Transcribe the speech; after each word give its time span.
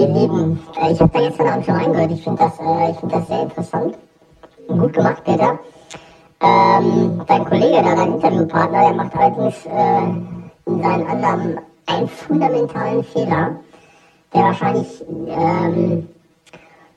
ihr 0.00 0.08
Lieben, 0.08 0.58
äh, 0.80 0.92
ich 0.92 1.00
habe 1.00 1.10
da 1.12 1.20
jetzt 1.20 1.40
Abend 1.40 1.64
schon 1.64 1.76
reingehört. 1.76 2.10
Ich 2.10 2.24
finde 2.24 2.42
das, 2.42 2.58
äh, 2.58 2.94
find 2.94 3.12
das 3.12 3.26
sehr 3.26 3.42
interessant. 3.42 3.98
Gut 4.66 4.92
gemacht, 4.92 5.22
Peter. 5.24 5.58
Ähm, 6.42 7.20
dein 7.26 7.44
Kollege, 7.44 7.82
da, 7.82 7.94
dein 7.94 8.14
Interviewpartner, 8.14 8.80
der 8.80 8.94
macht 8.94 9.16
allerdings 9.16 9.66
äh, 9.66 10.70
in 10.70 10.82
seinen 10.82 11.06
Annahmen 11.06 11.58
einen 11.86 12.08
fundamentalen 12.08 13.04
Fehler, 13.04 13.56
der 14.32 14.42
wahrscheinlich 14.42 15.04
ähm, 15.26 16.08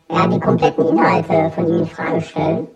ja, 0.09 0.27
die 0.27 0.39
kompletten 0.39 0.87
Inhalte 0.87 1.51
von 1.55 1.67
ihm 1.67 1.79
in 1.79 1.87
Frage 1.87 2.21
stellt 2.21 2.67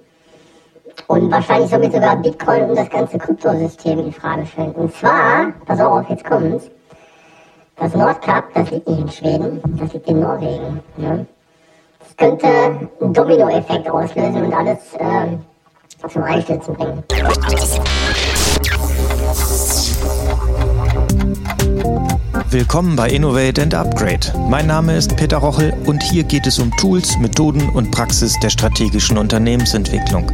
und 1.08 1.32
wahrscheinlich 1.32 1.70
somit 1.70 1.94
sogar 1.94 2.18
Bitcoin 2.18 2.70
und 2.70 2.76
das 2.76 2.90
ganze 2.90 3.18
Kryptosystem 3.18 4.00
in 4.00 4.12
Frage 4.12 4.46
stellt. 4.46 4.76
Und 4.76 4.94
zwar, 4.94 5.54
pass 5.66 5.80
auf, 5.80 6.10
jetzt 6.10 6.26
kommt's, 6.26 6.70
das 7.80 7.94
Nordkap, 7.94 8.54
das 8.54 8.72
liegt 8.72 8.88
nicht 8.88 9.00
in 9.00 9.10
Schweden, 9.10 9.62
das 9.80 9.94
liegt 9.94 10.08
in 10.08 10.20
Norwegen. 10.20 10.82
Ne? 10.98 11.26
Das 12.00 12.18
könnte 12.18 12.48
einen 12.48 13.14
Dominoeffekt 13.14 13.90
auslösen 13.90 14.46
und 14.46 14.54
alles 14.54 14.94
äh, 14.96 16.08
zum 16.08 16.24
Einstürzen 16.24 16.74
bringen. 16.76 17.04
Willkommen 22.50 22.96
bei 22.96 23.10
Innovate 23.10 23.62
and 23.62 23.74
Upgrade. 23.74 24.32
Mein 24.50 24.68
Name 24.68 24.96
ist 24.96 25.18
Peter 25.18 25.36
Rochel 25.36 25.74
und 25.86 26.02
hier 26.02 26.24
geht 26.24 26.48
es 26.48 26.60
um 26.60 26.72
Tools, 26.78 27.18
Methoden 27.18 27.68
und 27.68 27.92
Praxis 27.92 28.40
der 28.42 28.50
strategischen 28.50 29.18
Unternehmensentwicklung. 29.18 30.32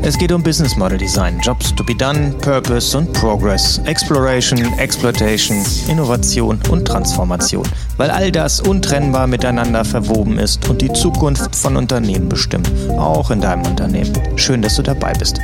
Es 0.00 0.16
geht 0.16 0.32
um 0.32 0.42
Business 0.42 0.76
Model 0.76 0.96
Design, 0.96 1.38
Jobs 1.40 1.74
to 1.74 1.84
be 1.84 1.94
done, 1.94 2.34
Purpose 2.40 2.96
und 2.96 3.12
Progress, 3.12 3.82
Exploration, 3.84 4.60
Exploitation, 4.78 5.62
Innovation 5.88 6.58
und 6.70 6.86
Transformation, 6.86 7.68
weil 7.98 8.10
all 8.10 8.32
das 8.32 8.62
untrennbar 8.62 9.26
miteinander 9.26 9.84
verwoben 9.84 10.38
ist 10.38 10.66
und 10.70 10.80
die 10.80 10.92
Zukunft 10.94 11.54
von 11.54 11.76
Unternehmen 11.76 12.30
bestimmt, 12.30 12.70
auch 12.96 13.30
in 13.30 13.42
deinem 13.42 13.66
Unternehmen. 13.66 14.12
Schön, 14.36 14.62
dass 14.62 14.76
du 14.76 14.82
dabei 14.82 15.12
bist. 15.12 15.38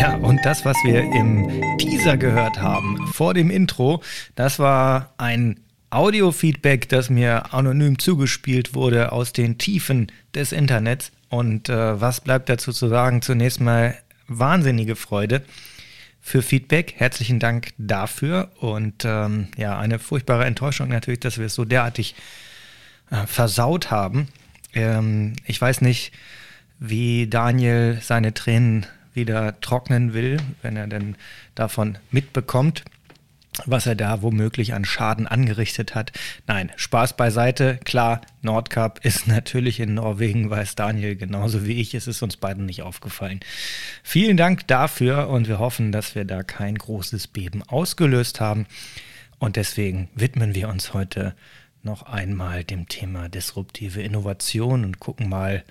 Ja, 0.00 0.14
und 0.14 0.40
das, 0.46 0.64
was 0.64 0.78
wir 0.82 1.02
im 1.12 1.76
Teaser 1.76 2.16
gehört 2.16 2.58
haben 2.58 3.06
vor 3.08 3.34
dem 3.34 3.50
Intro, 3.50 4.02
das 4.34 4.58
war 4.58 5.12
ein 5.18 5.60
Audio-Feedback, 5.90 6.88
das 6.88 7.10
mir 7.10 7.52
anonym 7.52 7.98
zugespielt 7.98 8.72
wurde 8.72 9.12
aus 9.12 9.34
den 9.34 9.58
Tiefen 9.58 10.10
des 10.34 10.52
Internets. 10.52 11.12
Und 11.28 11.68
äh, 11.68 12.00
was 12.00 12.22
bleibt 12.22 12.48
dazu 12.48 12.72
zu 12.72 12.88
sagen? 12.88 13.20
Zunächst 13.20 13.60
mal 13.60 13.94
wahnsinnige 14.26 14.96
Freude 14.96 15.42
für 16.22 16.40
Feedback. 16.40 16.94
Herzlichen 16.96 17.38
Dank 17.38 17.74
dafür. 17.76 18.52
Und 18.58 19.04
ähm, 19.04 19.48
ja, 19.58 19.78
eine 19.78 19.98
furchtbare 19.98 20.46
Enttäuschung 20.46 20.88
natürlich, 20.88 21.20
dass 21.20 21.36
wir 21.36 21.44
es 21.44 21.54
so 21.54 21.66
derartig 21.66 22.14
äh, 23.10 23.26
versaut 23.26 23.90
haben. 23.90 24.28
Ähm, 24.72 25.34
ich 25.44 25.60
weiß 25.60 25.82
nicht, 25.82 26.12
wie 26.78 27.26
Daniel 27.26 27.98
seine 28.00 28.32
Tränen 28.32 28.86
wieder 29.14 29.60
trocknen 29.60 30.14
will, 30.14 30.38
wenn 30.62 30.76
er 30.76 30.86
denn 30.86 31.16
davon 31.54 31.98
mitbekommt, 32.10 32.84
was 33.66 33.86
er 33.86 33.94
da 33.94 34.22
womöglich 34.22 34.74
an 34.74 34.84
Schaden 34.84 35.26
angerichtet 35.26 35.94
hat. 35.94 36.12
Nein, 36.46 36.70
Spaß 36.76 37.16
beiseite. 37.16 37.78
Klar, 37.84 38.20
Nordkap 38.42 39.00
ist 39.04 39.26
natürlich 39.26 39.80
in 39.80 39.94
Norwegen, 39.94 40.50
weiß 40.50 40.76
Daniel 40.76 41.16
genauso 41.16 41.66
wie 41.66 41.80
ich. 41.80 41.94
Es 41.94 42.06
ist 42.06 42.22
uns 42.22 42.36
beiden 42.36 42.66
nicht 42.66 42.82
aufgefallen. 42.82 43.40
Vielen 44.02 44.36
Dank 44.36 44.66
dafür 44.68 45.28
und 45.28 45.48
wir 45.48 45.58
hoffen, 45.58 45.92
dass 45.92 46.14
wir 46.14 46.24
da 46.24 46.42
kein 46.42 46.76
großes 46.76 47.26
Beben 47.26 47.62
ausgelöst 47.62 48.40
haben. 48.40 48.66
Und 49.38 49.56
deswegen 49.56 50.08
widmen 50.14 50.54
wir 50.54 50.68
uns 50.68 50.94
heute 50.94 51.34
noch 51.82 52.02
einmal 52.02 52.62
dem 52.62 52.88
Thema 52.88 53.28
disruptive 53.28 54.02
Innovation 54.02 54.84
und 54.84 55.00
gucken 55.00 55.28
mal, 55.28 55.64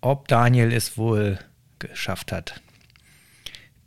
ob 0.00 0.28
Daniel 0.28 0.72
es 0.72 0.96
wohl 0.96 1.38
geschafft 1.78 2.32
hat, 2.32 2.60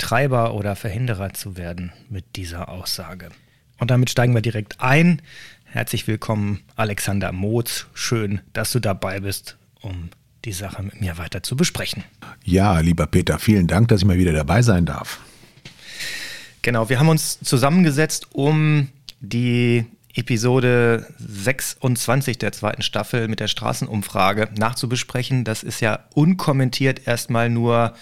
Treiber 0.01 0.55
oder 0.55 0.75
Verhinderer 0.75 1.31
zu 1.33 1.57
werden 1.57 1.93
mit 2.09 2.35
dieser 2.35 2.69
Aussage. 2.69 3.29
Und 3.77 3.91
damit 3.91 4.09
steigen 4.09 4.33
wir 4.33 4.41
direkt 4.41 4.81
ein. 4.81 5.21
Herzlich 5.63 6.07
willkommen, 6.07 6.61
Alexander 6.75 7.31
Moos. 7.31 7.85
Schön, 7.93 8.41
dass 8.51 8.71
du 8.71 8.79
dabei 8.79 9.19
bist, 9.19 9.57
um 9.79 10.09
die 10.43 10.53
Sache 10.53 10.81
mit 10.81 10.99
mir 11.01 11.19
weiter 11.19 11.43
zu 11.43 11.55
besprechen. 11.55 12.03
Ja, 12.43 12.79
lieber 12.79 13.05
Peter, 13.05 13.37
vielen 13.37 13.67
Dank, 13.67 13.89
dass 13.89 14.01
ich 14.01 14.07
mal 14.07 14.17
wieder 14.17 14.33
dabei 14.33 14.63
sein 14.63 14.87
darf. 14.87 15.19
Genau, 16.63 16.89
wir 16.89 16.99
haben 16.99 17.09
uns 17.09 17.39
zusammengesetzt, 17.39 18.29
um 18.33 18.89
die 19.19 19.85
Episode 20.15 21.05
26 21.19 22.39
der 22.39 22.51
zweiten 22.53 22.81
Staffel 22.81 23.27
mit 23.27 23.39
der 23.39 23.47
Straßenumfrage 23.47 24.49
nachzubesprechen. 24.57 25.43
Das 25.43 25.61
ist 25.61 25.79
ja 25.79 25.99
unkommentiert 26.15 27.05
erstmal 27.05 27.51
nur 27.51 27.93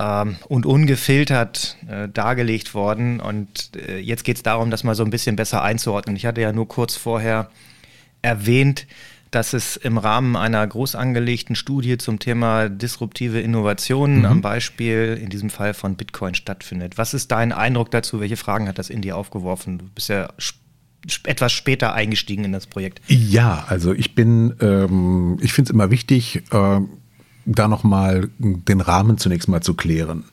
ähm, 0.00 0.36
und 0.48 0.66
ungefiltert 0.66 1.76
äh, 1.88 2.08
dargelegt 2.08 2.74
worden. 2.74 3.20
Und 3.20 3.70
äh, 3.76 3.98
jetzt 3.98 4.24
geht 4.24 4.36
es 4.36 4.42
darum, 4.42 4.70
das 4.70 4.82
mal 4.82 4.94
so 4.94 5.04
ein 5.04 5.10
bisschen 5.10 5.36
besser 5.36 5.62
einzuordnen. 5.62 6.16
Ich 6.16 6.26
hatte 6.26 6.40
ja 6.40 6.52
nur 6.52 6.68
kurz 6.68 6.96
vorher 6.96 7.50
erwähnt, 8.22 8.86
dass 9.30 9.52
es 9.52 9.76
im 9.76 9.96
Rahmen 9.96 10.34
einer 10.34 10.66
groß 10.66 10.96
angelegten 10.96 11.54
Studie 11.54 11.98
zum 11.98 12.18
Thema 12.18 12.68
disruptive 12.68 13.40
Innovationen 13.40 14.20
mhm. 14.20 14.24
am 14.24 14.40
Beispiel 14.40 15.20
in 15.22 15.30
diesem 15.30 15.50
Fall 15.50 15.74
von 15.74 15.94
Bitcoin 15.94 16.34
stattfindet. 16.34 16.98
Was 16.98 17.14
ist 17.14 17.30
dein 17.30 17.52
Eindruck 17.52 17.90
dazu? 17.90 18.20
Welche 18.20 18.36
Fragen 18.36 18.66
hat 18.66 18.78
das 18.78 18.90
in 18.90 19.02
dir 19.02 19.16
aufgeworfen? 19.16 19.78
Du 19.78 19.84
bist 19.94 20.08
ja 20.08 20.28
etwas 21.24 21.52
später 21.52 21.94
eingestiegen 21.94 22.44
in 22.44 22.52
das 22.52 22.66
Projekt. 22.66 23.00
Ja, 23.06 23.64
also 23.68 23.92
ich 23.92 24.14
bin, 24.14 24.54
ähm, 24.60 25.38
ich 25.40 25.52
finde 25.52 25.68
es 25.68 25.74
immer 25.74 25.90
wichtig, 25.90 26.42
äh, 26.50 26.80
da 27.44 27.68
nochmal 27.68 28.28
den 28.38 28.80
Rahmen 28.80 29.18
zunächst 29.18 29.48
mal 29.48 29.62
zu 29.62 29.74
klären. 29.74 30.24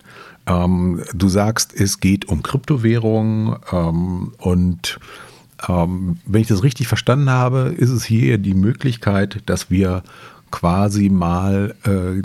Ähm, 0.46 1.02
du 1.14 1.28
sagst, 1.28 1.74
es 1.74 2.00
geht 2.00 2.26
um 2.26 2.42
Kryptowährungen 2.42 3.58
ähm, 3.72 4.34
und 4.38 5.00
ähm, 5.68 6.18
wenn 6.26 6.42
ich 6.42 6.48
das 6.48 6.64
richtig 6.64 6.88
verstanden 6.88 7.30
habe, 7.30 7.74
ist 7.78 7.90
es 7.90 8.06
hier 8.06 8.38
die 8.38 8.54
Möglichkeit, 8.54 9.42
dass 9.48 9.70
wir 9.70 10.04
quasi 10.52 11.10
mal 11.10 11.76
äh, 11.84 12.22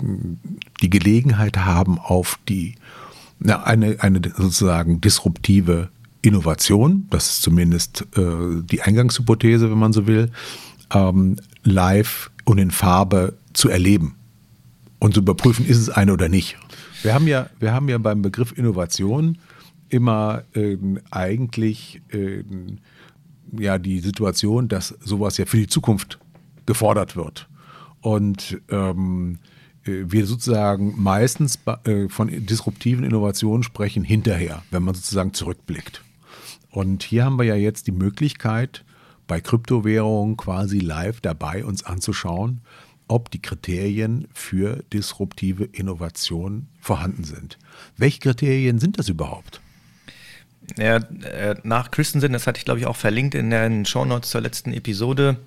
die 0.81 0.89
Gelegenheit 0.89 1.57
haben 1.57 1.99
auf 1.99 2.39
die 2.47 2.75
na, 3.39 3.63
eine, 3.63 3.97
eine 3.99 4.21
sozusagen 4.37 5.01
disruptive 5.01 5.89
Innovation, 6.21 7.07
das 7.09 7.31
ist 7.31 7.41
zumindest 7.41 8.05
äh, 8.15 8.61
die 8.63 8.81
Eingangshypothese, 8.81 9.69
wenn 9.69 9.79
man 9.79 9.91
so 9.91 10.07
will, 10.07 10.31
ähm, 10.93 11.35
live 11.63 12.31
und 12.45 12.59
in 12.59 12.71
Farbe 12.71 13.33
zu 13.51 13.67
erleben 13.67 14.15
und 15.03 15.13
zu 15.13 15.19
überprüfen, 15.19 15.65
ist 15.65 15.79
es 15.79 15.89
eine 15.89 16.13
oder 16.13 16.29
nicht. 16.29 16.57
Wir 17.01 17.13
haben 17.13 17.27
ja, 17.27 17.49
wir 17.59 17.73
haben 17.73 17.89
ja 17.89 17.97
beim 17.97 18.21
Begriff 18.21 18.57
Innovation 18.57 19.37
immer 19.89 20.43
äh, 20.55 20.77
eigentlich 21.11 22.01
äh, 22.13 22.43
ja 23.51 23.77
die 23.77 23.99
Situation, 23.99 24.69
dass 24.69 24.95
sowas 25.03 25.37
ja 25.37 25.45
für 25.45 25.57
die 25.57 25.67
Zukunft 25.67 26.19
gefordert 26.65 27.17
wird. 27.17 27.49
Und 27.99 28.61
ähm, 28.69 29.39
äh, 29.83 30.05
wir 30.05 30.25
sozusagen 30.25 30.93
meistens 30.95 31.59
äh, 31.83 32.07
von 32.07 32.29
disruptiven 32.45 33.03
Innovationen 33.03 33.63
sprechen 33.63 34.05
hinterher, 34.05 34.63
wenn 34.71 34.83
man 34.83 34.95
sozusagen 34.95 35.33
zurückblickt. 35.33 36.01
Und 36.69 37.03
hier 37.03 37.25
haben 37.25 37.37
wir 37.37 37.45
ja 37.45 37.55
jetzt 37.55 37.87
die 37.87 37.91
Möglichkeit, 37.91 38.85
bei 39.27 39.41
Kryptowährungen 39.41 40.37
quasi 40.37 40.79
live 40.79 41.19
dabei 41.19 41.65
uns 41.65 41.83
anzuschauen, 41.83 42.61
ob 43.07 43.31
die 43.31 43.41
Kriterien 43.41 44.27
für 44.33 44.83
disruptive 44.91 45.65
Innovation 45.65 46.67
vorhanden 46.79 47.23
sind. 47.23 47.57
Welche 47.97 48.19
Kriterien 48.19 48.79
sind 48.79 48.99
das 48.99 49.09
überhaupt? 49.09 49.61
Ja, 50.77 50.97
äh, 50.97 51.55
nach 51.63 51.91
Christensen, 51.91 52.33
das 52.33 52.47
hatte 52.47 52.57
ich 52.57 52.65
glaube 52.65 52.79
ich 52.79 52.85
auch 52.85 52.95
verlinkt 52.95 53.35
in 53.35 53.49
den 53.49 53.85
Shownotes 53.85 54.29
zur 54.29 54.41
letzten 54.41 54.73
Episode, 54.73 55.37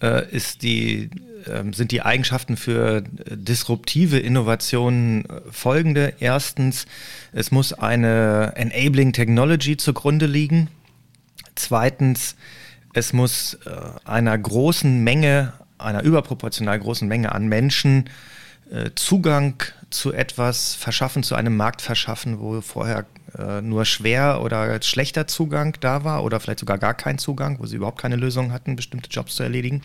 äh, 0.00 0.22
die, 0.62 1.10
ähm, 1.48 1.72
sind 1.72 1.90
die 1.90 2.02
Eigenschaften 2.02 2.56
für 2.56 3.02
disruptive 3.02 4.18
Innovationen 4.18 5.24
äh, 5.24 5.40
folgende. 5.50 6.14
Erstens, 6.20 6.86
es 7.32 7.50
muss 7.50 7.72
eine 7.72 8.52
Enabling 8.54 9.12
Technology 9.12 9.76
zugrunde 9.76 10.26
liegen. 10.26 10.68
Zweitens, 11.56 12.36
es 12.94 13.12
muss 13.12 13.58
einer 14.04 14.38
großen 14.38 15.02
Menge 15.02 15.52
einer 15.78 16.02
überproportional 16.02 16.78
großen 16.78 17.08
Menge 17.08 17.32
an 17.32 17.46
Menschen 17.46 18.10
äh, 18.70 18.90
Zugang 18.94 19.62
zu 19.90 20.12
etwas 20.12 20.74
verschaffen, 20.74 21.22
zu 21.22 21.34
einem 21.34 21.56
Markt 21.56 21.80
verschaffen, 21.80 22.40
wo 22.40 22.60
vorher 22.60 23.06
äh, 23.38 23.60
nur 23.62 23.84
schwer 23.84 24.42
oder 24.42 24.80
schlechter 24.82 25.26
Zugang 25.26 25.76
da 25.80 26.04
war 26.04 26.24
oder 26.24 26.40
vielleicht 26.40 26.60
sogar 26.60 26.78
gar 26.78 26.94
kein 26.94 27.18
Zugang, 27.18 27.58
wo 27.58 27.66
sie 27.66 27.76
überhaupt 27.76 28.00
keine 28.00 28.16
Lösung 28.16 28.52
hatten, 28.52 28.76
bestimmte 28.76 29.08
Jobs 29.10 29.36
zu 29.36 29.42
erledigen. 29.42 29.82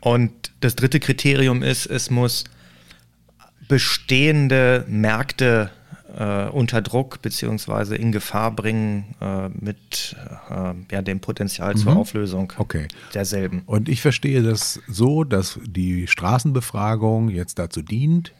Und 0.00 0.32
das 0.60 0.76
dritte 0.76 1.00
Kriterium 1.00 1.62
ist, 1.62 1.86
es 1.86 2.10
muss 2.10 2.44
bestehende 3.68 4.84
Märkte 4.88 5.70
äh, 6.14 6.48
unter 6.48 6.82
Druck 6.82 7.22
beziehungsweise 7.22 7.96
in 7.96 8.12
Gefahr 8.12 8.50
bringen 8.50 9.14
äh, 9.20 9.48
mit 9.48 10.16
äh, 10.50 10.74
ja, 10.90 11.02
dem 11.02 11.20
Potenzial 11.20 11.74
mhm. 11.74 11.78
zur 11.78 11.96
Auflösung 11.96 12.52
okay. 12.58 12.88
derselben. 13.14 13.62
Und 13.66 13.88
ich 13.88 14.02
verstehe 14.02 14.42
das 14.42 14.80
so, 14.88 15.24
dass 15.24 15.58
die 15.64 16.06
Straßenbefragung 16.06 17.28
jetzt 17.28 17.58
dazu 17.58 17.82
dient, 17.82 18.32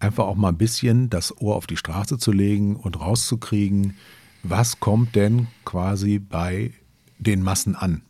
einfach 0.00 0.24
auch 0.24 0.36
mal 0.36 0.48
ein 0.48 0.58
bisschen 0.58 1.10
das 1.10 1.40
Ohr 1.40 1.56
auf 1.56 1.66
die 1.66 1.76
Straße 1.76 2.18
zu 2.18 2.32
legen 2.32 2.76
und 2.76 3.00
rauszukriegen, 3.00 3.96
was 4.42 4.80
kommt 4.80 5.14
denn 5.14 5.46
quasi 5.64 6.18
bei 6.18 6.72
den 7.18 7.42
Massen 7.42 7.74
an? 7.74 8.02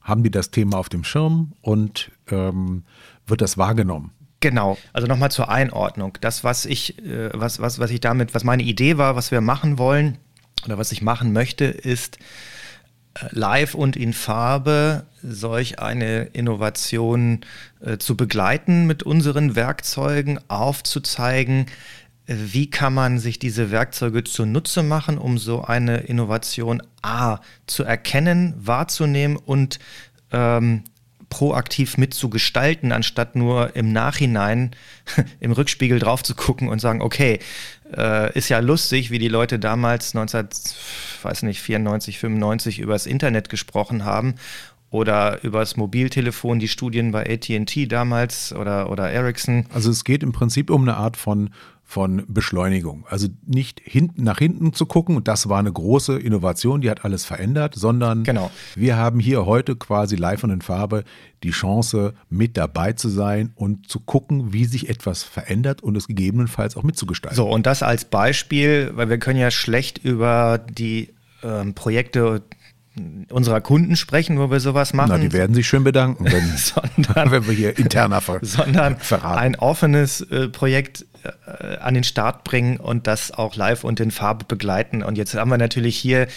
Haben 0.00 0.22
die 0.22 0.30
das 0.30 0.50
Thema 0.50 0.78
auf 0.78 0.88
dem 0.88 1.02
Schirm 1.02 1.52
und 1.62 2.12
ähm, 2.30 2.84
wird 3.26 3.40
das 3.40 3.58
wahrgenommen? 3.58 4.12
Genau. 4.44 4.76
Also 4.92 5.08
nochmal 5.08 5.30
zur 5.30 5.48
Einordnung. 5.48 6.18
Das, 6.20 6.44
was 6.44 6.66
ich, 6.66 6.98
äh, 6.98 7.30
was, 7.32 7.60
was, 7.60 7.78
was 7.78 7.90
ich 7.90 8.00
damit, 8.00 8.34
was 8.34 8.44
meine 8.44 8.62
Idee 8.62 8.98
war, 8.98 9.16
was 9.16 9.30
wir 9.30 9.40
machen 9.40 9.78
wollen 9.78 10.18
oder 10.66 10.76
was 10.76 10.92
ich 10.92 11.00
machen 11.00 11.32
möchte, 11.32 11.64
ist 11.64 12.18
äh, 13.14 13.24
live 13.30 13.74
und 13.74 13.96
in 13.96 14.12
Farbe 14.12 15.06
solch 15.22 15.78
eine 15.78 16.24
Innovation 16.24 17.40
äh, 17.80 17.96
zu 17.96 18.18
begleiten 18.18 18.86
mit 18.86 19.02
unseren 19.02 19.56
Werkzeugen, 19.56 20.38
aufzuzeigen, 20.48 21.64
wie 22.26 22.68
kann 22.68 22.92
man 22.92 23.18
sich 23.18 23.38
diese 23.38 23.70
Werkzeuge 23.70 24.24
zunutze 24.24 24.82
machen, 24.82 25.16
um 25.16 25.38
so 25.38 25.64
eine 25.64 26.00
Innovation 26.00 26.82
A 27.00 27.38
zu 27.66 27.82
erkennen, 27.82 28.52
wahrzunehmen 28.58 29.38
und 29.38 29.78
ähm, 30.32 30.84
proaktiv 31.34 31.98
mitzugestalten, 31.98 32.92
anstatt 32.92 33.34
nur 33.34 33.74
im 33.74 33.92
Nachhinein 33.92 34.70
im 35.40 35.50
Rückspiegel 35.50 35.98
drauf 35.98 36.22
zu 36.22 36.36
gucken 36.36 36.68
und 36.68 36.78
sagen, 36.78 37.02
okay, 37.02 37.40
äh, 37.96 38.32
ist 38.38 38.50
ja 38.50 38.60
lustig, 38.60 39.10
wie 39.10 39.18
die 39.18 39.26
Leute 39.26 39.58
damals 39.58 40.14
1994, 40.14 42.20
95 42.20 42.78
über 42.78 42.92
das 42.92 43.06
Internet 43.06 43.48
gesprochen 43.48 44.04
haben 44.04 44.36
oder 44.90 45.42
über 45.42 45.58
das 45.58 45.76
Mobiltelefon, 45.76 46.60
die 46.60 46.68
Studien 46.68 47.10
bei 47.10 47.28
AT&T 47.28 47.86
damals 47.86 48.52
oder, 48.52 48.88
oder 48.88 49.10
Ericsson. 49.10 49.66
Also 49.74 49.90
es 49.90 50.04
geht 50.04 50.22
im 50.22 50.30
Prinzip 50.30 50.70
um 50.70 50.82
eine 50.82 50.96
Art 50.96 51.16
von 51.16 51.50
von 51.84 52.24
Beschleunigung. 52.26 53.04
Also 53.08 53.28
nicht 53.46 53.80
hinten 53.84 54.24
nach 54.24 54.38
hinten 54.38 54.72
zu 54.72 54.86
gucken, 54.86 55.16
und 55.16 55.28
das 55.28 55.48
war 55.48 55.58
eine 55.58 55.72
große 55.72 56.18
Innovation, 56.18 56.80
die 56.80 56.90
hat 56.90 57.04
alles 57.04 57.24
verändert, 57.24 57.74
sondern 57.76 58.24
genau. 58.24 58.50
wir 58.74 58.96
haben 58.96 59.20
hier 59.20 59.46
heute 59.46 59.76
quasi 59.76 60.16
live 60.16 60.42
und 60.44 60.50
in 60.50 60.62
Farbe 60.62 61.04
die 61.42 61.50
Chance, 61.50 62.14
mit 62.30 62.56
dabei 62.56 62.94
zu 62.94 63.08
sein 63.10 63.52
und 63.54 63.88
zu 63.88 64.00
gucken, 64.00 64.52
wie 64.52 64.64
sich 64.64 64.88
etwas 64.88 65.22
verändert 65.22 65.82
und 65.82 65.96
es 65.96 66.08
gegebenenfalls 66.08 66.76
auch 66.76 66.82
mitzugestalten. 66.82 67.36
So, 67.36 67.48
und 67.48 67.66
das 67.66 67.82
als 67.82 68.06
Beispiel, 68.06 68.90
weil 68.94 69.10
wir 69.10 69.18
können 69.18 69.38
ja 69.38 69.50
schlecht 69.50 69.98
über 69.98 70.58
die 70.58 71.10
ähm, 71.42 71.74
Projekte 71.74 72.42
unserer 73.30 73.60
Kunden 73.60 73.96
sprechen, 73.96 74.38
wo 74.38 74.50
wir 74.50 74.60
sowas 74.60 74.92
machen. 74.92 75.10
Na, 75.10 75.18
die 75.18 75.32
werden 75.32 75.54
sich 75.54 75.66
schön 75.66 75.84
bedanken, 75.84 76.24
wenn, 76.24 76.44
sondern, 76.56 77.30
wenn 77.30 77.46
wir 77.46 77.54
hier 77.54 77.78
interner 77.78 78.20
ver 78.20 78.38
sondern 78.42 78.96
verraten. 78.96 79.38
ein 79.38 79.56
offenes 79.56 80.20
äh, 80.22 80.48
Projekt 80.48 81.06
äh, 81.24 81.76
an 81.78 81.94
den 81.94 82.04
Start 82.04 82.44
bringen 82.44 82.76
und 82.76 83.06
das 83.06 83.30
auch 83.30 83.56
live 83.56 83.84
und 83.84 84.00
in 84.00 84.10
Farbe 84.10 84.44
begleiten. 84.44 85.02
Und 85.02 85.16
jetzt 85.16 85.34
haben 85.34 85.50
wir 85.50 85.58
natürlich 85.58 85.96
hier 85.96 86.28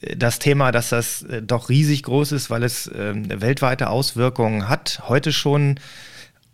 äh, 0.00 0.16
das 0.16 0.38
Thema, 0.38 0.72
dass 0.72 0.90
das 0.90 1.22
äh, 1.22 1.42
doch 1.42 1.68
riesig 1.68 2.02
groß 2.04 2.32
ist, 2.32 2.50
weil 2.50 2.62
es 2.62 2.90
ähm, 2.94 3.28
weltweite 3.40 3.90
Auswirkungen 3.90 4.68
hat. 4.68 5.02
Heute 5.08 5.32
schon 5.32 5.78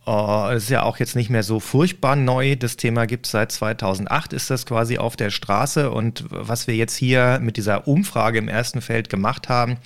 Oh, 0.07 0.49
ist 0.53 0.71
ja 0.71 0.83
auch 0.83 0.99
jetzt 0.99 1.15
nicht 1.15 1.31
mehr 1.31 1.43
so 1.43 1.61
furchtbar 1.61 2.17
neu. 2.17 2.57
Das 2.57 2.77
Thema 2.77 3.07
gibt 3.07 3.27
es 3.27 3.33
seit 3.33 3.53
2008, 3.53 4.33
ist 4.33 4.51
das 4.51 4.65
quasi 4.65 4.99
auf 4.99 5.15
der 5.15 5.31
Straße. 5.31 5.91
Und 5.91 6.25
was 6.31 6.67
wir 6.67 6.75
jetzt 6.75 6.97
hier 6.97 7.39
mit 7.41 7.57
dieser 7.57 7.87
Umfrage 7.87 8.39
im 8.39 8.49
ersten 8.49 8.81
Feld 8.81 9.11
gemacht 9.11 9.49
haben, 9.49 9.77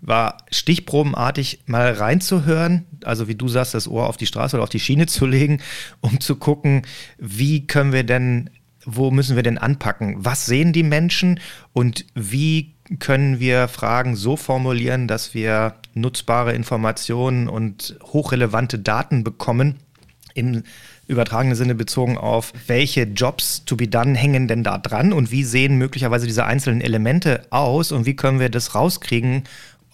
war 0.00 0.38
stichprobenartig 0.50 1.60
mal 1.66 1.92
reinzuhören, 1.92 2.86
also 3.04 3.28
wie 3.28 3.34
du 3.34 3.48
sagst, 3.48 3.74
das 3.74 3.88
Ohr 3.88 4.08
auf 4.08 4.16
die 4.16 4.26
Straße 4.26 4.56
oder 4.56 4.62
auf 4.62 4.68
die 4.68 4.80
Schiene 4.80 5.06
zu 5.06 5.26
legen, 5.26 5.60
um 6.00 6.20
zu 6.20 6.36
gucken, 6.36 6.82
wie 7.18 7.66
können 7.66 7.92
wir 7.92 8.04
denn, 8.04 8.50
wo 8.84 9.10
müssen 9.10 9.36
wir 9.36 9.42
denn 9.42 9.58
anpacken? 9.58 10.16
Was 10.18 10.46
sehen 10.46 10.72
die 10.72 10.82
Menschen 10.82 11.40
und 11.72 12.06
wie 12.14 12.74
können 12.98 13.40
wir 13.40 13.68
Fragen 13.68 14.14
so 14.14 14.36
formulieren, 14.36 15.08
dass 15.08 15.34
wir 15.34 15.74
nutzbare 15.94 16.52
Informationen 16.52 17.48
und 17.48 17.98
hochrelevante 18.02 18.78
Daten 18.78 19.24
bekommen, 19.24 19.76
im 20.34 20.62
übertragenen 21.08 21.56
Sinne 21.56 21.74
bezogen 21.74 22.18
auf, 22.18 22.52
welche 22.66 23.04
Jobs 23.04 23.64
to 23.64 23.76
be 23.76 23.88
done 23.88 24.16
hängen 24.16 24.48
denn 24.48 24.64
da 24.64 24.78
dran 24.78 25.12
und 25.12 25.30
wie 25.30 25.44
sehen 25.44 25.78
möglicherweise 25.78 26.26
diese 26.26 26.44
einzelnen 26.44 26.80
Elemente 26.80 27.46
aus 27.50 27.92
und 27.92 28.06
wie 28.06 28.16
können 28.16 28.40
wir 28.40 28.50
das 28.50 28.74
rauskriegen, 28.74 29.44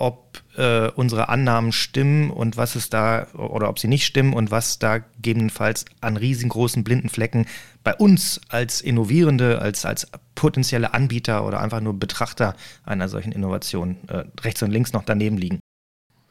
ob 0.02 0.43
äh, 0.56 0.88
unsere 0.90 1.28
Annahmen 1.28 1.70
stimmen 1.70 2.31
und 2.32 2.56
was 2.56 2.75
es 2.75 2.90
da 2.90 3.28
oder 3.34 3.69
ob 3.69 3.78
sie 3.78 3.87
nicht 3.87 4.04
stimmen 4.04 4.34
und 4.34 4.50
was 4.50 4.81
da 4.81 4.99
gegebenenfalls 4.99 5.84
an 6.00 6.16
riesengroßen 6.16 6.82
blinden 6.82 7.08
Flecken 7.08 7.46
bei 7.84 7.94
uns 7.94 8.40
als 8.49 8.81
Innovierende, 8.81 9.62
als, 9.62 9.87
als 9.87 10.08
potenzielle 10.34 10.93
Anbieter 10.93 11.46
oder 11.46 11.60
einfach 11.60 11.81
nur 11.81 11.94
Betrachter 11.94 12.56
einer 12.82 13.08
solchen 13.08 13.31
Innovation 13.31 13.96
äh, 14.08 14.25
rechts 14.40 14.60
und 14.64 14.72
links 14.72 14.93
noch 14.93 15.04
daneben 15.04 15.37
liegen. 15.37 15.60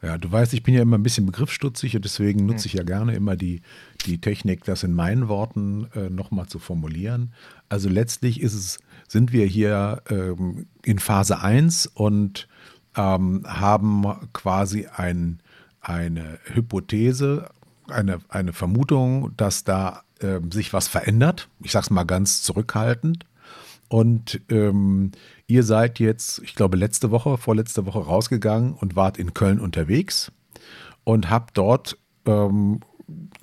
Ja, 0.02 0.18
du 0.18 0.30
weißt, 0.30 0.54
ich 0.54 0.64
bin 0.64 0.74
ja 0.74 0.82
immer 0.82 0.98
ein 0.98 1.04
bisschen 1.04 1.28
begriffsstutzig 1.28 1.96
und 1.96 2.04
deswegen 2.04 2.46
nutze 2.48 2.68
ich 2.68 2.74
ja 2.74 2.84
gerne 2.84 3.14
immer 3.16 3.38
die, 3.38 3.62
die 4.06 4.20
Technik, 4.20 4.66
das 4.66 4.84
in 4.84 4.94
meinen 4.94 5.30
Worten 5.30 5.88
äh, 5.96 6.10
nochmal 6.10 6.48
zu 6.48 6.60
formulieren. 6.60 7.34
Also 7.70 7.88
letztlich 7.88 8.42
ist 8.42 8.56
es, 8.56 8.80
sind 9.08 9.32
wir 9.32 9.46
hier 9.46 10.02
ähm, 10.10 10.66
in 10.84 11.00
Phase 11.00 11.40
1 11.40 11.86
und 11.86 12.48
ähm, 12.96 13.44
haben 13.48 14.06
quasi 14.34 14.88
ein, 14.88 15.40
eine 15.80 16.40
Hypothese, 16.46 17.50
eine, 17.88 18.20
eine 18.30 18.54
Vermutung, 18.54 19.36
dass 19.38 19.64
da 19.64 20.04
äh, 20.20 20.40
sich 20.52 20.74
was 20.74 20.88
verändert. 20.88 21.50
Ich 21.62 21.72
sage 21.72 21.84
es 21.84 21.90
mal 21.90 22.04
ganz 22.04 22.42
zurückhaltend. 22.44 23.26
Und 23.88 24.40
ähm, 24.50 25.12
ihr 25.48 25.64
seid 25.64 26.00
jetzt, 26.00 26.40
ich 26.44 26.56
glaube, 26.56 26.78
letzte 26.78 27.12
Woche, 27.12 27.38
vorletzte 27.38 27.86
Woche 27.86 28.00
rausgegangen 28.00 28.74
und 28.74 28.96
wart 28.96 29.18
in 29.18 29.34
Köln 29.34 29.60
unterwegs 29.60 30.32
und 31.04 31.30
habt 31.30 31.58
dort 31.58 31.98
ähm, 32.26 32.80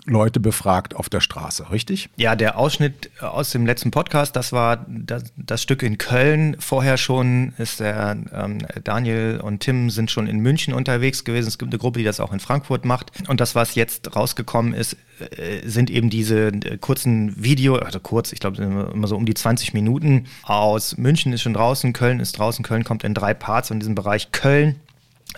Leute 0.04 0.40
befragt 0.40 0.96
auf 0.96 1.08
der 1.08 1.20
Straße, 1.20 1.70
richtig? 1.70 2.08
Ja, 2.16 2.34
der 2.34 2.58
Ausschnitt 2.58 3.10
aus 3.20 3.50
dem 3.50 3.66
letzten 3.66 3.90
Podcast, 3.90 4.34
das 4.36 4.52
war 4.52 4.86
das, 4.88 5.24
das 5.36 5.62
Stück 5.62 5.82
in 5.82 5.98
Köln. 5.98 6.56
Vorher 6.58 6.96
schon 6.96 7.52
ist 7.58 7.80
der 7.80 8.16
ähm, 8.32 8.58
Daniel 8.84 9.40
und 9.42 9.60
Tim 9.60 9.90
sind 9.90 10.10
schon 10.10 10.26
in 10.26 10.38
München 10.38 10.72
unterwegs 10.72 11.24
gewesen. 11.24 11.48
Es 11.48 11.58
gibt 11.58 11.72
eine 11.72 11.78
Gruppe, 11.78 11.98
die 11.98 12.04
das 12.04 12.20
auch 12.20 12.32
in 12.32 12.40
Frankfurt 12.40 12.84
macht. 12.84 13.12
Und 13.28 13.40
das, 13.40 13.54
was 13.54 13.74
jetzt 13.74 14.16
rausgekommen 14.16 14.72
ist, 14.72 14.96
äh, 15.20 15.66
sind 15.68 15.90
eben 15.90 16.10
diese 16.10 16.48
äh, 16.48 16.78
kurzen 16.78 17.42
Video, 17.42 17.76
also 17.76 18.00
kurz, 18.00 18.32
ich 18.32 18.40
glaube 18.40 18.62
immer 18.62 19.06
so 19.08 19.16
um 19.16 19.26
die 19.26 19.34
20 19.34 19.74
Minuten 19.74 20.26
aus 20.42 20.96
München 20.96 21.32
ist 21.32 21.42
schon 21.42 21.54
draußen, 21.54 21.92
Köln 21.92 22.20
ist 22.20 22.38
draußen, 22.38 22.64
Köln 22.64 22.84
kommt 22.84 23.04
in 23.04 23.14
drei 23.14 23.34
Parts 23.34 23.70
und 23.70 23.76
in 23.76 23.80
diesem 23.80 23.94
Bereich 23.94 24.32
Köln 24.32 24.76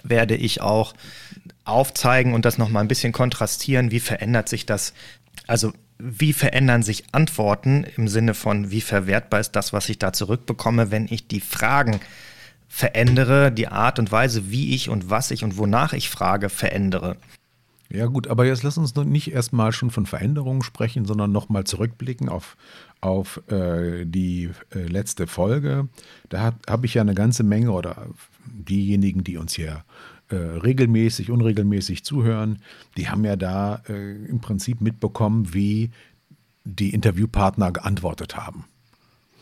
werde 0.02 0.36
ich 0.36 0.60
auch 0.60 0.94
aufzeigen 1.70 2.34
und 2.34 2.44
das 2.44 2.58
nochmal 2.58 2.82
ein 2.82 2.88
bisschen 2.88 3.12
kontrastieren, 3.12 3.90
wie 3.90 4.00
verändert 4.00 4.48
sich 4.48 4.66
das, 4.66 4.92
also 5.46 5.72
wie 5.98 6.32
verändern 6.32 6.82
sich 6.82 7.04
Antworten 7.12 7.84
im 7.96 8.08
Sinne 8.08 8.34
von, 8.34 8.70
wie 8.70 8.80
verwertbar 8.80 9.40
ist 9.40 9.52
das, 9.52 9.72
was 9.72 9.88
ich 9.88 9.98
da 9.98 10.12
zurückbekomme, 10.12 10.90
wenn 10.90 11.06
ich 11.10 11.28
die 11.28 11.40
Fragen 11.40 12.00
verändere, 12.68 13.52
die 13.52 13.68
Art 13.68 13.98
und 13.98 14.12
Weise, 14.12 14.50
wie 14.50 14.74
ich 14.74 14.88
und 14.88 15.10
was 15.10 15.30
ich 15.30 15.44
und 15.44 15.58
wonach 15.58 15.92
ich 15.92 16.08
frage, 16.08 16.48
verändere. 16.48 17.16
Ja 17.92 18.06
gut, 18.06 18.28
aber 18.28 18.46
jetzt 18.46 18.62
lass 18.62 18.78
uns 18.78 18.94
nicht 18.94 19.32
erstmal 19.32 19.72
schon 19.72 19.90
von 19.90 20.06
Veränderungen 20.06 20.62
sprechen, 20.62 21.04
sondern 21.04 21.32
nochmal 21.32 21.64
zurückblicken 21.64 22.28
auf, 22.28 22.56
auf 23.00 23.42
äh, 23.50 24.04
die 24.04 24.50
äh, 24.72 24.78
letzte 24.78 25.26
Folge. 25.26 25.88
Da 26.28 26.54
habe 26.68 26.86
ich 26.86 26.94
ja 26.94 27.02
eine 27.02 27.14
ganze 27.14 27.42
Menge 27.42 27.72
oder 27.72 28.06
diejenigen, 28.46 29.24
die 29.24 29.36
uns 29.36 29.54
hier 29.54 29.84
äh, 30.28 30.36
regelmäßig, 30.36 31.30
unregelmäßig 31.30 32.04
zuhören, 32.04 32.60
die 32.96 33.08
haben 33.08 33.24
ja 33.24 33.36
da 33.36 33.82
äh, 33.88 34.24
im 34.26 34.40
Prinzip 34.40 34.80
mitbekommen, 34.80 35.54
wie 35.54 35.90
die 36.64 36.90
Interviewpartner 36.90 37.72
geantwortet 37.72 38.36
haben. 38.36 38.64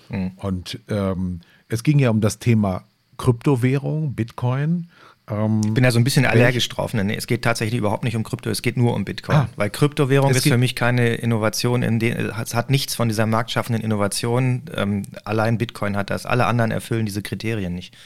Mhm. 0.09 0.33
Und 0.37 0.81
ähm, 0.89 1.41
es 1.69 1.83
ging 1.83 1.99
ja 1.99 2.11
um 2.11 2.21
das 2.21 2.39
Thema 2.39 2.85
Kryptowährung, 3.19 4.15
Bitcoin. 4.15 4.89
Ähm, 5.29 5.61
ich 5.65 5.75
bin 5.75 5.85
ja 5.85 5.91
so 5.91 5.99
ein 5.99 6.05
bisschen 6.05 6.25
allergisch 6.25 6.69
drauf. 6.69 6.95
Nee, 6.95 7.15
es 7.15 7.27
geht 7.27 7.43
tatsächlich 7.43 7.79
überhaupt 7.79 8.05
nicht 8.05 8.17
um 8.17 8.25
Krypto, 8.25 8.49
es 8.49 8.63
geht 8.63 8.77
nur 8.77 8.95
um 8.95 9.05
Bitcoin. 9.05 9.37
Ah, 9.37 9.49
weil 9.57 9.71
Kryptowährung 9.71 10.31
ist 10.31 10.49
für 10.49 10.59
mich 10.59 10.75
keine 10.75 11.15
Innovation, 11.17 11.83
in 11.83 11.99
den, 11.99 12.17
es 12.17 12.55
hat 12.55 12.71
nichts 12.71 12.95
von 12.95 13.09
dieser 13.09 13.27
marktschaffenden 13.27 13.83
Innovation. 13.83 14.63
Ähm, 14.75 15.03
allein 15.25 15.59
Bitcoin 15.59 15.97
hat 15.97 16.11
das. 16.11 16.25
Alle 16.25 16.47
anderen 16.47 16.71
erfüllen 16.71 17.05
diese 17.05 17.23
Kriterien 17.23 17.75
nicht. 17.75 17.97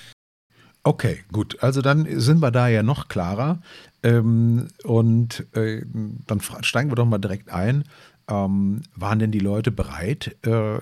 Okay, 0.84 1.20
gut. 1.30 1.62
Also 1.62 1.80
dann 1.80 2.06
sind 2.20 2.40
wir 2.40 2.50
da 2.50 2.68
ja 2.68 2.82
noch 2.82 3.08
klarer. 3.08 3.60
Ähm, 4.02 4.68
und 4.82 5.46
äh, 5.54 5.82
dann 6.26 6.40
steigen 6.62 6.90
wir 6.90 6.96
doch 6.96 7.06
mal 7.06 7.18
direkt 7.18 7.50
ein. 7.50 7.84
ähm, 8.28 8.82
waren 8.96 9.18
denn 9.18 9.30
die 9.32 9.38
Leute 9.38 9.70
bereit 9.70 10.36
äh, 10.42 10.78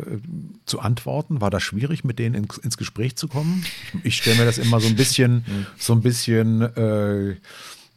zu 0.65 0.81
antworten? 0.81 1.41
War 1.41 1.51
das 1.51 1.63
schwierig, 1.63 2.05
mit 2.05 2.19
denen 2.19 2.35
ins, 2.35 2.59
ins 2.59 2.77
Gespräch 2.77 3.17
zu 3.17 3.29
kommen? 3.29 3.65
Ich 4.05 4.17
stelle 4.17 4.39
mir 4.39 4.45
das 4.45 4.59
immer 4.59 4.81
so 4.81 4.89
ein 4.89 4.97
bisschen, 4.97 5.45
so 5.79 5.93
ein 5.93 6.01
bisschen 6.01 6.63
äh, 6.77 7.37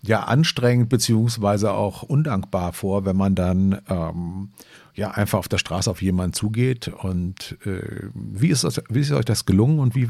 ja 0.02 0.24
anstrengend 0.24 0.90
beziehungsweise 0.90 1.72
auch 1.72 2.04
undankbar 2.04 2.74
vor, 2.74 3.06
wenn 3.06 3.16
man 3.16 3.36
dann 3.36 3.82
ähm, 3.88 4.50
ja 4.96 5.12
einfach 5.12 5.40
auf 5.40 5.48
der 5.48 5.58
Straße 5.58 5.90
auf 5.90 6.02
jemanden 6.02 6.34
zugeht. 6.34 6.90
Und 6.90 7.58
äh, 7.66 8.10
wie, 8.14 8.50
ist 8.50 8.64
das, 8.66 8.82
wie 8.90 9.00
ist 9.00 9.12
euch 9.12 9.26
das 9.26 9.46
gelungen 9.46 9.80
und 9.80 9.96
wie, 9.96 10.10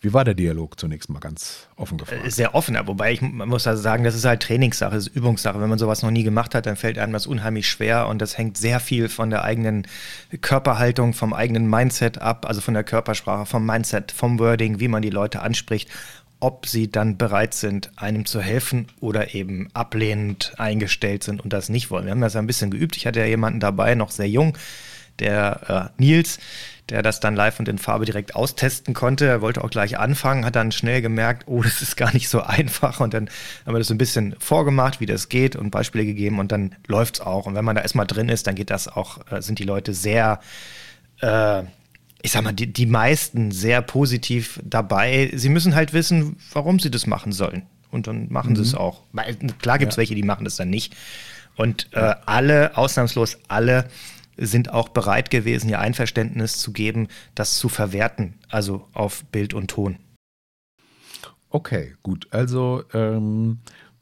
wie 0.00 0.12
war 0.12 0.24
der 0.24 0.34
Dialog 0.34 0.78
zunächst 0.78 1.08
mal 1.10 1.18
ganz 1.18 1.68
offen 1.76 1.98
gefragt? 1.98 2.24
Äh, 2.24 2.30
sehr 2.30 2.54
offen, 2.54 2.78
wobei 2.84 3.12
ich 3.12 3.20
muss 3.20 3.66
also 3.66 3.82
sagen, 3.82 4.04
das 4.04 4.14
ist 4.14 4.24
halt 4.24 4.42
Trainingssache, 4.42 4.94
das 4.94 5.08
ist 5.08 5.16
Übungssache. 5.16 5.60
Wenn 5.60 5.68
man 5.68 5.78
sowas 5.78 6.02
noch 6.02 6.10
nie 6.10 6.22
gemacht 6.22 6.54
hat, 6.54 6.66
dann 6.66 6.76
fällt 6.76 6.98
einem 6.98 7.12
das 7.12 7.26
unheimlich 7.26 7.68
schwer 7.68 8.06
und 8.06 8.20
das 8.20 8.38
hängt 8.38 8.56
sehr 8.56 8.80
viel 8.80 9.08
von 9.08 9.30
der 9.30 9.42
eigenen 9.42 9.86
Körperhaltung, 10.40 11.14
vom 11.14 11.32
eigenen 11.32 11.68
Mindset 11.68 12.18
ab, 12.18 12.46
also 12.46 12.60
von 12.60 12.74
der 12.74 12.84
Körpersprache, 12.84 13.46
vom 13.46 13.66
Mindset, 13.66 14.12
vom 14.12 14.38
Wording, 14.38 14.78
wie 14.80 14.88
man 14.88 15.02
die 15.02 15.10
Leute 15.10 15.42
anspricht 15.42 15.88
ob 16.40 16.66
sie 16.66 16.90
dann 16.90 17.18
bereit 17.18 17.54
sind, 17.54 17.90
einem 17.96 18.24
zu 18.24 18.40
helfen 18.40 18.86
oder 19.00 19.34
eben 19.34 19.68
ablehnend 19.74 20.52
eingestellt 20.56 21.24
sind 21.24 21.42
und 21.42 21.52
das 21.52 21.68
nicht 21.68 21.90
wollen. 21.90 22.04
Wir 22.04 22.12
haben 22.12 22.20
das 22.20 22.34
ja 22.34 22.40
ein 22.40 22.46
bisschen 22.46 22.70
geübt. 22.70 22.96
Ich 22.96 23.06
hatte 23.06 23.20
ja 23.20 23.26
jemanden 23.26 23.60
dabei, 23.60 23.94
noch 23.94 24.10
sehr 24.10 24.28
jung, 24.28 24.56
der 25.20 25.92
äh, 25.98 26.02
Nils, 26.02 26.38
der 26.88 27.02
das 27.02 27.20
dann 27.20 27.36
live 27.36 27.58
und 27.58 27.68
in 27.68 27.78
Farbe 27.78 28.06
direkt 28.06 28.34
austesten 28.34 28.94
konnte. 28.94 29.26
Er 29.26 29.40
wollte 29.40 29.62
auch 29.62 29.70
gleich 29.70 29.98
anfangen, 29.98 30.44
hat 30.44 30.56
dann 30.56 30.72
schnell 30.72 31.02
gemerkt, 31.02 31.44
oh, 31.46 31.62
das 31.62 31.82
ist 31.82 31.96
gar 31.96 32.12
nicht 32.12 32.28
so 32.28 32.40
einfach. 32.42 33.00
Und 33.00 33.14
dann 33.14 33.28
haben 33.66 33.74
wir 33.74 33.78
das 33.78 33.88
so 33.88 33.94
ein 33.94 33.98
bisschen 33.98 34.34
vorgemacht, 34.38 35.00
wie 35.00 35.06
das 35.06 35.28
geht 35.28 35.56
und 35.56 35.70
Beispiele 35.70 36.04
gegeben 36.04 36.38
und 36.38 36.52
dann 36.52 36.74
läuft 36.86 37.16
es 37.16 37.20
auch. 37.20 37.46
Und 37.46 37.54
wenn 37.54 37.64
man 37.64 37.76
da 37.76 37.82
erstmal 37.82 38.06
drin 38.06 38.28
ist, 38.28 38.46
dann 38.46 38.54
geht 38.54 38.70
das 38.70 38.88
auch, 38.88 39.18
äh, 39.30 39.42
sind 39.42 39.58
die 39.58 39.64
Leute 39.64 39.92
sehr 39.94 40.40
äh, 41.20 41.62
ich 42.22 42.32
sag 42.32 42.42
mal, 42.42 42.52
die, 42.52 42.72
die 42.72 42.86
meisten 42.86 43.50
sehr 43.52 43.80
positiv 43.80 44.60
dabei. 44.64 45.30
Sie 45.34 45.48
müssen 45.48 45.74
halt 45.74 45.92
wissen, 45.92 46.36
warum 46.52 46.80
sie 46.80 46.90
das 46.90 47.06
machen 47.06 47.32
sollen. 47.32 47.62
Und 47.90 48.06
dann 48.06 48.26
machen 48.30 48.50
mhm. 48.50 48.56
sie 48.56 48.62
es 48.62 48.72
mhm. 48.72 48.78
auch. 48.78 49.02
Klar 49.60 49.78
gibt 49.78 49.92
es 49.92 49.96
ja. 49.96 49.98
welche, 49.98 50.14
die 50.14 50.22
machen 50.22 50.44
das 50.44 50.56
dann 50.56 50.70
nicht. 50.70 50.96
Und 51.56 51.88
äh, 51.92 52.14
alle, 52.26 52.76
ausnahmslos 52.76 53.38
alle, 53.48 53.88
sind 54.38 54.72
auch 54.72 54.88
bereit 54.88 55.30
gewesen, 55.30 55.68
ihr 55.68 55.80
Einverständnis 55.80 56.58
zu 56.58 56.72
geben, 56.72 57.08
das 57.34 57.58
zu 57.58 57.68
verwerten, 57.68 58.38
also 58.48 58.88
auf 58.92 59.24
Bild 59.26 59.52
und 59.52 59.68
Ton. 59.68 59.98
Okay, 61.50 61.94
gut. 62.02 62.28
Also, 62.30 62.84
ähm, 62.92 63.58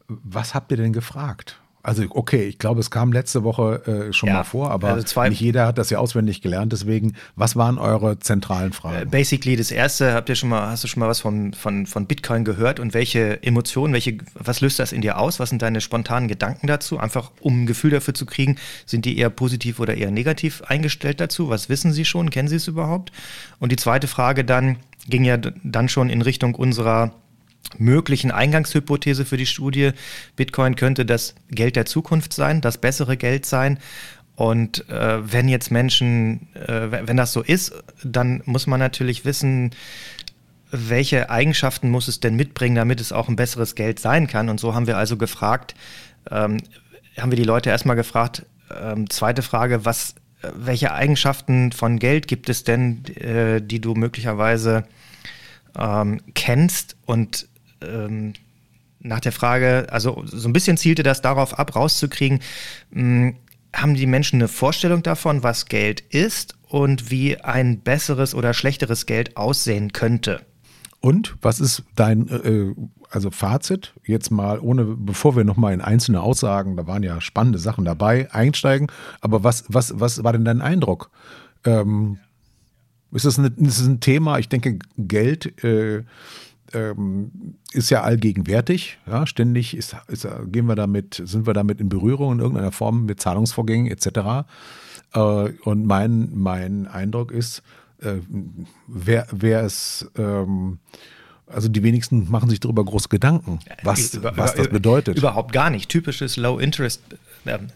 was 0.09 0.55
habt 0.55 0.71
ihr 0.71 0.77
denn 0.77 0.93
gefragt? 0.93 1.61
Also 1.87 2.03
okay, 2.11 2.49
ich 2.49 2.59
glaube, 2.59 2.81
es 2.81 2.91
kam 2.91 3.13
letzte 3.13 3.45
Woche 3.45 4.09
äh, 4.09 4.13
schon 4.13 4.29
ja, 4.29 4.35
mal 4.35 4.43
vor, 4.43 4.73
aber 4.73 4.89
also 4.89 5.23
nicht 5.23 5.41
jeder 5.41 5.69
hat 5.69 5.79
das 5.79 5.89
ja 5.89 5.99
auswendig 5.99 6.43
gelernt. 6.43 6.73
Deswegen, 6.73 7.13
was 7.37 7.55
waren 7.55 7.79
eure 7.79 8.19
zentralen 8.19 8.73
Fragen? 8.73 9.03
Äh, 9.03 9.07
basically, 9.07 9.55
das 9.55 9.71
erste, 9.71 10.13
habt 10.13 10.29
ihr 10.29 10.35
schon 10.35 10.49
mal, 10.49 10.69
hast 10.69 10.83
du 10.83 10.89
schon 10.89 10.99
mal 10.99 11.09
was 11.09 11.21
von, 11.21 11.53
von, 11.53 11.87
von 11.87 12.07
Bitcoin 12.07 12.45
gehört 12.45 12.81
und 12.81 12.93
welche 12.93 13.41
Emotionen, 13.45 13.93
welche, 13.93 14.19
was 14.35 14.61
löst 14.61 14.81
das 14.81 14.91
in 14.91 15.01
dir 15.01 15.17
aus? 15.17 15.39
Was 15.39 15.51
sind 15.51 15.63
deine 15.63 15.81
spontanen 15.81 16.27
Gedanken 16.27 16.67
dazu? 16.67 16.99
Einfach 16.99 17.31
um 17.39 17.63
ein 17.63 17.67
Gefühl 17.67 17.93
dafür 17.93 18.15
zu 18.15 18.27
kriegen, 18.27 18.57
sind 18.85 19.05
die 19.05 19.17
eher 19.17 19.31
positiv 19.31 19.79
oder 19.79 19.97
eher 19.97 20.11
negativ 20.11 20.63
eingestellt 20.63 21.21
dazu? 21.21 21.51
Was 21.51 21.69
wissen 21.69 21.93
sie 21.93 22.05
schon? 22.05 22.31
Kennen 22.31 22.49
sie 22.49 22.57
es 22.57 22.67
überhaupt? 22.67 23.13
Und 23.61 23.71
die 23.71 23.77
zweite 23.77 24.09
Frage 24.09 24.45
dann 24.45 24.79
ging 25.09 25.25
ja 25.25 25.37
dann 25.37 25.89
schon 25.89 26.11
in 26.11 26.23
Richtung 26.23 26.57
unserer 26.57 27.13
möglichen 27.79 28.31
Eingangshypothese 28.31 29.25
für 29.25 29.37
die 29.37 29.47
Studie, 29.47 29.93
Bitcoin 30.37 30.77
könnte 30.77 31.05
das 31.05 31.35
Geld 31.51 31.77
der 31.77 31.87
Zukunft 31.87 32.33
sein, 32.33 32.61
das 32.61 32.79
bessere 32.79 33.17
Geld 33.17 33.47
sein. 33.47 33.79
Und 34.35 34.89
äh, 34.91 35.33
wenn 35.33 35.49
jetzt 35.49 35.71
Menschen, 35.71 36.49
äh, 36.55 37.07
wenn 37.07 37.17
das 37.17 37.33
so 37.33 37.43
ist, 37.43 37.73
dann 38.05 38.43
muss 38.45 38.67
man 38.67 38.79
natürlich 38.79 39.25
wissen, 39.25 39.71
welche 40.71 41.31
Eigenschaften 41.31 41.91
muss 41.91 42.09
es 42.09 42.21
denn 42.21 42.37
mitbringen, 42.37 42.77
damit 42.77 43.01
es 43.01 43.13
auch 43.13 43.29
ein 43.29 43.37
besseres 43.37 43.75
Geld 43.75 43.99
sein 43.99 44.27
kann. 44.27 44.49
Und 44.49 44.61
so 44.61 44.75
haben 44.75 44.87
wir 44.87 44.99
also 44.99 45.17
gefragt, 45.17 45.75
ähm, 46.31 46.59
haben 47.19 47.31
wir 47.31 47.37
die 47.37 47.45
Leute 47.45 47.71
erstmal 47.71 47.97
gefragt, 47.97 48.45
ähm, 48.79 49.09
zweite 49.09 49.43
Frage, 49.43 49.85
was, 49.85 50.17
welche 50.55 50.93
Eigenschaften 50.93 51.73
von 51.73 51.99
Geld 51.99 52.29
gibt 52.29 52.49
es 52.49 52.65
denn, 52.65 53.05
äh, 53.17 53.63
die 53.63 53.81
du 53.81 53.95
möglicherweise 53.95 54.85
ähm, 55.79 56.21
kennst 56.35 56.97
und 57.07 57.49
ähm, 57.83 58.35
nach 59.01 59.21
der 59.21 59.33
Frage, 59.33 59.87
also 59.91 60.23
so 60.27 60.49
ein 60.49 60.53
bisschen 60.53 60.77
zielte 60.77 61.03
das 61.03 61.23
darauf 61.23 61.59
ab, 61.59 61.77
rauszukriegen, 61.77 62.41
mh, 62.91 63.01
hm, 63.01 63.37
haben 63.75 63.95
die 63.95 64.07
Menschen 64.07 64.37
eine 64.37 64.49
Vorstellung 64.49 65.03
davon, 65.03 65.43
was 65.43 65.67
Geld 65.67 66.01
ist 66.01 66.57
und 66.69 67.11
wie 67.11 67.39
ein 67.39 67.81
besseres 67.81 68.35
oder 68.35 68.55
schlechteres 68.55 69.05
Geld 69.05 69.37
aussehen 69.37 69.93
könnte? 69.93 70.41
Und 71.01 71.37
was 71.43 71.61
ist 71.61 71.85
dein 71.95 72.29
äh, 72.29 72.75
also 73.11 73.31
Fazit 73.31 73.93
jetzt 74.05 74.31
mal 74.31 74.59
ohne 74.61 74.85
bevor 74.85 75.37
wir 75.37 75.45
noch 75.45 75.57
mal 75.57 75.73
in 75.73 75.81
einzelne 75.81 76.21
Aussagen, 76.21 76.77
da 76.77 76.87
waren 76.87 77.03
ja 77.03 77.21
spannende 77.21 77.59
Sachen 77.59 77.85
dabei, 77.85 78.33
einsteigen. 78.33 78.89
Aber 79.21 79.45
was 79.45 79.65
was 79.69 80.01
was 80.01 80.25
war 80.25 80.33
denn 80.33 80.45
dein 80.45 80.63
Eindruck? 80.63 81.11
Ähm, 81.65 82.19
ist 83.13 83.25
das, 83.25 83.39
eine, 83.39 83.49
ist 83.49 83.81
das 83.81 83.87
ein 83.87 84.01
Thema? 84.01 84.39
Ich 84.39 84.49
denke 84.49 84.79
Geld 84.99 85.63
äh, 85.65 86.03
ähm, 86.73 87.57
ist 87.73 87.91
ja 87.91 88.03
allgegenwärtig. 88.03 88.99
Ja, 89.07 89.27
ständig 89.27 89.77
ist, 89.77 89.97
ist, 90.09 90.27
gehen 90.47 90.67
wir 90.67 90.77
damit, 90.77 91.23
sind 91.25 91.47
wir 91.47 91.55
damit 91.55 91.81
in 91.81 91.89
Berührung 91.89 92.33
in 92.33 92.41
irgendeiner 92.41 92.73
Form 92.73 93.05
mit 93.05 93.21
Zahlungsvorgängen 93.21 93.91
etc. 93.91 94.47
Äh, 95.13 95.19
und 95.19 95.87
mein, 95.87 96.31
mein 96.35 96.87
Eindruck 96.87 97.33
ist, 97.33 97.63
äh, 98.01 98.17
wer, 98.87 99.27
wer 99.31 99.63
es 99.63 100.11
ähm, 100.17 100.79
also 101.53 101.69
die 101.69 101.83
wenigsten 101.83 102.31
machen 102.31 102.51
sich 102.51 102.61
darüber 102.61 102.85
große 102.85 103.09
Gedanken, 103.09 103.61
was, 103.83 104.15
über, 104.15 104.37
was 104.37 104.55
das 104.55 104.69
bedeutet. 104.69 105.17
Überhaupt 105.17 105.53
gar 105.53 105.71
nicht. 105.71 105.89
Typisches 105.89 106.37
Low-Interest 106.37 107.01
ähm, 107.47 107.69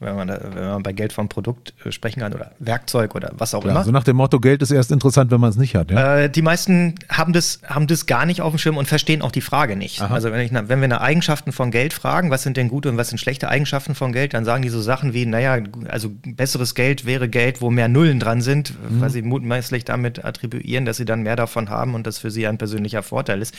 wenn 0.00 0.16
man, 0.16 0.28
da, 0.28 0.40
wenn 0.54 0.64
man 0.64 0.82
bei 0.82 0.92
Geld 0.92 1.12
von 1.12 1.28
Produkt 1.28 1.74
äh, 1.84 1.92
sprechen 1.92 2.20
kann 2.20 2.32
oder 2.32 2.52
Werkzeug 2.58 3.14
oder 3.14 3.32
was 3.36 3.54
auch 3.54 3.64
ja, 3.64 3.70
immer. 3.70 3.84
So 3.84 3.90
nach 3.90 4.04
dem 4.04 4.16
Motto, 4.16 4.40
Geld 4.40 4.62
ist 4.62 4.70
erst 4.70 4.90
interessant, 4.90 5.30
wenn 5.30 5.40
man 5.40 5.50
es 5.50 5.56
nicht 5.56 5.74
hat. 5.74 5.90
Ja? 5.90 6.20
Äh, 6.20 6.30
die 6.30 6.42
meisten 6.42 6.94
haben 7.08 7.32
das, 7.32 7.60
haben 7.66 7.86
das 7.86 8.06
gar 8.06 8.26
nicht 8.26 8.40
auf 8.40 8.52
dem 8.52 8.58
Schirm 8.58 8.76
und 8.76 8.88
verstehen 8.88 9.22
auch 9.22 9.32
die 9.32 9.40
Frage 9.40 9.76
nicht. 9.76 10.00
Aha. 10.00 10.14
Also 10.14 10.32
wenn, 10.32 10.40
ich, 10.40 10.52
wenn 10.52 10.80
wir 10.80 10.88
nach 10.88 11.00
Eigenschaften 11.00 11.52
von 11.52 11.70
Geld 11.70 11.92
fragen, 11.92 12.30
was 12.30 12.42
sind 12.42 12.56
denn 12.56 12.68
gute 12.68 12.88
und 12.88 12.96
was 12.96 13.08
sind 13.08 13.18
schlechte 13.18 13.48
Eigenschaften 13.48 13.94
von 13.94 14.12
Geld, 14.12 14.34
dann 14.34 14.44
sagen 14.44 14.62
die 14.62 14.68
so 14.68 14.80
Sachen 14.80 15.12
wie, 15.12 15.26
naja, 15.26 15.58
also 15.88 16.10
besseres 16.24 16.74
Geld 16.74 17.04
wäre 17.04 17.28
Geld, 17.28 17.60
wo 17.60 17.70
mehr 17.70 17.88
Nullen 17.88 18.20
dran 18.20 18.40
sind, 18.40 18.72
mhm. 18.90 19.00
weil 19.00 19.10
sie 19.10 19.22
mutmaßlich 19.22 19.84
damit 19.84 20.24
attribuieren, 20.24 20.84
dass 20.84 20.96
sie 20.96 21.04
dann 21.04 21.22
mehr 21.22 21.36
davon 21.36 21.68
haben 21.68 21.94
und 21.94 22.06
das 22.06 22.18
für 22.18 22.30
sie 22.30 22.46
ein 22.46 22.58
persönlicher 22.90 23.02
Vorteil 23.02 23.42
ist. 23.42 23.54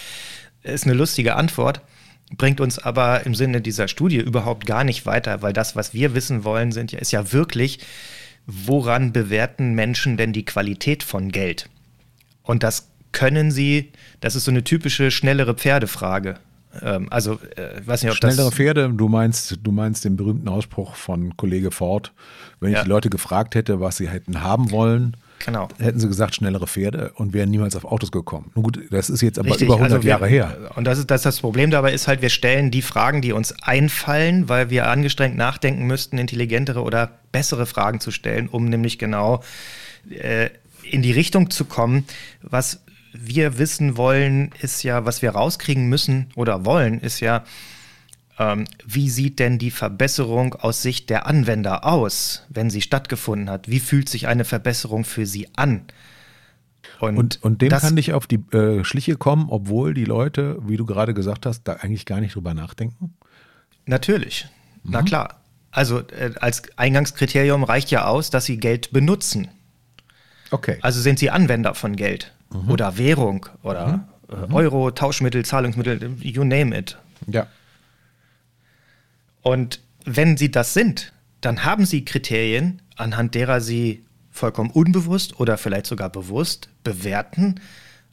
Ist 0.64 0.86
eine 0.86 0.94
lustige 0.94 1.36
Antwort 1.36 1.82
bringt 2.38 2.62
uns 2.62 2.80
aber 2.80 3.26
im 3.26 3.36
Sinne 3.36 3.60
dieser 3.60 3.90
Studie 3.90 4.18
überhaupt 4.18 4.66
gar 4.66 4.86
nicht 4.86 5.06
weiter, 5.06 5.42
weil 5.42 5.52
das, 5.52 5.76
was 5.76 5.94
wir 5.94 6.16
wissen 6.16 6.46
wollen, 6.46 6.72
sind, 6.72 6.94
ist 6.94 7.12
ja 7.12 7.34
wirklich, 7.34 7.80
woran 8.46 9.12
bewerten 9.12 9.74
Menschen 9.74 10.16
denn 10.16 10.32
die 10.32 10.46
Qualität 10.46 11.04
von 11.04 11.30
Geld? 11.34 11.70
Und 12.42 12.64
das 12.64 12.88
können 13.12 13.52
sie, 13.52 13.92
das 14.22 14.36
ist 14.36 14.46
so 14.46 14.52
eine 14.52 14.64
typische 14.64 15.12
schnellere 15.12 15.56
Pferdefrage. 15.56 16.36
Ähm, 16.82 17.08
also, 17.10 17.34
äh, 17.58 17.86
weiß 17.86 18.04
nicht, 18.04 18.12
ob 18.12 18.18
Schnellere 18.18 18.46
das 18.46 18.54
Pferde, 18.56 18.94
du 18.94 19.10
meinst, 19.10 19.60
du 19.62 19.72
meinst 19.74 20.06
den 20.06 20.16
berühmten 20.16 20.48
Ausspruch 20.48 20.96
von 20.96 21.36
Kollege 21.36 21.70
Ford, 21.70 22.14
wenn 22.62 22.72
ja. 22.72 22.78
ich 22.78 22.84
die 22.84 22.90
Leute 22.90 23.10
gefragt 23.10 23.56
hätte, 23.56 23.82
was 23.82 23.98
sie 23.98 24.08
hätten 24.08 24.42
haben 24.42 24.72
wollen, 24.72 25.18
Genau. 25.46 25.68
Hätten 25.80 26.00
sie 26.00 26.08
gesagt, 26.08 26.36
schnellere 26.36 26.68
Pferde 26.68 27.12
und 27.16 27.34
wären 27.34 27.50
niemals 27.50 27.76
auf 27.76 27.86
Autos 27.86 28.12
gekommen. 28.12 28.52
Nun 28.56 28.64
gut, 28.64 28.80
das 28.92 29.10
ist 29.10 29.22
jetzt 29.22 29.40
aber 29.40 29.50
Richtig, 29.50 29.68
über 29.68 29.76
100 29.76 29.94
also 29.94 30.04
wir, 30.04 30.10
Jahre 30.10 30.28
her. 30.28 30.72
Und 30.76 30.86
das 30.86 31.00
ist, 31.00 31.12
das 31.12 31.24
das 31.24 31.40
Problem 31.40 31.72
dabei 31.72 31.94
ist 31.94 32.08
halt, 32.08 32.22
wir 32.22 32.30
stellen 32.30 32.72
die 32.72 32.82
Fragen, 32.82 33.22
die 33.22 33.34
uns 33.34 33.54
einfallen, 33.62 34.50
weil 34.50 34.70
wir 34.70 34.88
angestrengt 34.88 35.36
nachdenken 35.38 35.86
müssten, 35.88 36.18
intelligentere 36.18 36.82
oder 36.82 37.12
bessere 37.32 37.66
Fragen 37.66 38.00
zu 38.00 38.12
stellen, 38.12 38.48
um 38.48 38.66
nämlich 38.66 39.00
genau 39.00 39.44
äh, 40.10 40.50
in 40.84 41.02
die 41.02 41.12
Richtung 41.12 41.50
zu 41.50 41.66
kommen. 41.66 42.06
Was 42.42 42.82
wir 43.14 43.58
wissen 43.58 43.98
wollen, 43.98 44.52
ist 44.62 44.84
ja, 44.84 45.06
was 45.06 45.22
wir 45.22 45.32
rauskriegen 45.32 45.88
müssen 45.88 46.28
oder 46.36 46.66
wollen, 46.66 47.00
ist 47.00 47.20
ja, 47.20 47.44
wie 48.86 49.10
sieht 49.10 49.40
denn 49.40 49.58
die 49.58 49.72
Verbesserung 49.72 50.56
aus 50.56 50.82
Sicht 50.82 51.10
der 51.10 51.28
Anwender 51.28 51.86
aus, 51.86 52.46
wenn 52.50 52.70
sie 52.70 52.82
stattgefunden 52.82 53.50
hat? 53.50 53.70
Wie 53.70 53.80
fühlt 53.80 54.10
sich 54.10 54.28
eine 54.28 54.46
Verbesserung 54.46 55.04
für 55.04 55.26
sie 55.26 55.48
an? 55.56 55.84
Und, 57.00 57.18
und, 57.18 57.44
und 57.44 57.62
dem 57.62 57.70
kann 57.70 57.94
nicht 57.94 58.14
auf 58.14 58.28
die 58.28 58.40
äh, 58.56 58.84
Schliche 58.84 59.16
kommen, 59.16 59.48
obwohl 59.50 59.94
die 59.94 60.06
Leute, 60.06 60.58
wie 60.68 60.78
du 60.78 60.86
gerade 60.86 61.14
gesagt 61.14 61.46
hast, 61.46 61.64
da 61.64 61.74
eigentlich 61.74 62.06
gar 62.06 62.20
nicht 62.20 62.36
drüber 62.36 62.54
nachdenken? 62.54 63.16
Natürlich, 63.86 64.48
mhm. 64.84 64.92
na 64.92 65.02
klar. 65.02 65.42
Also 65.72 66.00
äh, 66.00 66.32
als 66.40 66.64
Eingangskriterium 66.78 67.64
reicht 67.64 67.92
ja 67.92 68.06
aus, 68.06 68.30
dass 68.30 68.46
sie 68.46 68.58
Geld 68.58 68.92
benutzen. 68.92 69.48
Okay. 70.52 70.78
Also 70.82 71.02
sind 71.02 71.18
sie 71.18 71.30
Anwender 71.30 71.76
von 71.76 71.96
Geld 71.96 72.34
mhm. 72.54 72.70
oder 72.70 72.98
Währung 72.98 73.48
oder 73.64 73.88
mhm. 73.88 74.04
Äh, 74.32 74.54
Euro, 74.54 74.92
Tauschmittel, 74.92 75.44
Zahlungsmittel, 75.44 76.16
you 76.22 76.44
name 76.44 76.78
it. 76.78 76.98
Ja. 77.28 77.48
Und 79.42 79.82
wenn 80.06 80.38
sie 80.38 80.52
das 80.52 80.74
sind, 80.74 81.14
dann 81.42 81.66
haben 81.66 81.86
Sie 81.86 82.06
Kriterien, 82.06 82.82
anhand 82.96 83.36
derer 83.36 83.62
Sie 83.62 84.04
vollkommen 84.30 84.70
unbewusst 84.70 85.40
oder 85.40 85.58
vielleicht 85.58 85.88
sogar 85.88 86.10
bewusst 86.10 86.70
bewerten, 86.84 87.60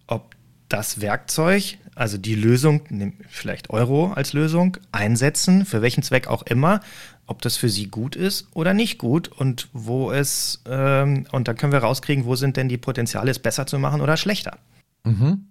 ob 0.06 0.34
das 0.68 1.00
Werkzeug, 1.00 1.78
also 1.94 2.18
die 2.18 2.34
Lösung, 2.34 2.82
vielleicht 3.28 3.70
Euro 3.70 4.12
als 4.12 4.32
Lösung, 4.32 4.76
einsetzen, 4.92 5.64
für 5.64 5.82
welchen 5.82 6.02
Zweck 6.02 6.26
auch 6.26 6.42
immer, 6.42 6.80
ob 7.26 7.42
das 7.42 7.56
für 7.56 7.68
sie 7.68 7.88
gut 7.88 8.16
ist 8.16 8.48
oder 8.54 8.74
nicht 8.74 8.98
gut 8.98 9.28
und 9.28 9.68
wo 9.72 10.10
es, 10.10 10.62
ähm, 10.66 11.26
und 11.30 11.46
dann 11.46 11.56
können 11.56 11.72
wir 11.72 11.80
rauskriegen, 11.80 12.24
wo 12.24 12.36
sind 12.36 12.56
denn 12.56 12.68
die 12.68 12.78
Potenziale, 12.78 13.30
es 13.30 13.38
besser 13.38 13.66
zu 13.66 13.78
machen 13.78 14.00
oder 14.00 14.16
schlechter. 14.16 14.58
Mhm. 15.04 15.46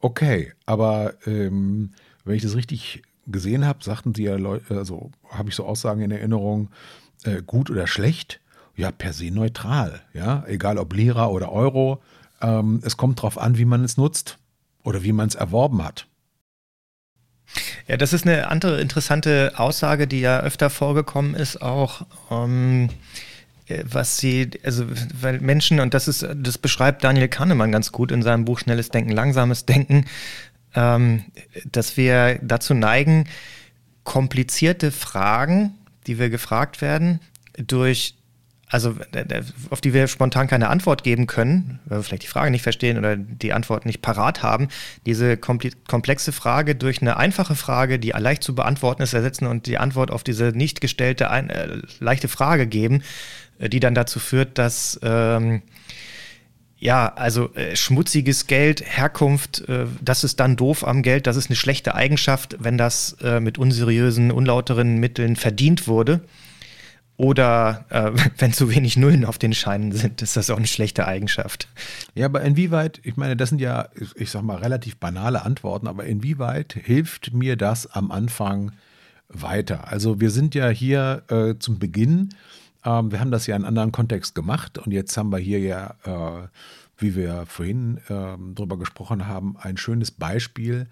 Okay, 0.00 0.52
aber 0.64 1.14
ähm, 1.26 1.90
wenn 2.24 2.36
ich 2.36 2.42
das 2.42 2.56
richtig 2.56 3.02
gesehen 3.30 3.66
habe, 3.66 3.84
sagten 3.84 4.14
Sie 4.14 4.24
ja, 4.24 4.36
also 4.70 5.10
habe 5.30 5.48
ich 5.48 5.54
so 5.54 5.64
Aussagen 5.64 6.02
in 6.02 6.10
Erinnerung, 6.10 6.70
äh, 7.24 7.42
gut 7.42 7.70
oder 7.70 7.86
schlecht, 7.86 8.40
ja, 8.76 8.90
per 8.90 9.12
se 9.12 9.30
neutral, 9.30 10.00
ja, 10.14 10.44
egal 10.46 10.78
ob 10.78 10.92
Lira 10.94 11.26
oder 11.28 11.52
Euro, 11.52 12.02
ähm, 12.40 12.80
es 12.84 12.96
kommt 12.96 13.18
darauf 13.18 13.38
an, 13.38 13.58
wie 13.58 13.64
man 13.64 13.84
es 13.84 13.96
nutzt 13.96 14.38
oder 14.84 15.02
wie 15.02 15.12
man 15.12 15.28
es 15.28 15.34
erworben 15.34 15.82
hat. 15.84 16.06
Ja, 17.86 17.96
das 17.96 18.12
ist 18.12 18.26
eine 18.26 18.48
andere 18.48 18.80
interessante 18.80 19.52
Aussage, 19.56 20.06
die 20.06 20.20
ja 20.20 20.40
öfter 20.40 20.68
vorgekommen 20.70 21.34
ist, 21.34 21.62
auch 21.62 22.02
ähm, 22.30 22.90
äh, 23.66 23.84
was 23.84 24.18
sie, 24.18 24.50
also 24.62 24.84
weil 25.20 25.40
Menschen, 25.40 25.80
und 25.80 25.94
das 25.94 26.08
ist, 26.08 26.26
das 26.34 26.58
beschreibt 26.58 27.04
Daniel 27.04 27.28
Kahnemann 27.28 27.72
ganz 27.72 27.92
gut 27.92 28.12
in 28.12 28.22
seinem 28.22 28.44
Buch 28.44 28.58
Schnelles 28.58 28.90
Denken, 28.90 29.12
Langsames 29.12 29.64
Denken, 29.66 30.04
ähm, 30.74 31.24
dass 31.70 31.96
wir 31.96 32.38
dazu 32.42 32.74
neigen, 32.74 33.24
komplizierte 34.04 34.90
Fragen, 34.90 35.74
die 36.06 36.18
wir 36.18 36.30
gefragt 36.30 36.80
werden, 36.80 37.20
durch 37.56 38.14
also 38.70 38.94
auf 39.70 39.80
die 39.80 39.94
wir 39.94 40.06
spontan 40.08 40.46
keine 40.46 40.68
Antwort 40.68 41.02
geben 41.02 41.26
können, 41.26 41.80
weil 41.86 41.98
wir 41.98 42.02
vielleicht 42.02 42.24
die 42.24 42.28
Frage 42.28 42.50
nicht 42.50 42.62
verstehen 42.62 42.98
oder 42.98 43.16
die 43.16 43.52
Antwort 43.52 43.86
nicht 43.86 44.02
parat 44.02 44.42
haben, 44.42 44.68
diese 45.06 45.36
komplexe 45.36 46.32
Frage 46.32 46.74
durch 46.74 47.00
eine 47.00 47.16
einfache 47.16 47.54
Frage, 47.54 47.98
die 47.98 48.10
leicht 48.10 48.42
zu 48.42 48.54
beantworten 48.54 49.02
ist, 49.02 49.14
ersetzen 49.14 49.46
und 49.46 49.66
die 49.66 49.78
Antwort 49.78 50.10
auf 50.10 50.22
diese 50.22 50.46
nicht 50.48 50.80
gestellte 50.80 51.24
äh, 51.24 51.78
leichte 51.98 52.28
Frage 52.28 52.66
geben, 52.66 53.02
äh, 53.58 53.70
die 53.70 53.80
dann 53.80 53.94
dazu 53.94 54.20
führt, 54.20 54.58
dass 54.58 55.00
ähm, 55.02 55.62
ja, 56.78 57.12
also 57.14 57.52
äh, 57.54 57.74
schmutziges 57.74 58.46
Geld, 58.46 58.82
Herkunft, 58.84 59.68
äh, 59.68 59.86
das 60.00 60.22
ist 60.22 60.38
dann 60.38 60.56
doof 60.56 60.86
am 60.86 61.02
Geld, 61.02 61.26
das 61.26 61.36
ist 61.36 61.50
eine 61.50 61.56
schlechte 61.56 61.94
Eigenschaft, 61.94 62.56
wenn 62.60 62.78
das 62.78 63.16
äh, 63.20 63.40
mit 63.40 63.58
unseriösen, 63.58 64.30
unlauteren 64.30 64.98
Mitteln 64.98 65.36
verdient 65.36 65.88
wurde. 65.88 66.20
Oder 67.16 67.84
äh, 67.88 68.12
wenn 68.38 68.52
zu 68.52 68.72
wenig 68.72 68.96
Nullen 68.96 69.24
auf 69.24 69.38
den 69.38 69.52
Scheinen 69.52 69.90
sind, 69.90 70.22
ist 70.22 70.36
das 70.36 70.50
auch 70.50 70.56
eine 70.56 70.68
schlechte 70.68 71.06
Eigenschaft. 71.06 71.68
Ja, 72.14 72.26
aber 72.26 72.42
inwieweit, 72.42 73.00
ich 73.02 73.16
meine, 73.16 73.36
das 73.36 73.48
sind 73.48 73.60
ja, 73.60 73.88
ich 74.14 74.30
sag 74.30 74.42
mal, 74.42 74.58
relativ 74.58 74.98
banale 74.98 75.44
Antworten, 75.44 75.88
aber 75.88 76.04
inwieweit 76.04 76.78
hilft 76.80 77.32
mir 77.34 77.56
das 77.56 77.88
am 77.88 78.12
Anfang 78.12 78.70
weiter? 79.28 79.88
Also 79.90 80.20
wir 80.20 80.30
sind 80.30 80.54
ja 80.54 80.68
hier 80.68 81.22
äh, 81.28 81.58
zum 81.58 81.80
Beginn, 81.80 82.30
ähm, 82.84 83.10
wir 83.10 83.20
haben 83.20 83.30
das 83.30 83.46
ja 83.46 83.56
in 83.56 83.62
einem 83.62 83.68
anderen 83.68 83.92
Kontext 83.92 84.34
gemacht 84.34 84.78
und 84.78 84.92
jetzt 84.92 85.16
haben 85.16 85.30
wir 85.30 85.38
hier 85.38 85.60
ja, 85.60 85.94
äh, 86.04 86.48
wie 86.96 87.14
wir 87.14 87.46
vorhin 87.46 88.00
ähm, 88.08 88.54
drüber 88.54 88.78
gesprochen 88.78 89.26
haben, 89.26 89.56
ein 89.58 89.76
schönes 89.76 90.10
Beispiel, 90.10 90.88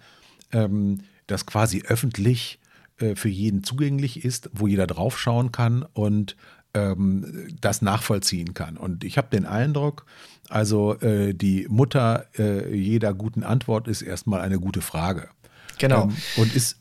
ähm, 0.51 1.01
das 1.27 1.45
quasi 1.45 1.83
öffentlich 1.85 2.59
äh, 2.99 3.15
für 3.15 3.29
jeden 3.29 3.63
zugänglich 3.63 4.23
ist, 4.23 4.49
wo 4.53 4.67
jeder 4.67 4.87
draufschauen 4.87 5.51
kann 5.51 5.85
und 5.93 6.35
ähm, 6.73 7.47
das 7.61 7.81
nachvollziehen 7.81 8.53
kann. 8.53 8.77
Und 8.77 9.03
ich 9.03 9.17
habe 9.17 9.29
den 9.29 9.45
Eindruck, 9.45 10.05
also 10.49 10.99
äh, 10.99 11.33
die 11.33 11.67
Mutter 11.69 12.25
äh, 12.37 12.73
jeder 12.75 13.13
guten 13.13 13.43
Antwort 13.43 13.87
ist 13.87 14.01
erstmal 14.01 14.41
eine 14.41 14.59
gute 14.59 14.81
Frage. 14.81 15.29
Genau. 15.77 16.03
Ähm, 16.05 16.17
und 16.37 16.55
ist, 16.55 16.79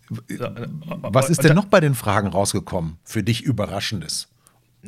was 0.88 1.30
ist 1.30 1.44
denn 1.44 1.54
noch 1.54 1.66
bei 1.66 1.80
den 1.80 1.94
Fragen 1.94 2.28
rausgekommen? 2.28 2.98
Für 3.04 3.22
dich 3.22 3.42
Überraschendes? 3.42 4.28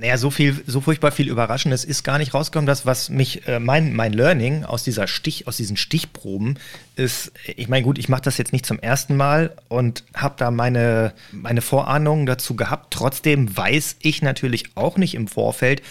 Naja, 0.01 0.17
so 0.17 0.31
viel, 0.31 0.63
so 0.65 0.81
furchtbar 0.81 1.11
viel 1.11 1.29
Überraschendes 1.29 1.85
ist 1.85 2.05
gar 2.05 2.19
nicht 2.19 2.33
rausgekommen. 2.33 2.67
Das, 2.67 2.87
was 2.87 3.11
mich, 3.11 3.49
äh, 3.49 3.59
mein, 3.59 3.97
mein 3.97 4.13
Learning 4.13 4.65
aus 4.65 4.85
dieser 4.85 5.09
Stich, 5.09 5.49
aus 5.49 5.57
diesen 5.57 5.77
Stichproben 5.77 6.57
ist, 6.95 7.33
ich 7.57 7.69
meine, 7.69 7.83
gut, 7.83 7.99
ich 7.99 8.09
mache 8.09 8.23
das 8.23 8.39
jetzt 8.39 8.53
nicht 8.53 8.65
zum 8.65 8.79
ersten 8.79 9.17
Mal 9.17 9.57
und 9.67 10.05
habe 10.15 10.37
da 10.39 10.53
meine, 10.53 11.15
meine 11.33 11.63
Vorahnungen 11.63 12.27
dazu 12.27 12.55
gehabt. 12.55 12.93
Trotzdem 12.93 13.57
weiß 13.57 13.97
ich 14.01 14.23
natürlich 14.23 14.77
auch 14.77 14.99
nicht 14.99 15.17
im 15.17 15.27
Vorfeld, 15.27 15.83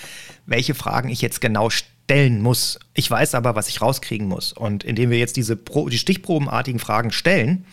welche 0.46 0.74
Fragen 0.74 1.10
ich 1.10 1.22
jetzt 1.22 1.42
genau 1.42 1.70
stellen 1.70 2.42
muss. 2.42 2.80
Ich 2.94 3.12
weiß 3.12 3.36
aber, 3.36 3.56
was 3.56 3.68
ich 3.68 3.82
rauskriegen 3.82 4.28
muss. 4.28 4.54
Und 4.54 4.86
indem 4.86 5.10
wir 5.10 5.20
jetzt 5.20 5.36
diese 5.36 5.58
Pro, 5.58 5.90
die 5.90 5.98
stichprobenartigen 5.98 6.80
Fragen 6.80 7.12
stellen 7.12 7.66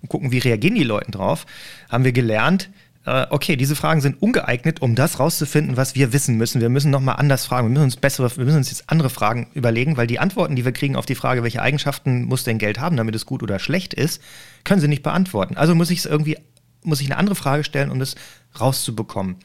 und 0.00 0.08
gucken, 0.08 0.32
wie 0.32 0.38
reagieren 0.38 0.76
die 0.76 0.84
Leute 0.84 1.10
drauf, 1.10 1.44
haben 1.90 2.04
wir 2.04 2.12
gelernt, 2.12 2.70
äh, 2.70 2.87
okay, 3.30 3.56
diese 3.56 3.76
Fragen 3.76 4.00
sind 4.00 4.20
ungeeignet, 4.20 4.82
um 4.82 4.94
das 4.94 5.18
rauszufinden, 5.18 5.76
was 5.76 5.94
wir 5.94 6.12
wissen 6.12 6.36
müssen. 6.36 6.60
Wir 6.60 6.68
müssen 6.68 6.90
nochmal 6.90 7.16
anders 7.16 7.46
fragen. 7.46 7.68
Wir 7.68 7.72
müssen 7.72 7.84
uns 7.84 7.96
bessere, 7.96 8.36
wir 8.36 8.44
müssen 8.44 8.58
uns 8.58 8.70
jetzt 8.70 8.90
andere 8.90 9.10
Fragen 9.10 9.48
überlegen, 9.54 9.96
weil 9.96 10.06
die 10.06 10.18
Antworten, 10.18 10.56
die 10.56 10.64
wir 10.64 10.72
kriegen 10.72 10.96
auf 10.96 11.06
die 11.06 11.14
Frage, 11.14 11.42
welche 11.42 11.62
Eigenschaften 11.62 12.24
muss 12.24 12.44
denn 12.44 12.58
Geld 12.58 12.80
haben, 12.80 12.96
damit 12.96 13.14
es 13.14 13.26
gut 13.26 13.42
oder 13.42 13.58
schlecht 13.58 13.94
ist, 13.94 14.22
können 14.64 14.80
sie 14.80 14.88
nicht 14.88 15.02
beantworten. 15.02 15.56
Also 15.56 15.74
muss 15.74 15.90
ich 15.90 16.00
es 16.00 16.06
irgendwie, 16.06 16.36
muss 16.82 17.00
ich 17.00 17.06
eine 17.06 17.16
andere 17.16 17.36
Frage 17.36 17.64
stellen, 17.64 17.90
um 17.90 17.98
das 17.98 18.14
rauszubekommen. 18.58 19.36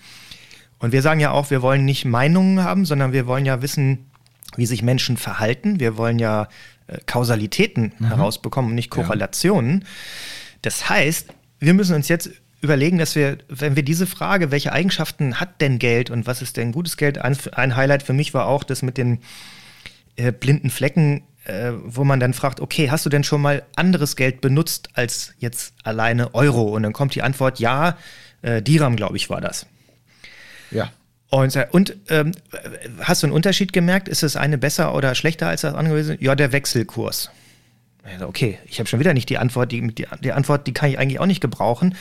Und 0.80 0.92
wir 0.92 1.02
sagen 1.02 1.20
ja 1.20 1.32
auch, 1.32 1.50
wir 1.50 1.62
wollen 1.62 1.86
nicht 1.86 2.06
Meinungen 2.06 2.64
haben, 2.64 2.86
sondern 2.86 3.14
wir 3.14 3.28
wollen 3.28 3.46
ja 3.46 3.62
wissen, 3.62 4.10
wie 4.58 4.66
sich 4.66 4.82
Menschen 4.82 5.18
verhalten. 5.18 5.80
Wir 5.80 5.98
wollen 5.98 6.20
ja 6.20 6.48
äh, 6.88 6.98
Kausalitäten 7.06 7.94
mhm. 7.98 8.08
herausbekommen, 8.08 8.76
nicht 8.76 8.90
Korrelationen. 8.90 9.82
Ja. 9.82 9.88
Das 10.64 10.90
heißt, 10.90 11.30
wir 11.60 11.74
müssen 11.74 11.96
uns 11.96 12.10
jetzt 12.10 12.32
überlegen, 12.64 12.98
dass 12.98 13.16
wir, 13.16 13.38
wenn 13.50 13.76
wir 13.76 13.84
diese 13.84 14.08
Frage, 14.08 14.50
welche 14.50 14.72
Eigenschaften 14.72 15.40
hat 15.40 15.60
denn 15.62 15.80
Geld 15.80 16.10
und 16.10 16.26
was 16.26 16.42
ist 16.42 16.58
denn 16.58 16.72
gutes 16.72 16.98
Geld, 16.98 17.18
ein, 17.18 17.38
ein 17.52 17.76
Highlight 17.76 18.04
für 18.04 18.14
mich 18.14 18.34
war 18.34 18.48
auch 18.48 18.64
das 18.64 18.82
mit 18.82 18.98
den 18.98 19.20
äh, 20.16 20.32
blinden 20.32 20.70
Flecken, 20.70 21.24
äh, 21.44 21.72
wo 21.84 22.06
man 22.06 22.22
dann 22.22 22.34
fragt, 22.34 22.62
okay, 22.62 22.90
hast 22.90 23.06
du 23.06 23.10
denn 23.10 23.26
schon 23.26 23.42
mal 23.42 23.64
anderes 23.76 24.16
Geld 24.16 24.40
benutzt 24.40 24.90
als 24.94 25.34
jetzt 25.40 25.74
alleine 25.84 26.34
Euro? 26.34 26.64
Und 26.64 26.84
dann 26.84 26.94
kommt 26.94 27.16
die 27.16 27.22
Antwort, 27.22 27.60
ja, 27.60 27.98
äh, 28.42 28.62
Diram, 28.62 28.96
glaube 28.96 29.18
ich, 29.18 29.30
war 29.30 29.42
das. 29.42 29.66
Ja. 30.72 30.90
Und, 31.30 31.58
und 31.72 31.98
ähm, 32.10 32.32
hast 33.02 33.24
du 33.24 33.28
einen 33.28 33.34
Unterschied 33.34 33.74
gemerkt? 33.74 34.08
Ist 34.08 34.24
das 34.24 34.38
eine 34.38 34.58
besser 34.58 34.96
oder 34.96 35.16
schlechter 35.16 35.48
als 35.48 35.62
das 35.62 35.74
andere? 35.74 36.18
Ja, 36.22 36.36
der 36.36 36.52
Wechselkurs. 36.52 37.30
Okay, 38.22 38.60
ich 38.66 38.80
habe 38.80 38.88
schon 38.88 39.00
wieder 39.00 39.14
nicht 39.14 39.30
die 39.30 39.38
Antwort, 39.38 39.72
die, 39.72 39.88
die, 39.88 40.06
die 40.22 40.32
Antwort, 40.34 40.68
die 40.68 40.74
kann 40.74 40.90
ich 40.90 41.00
eigentlich 41.00 41.20
auch 41.20 41.26
nicht 41.26 41.42
gebrauchen 41.42 41.96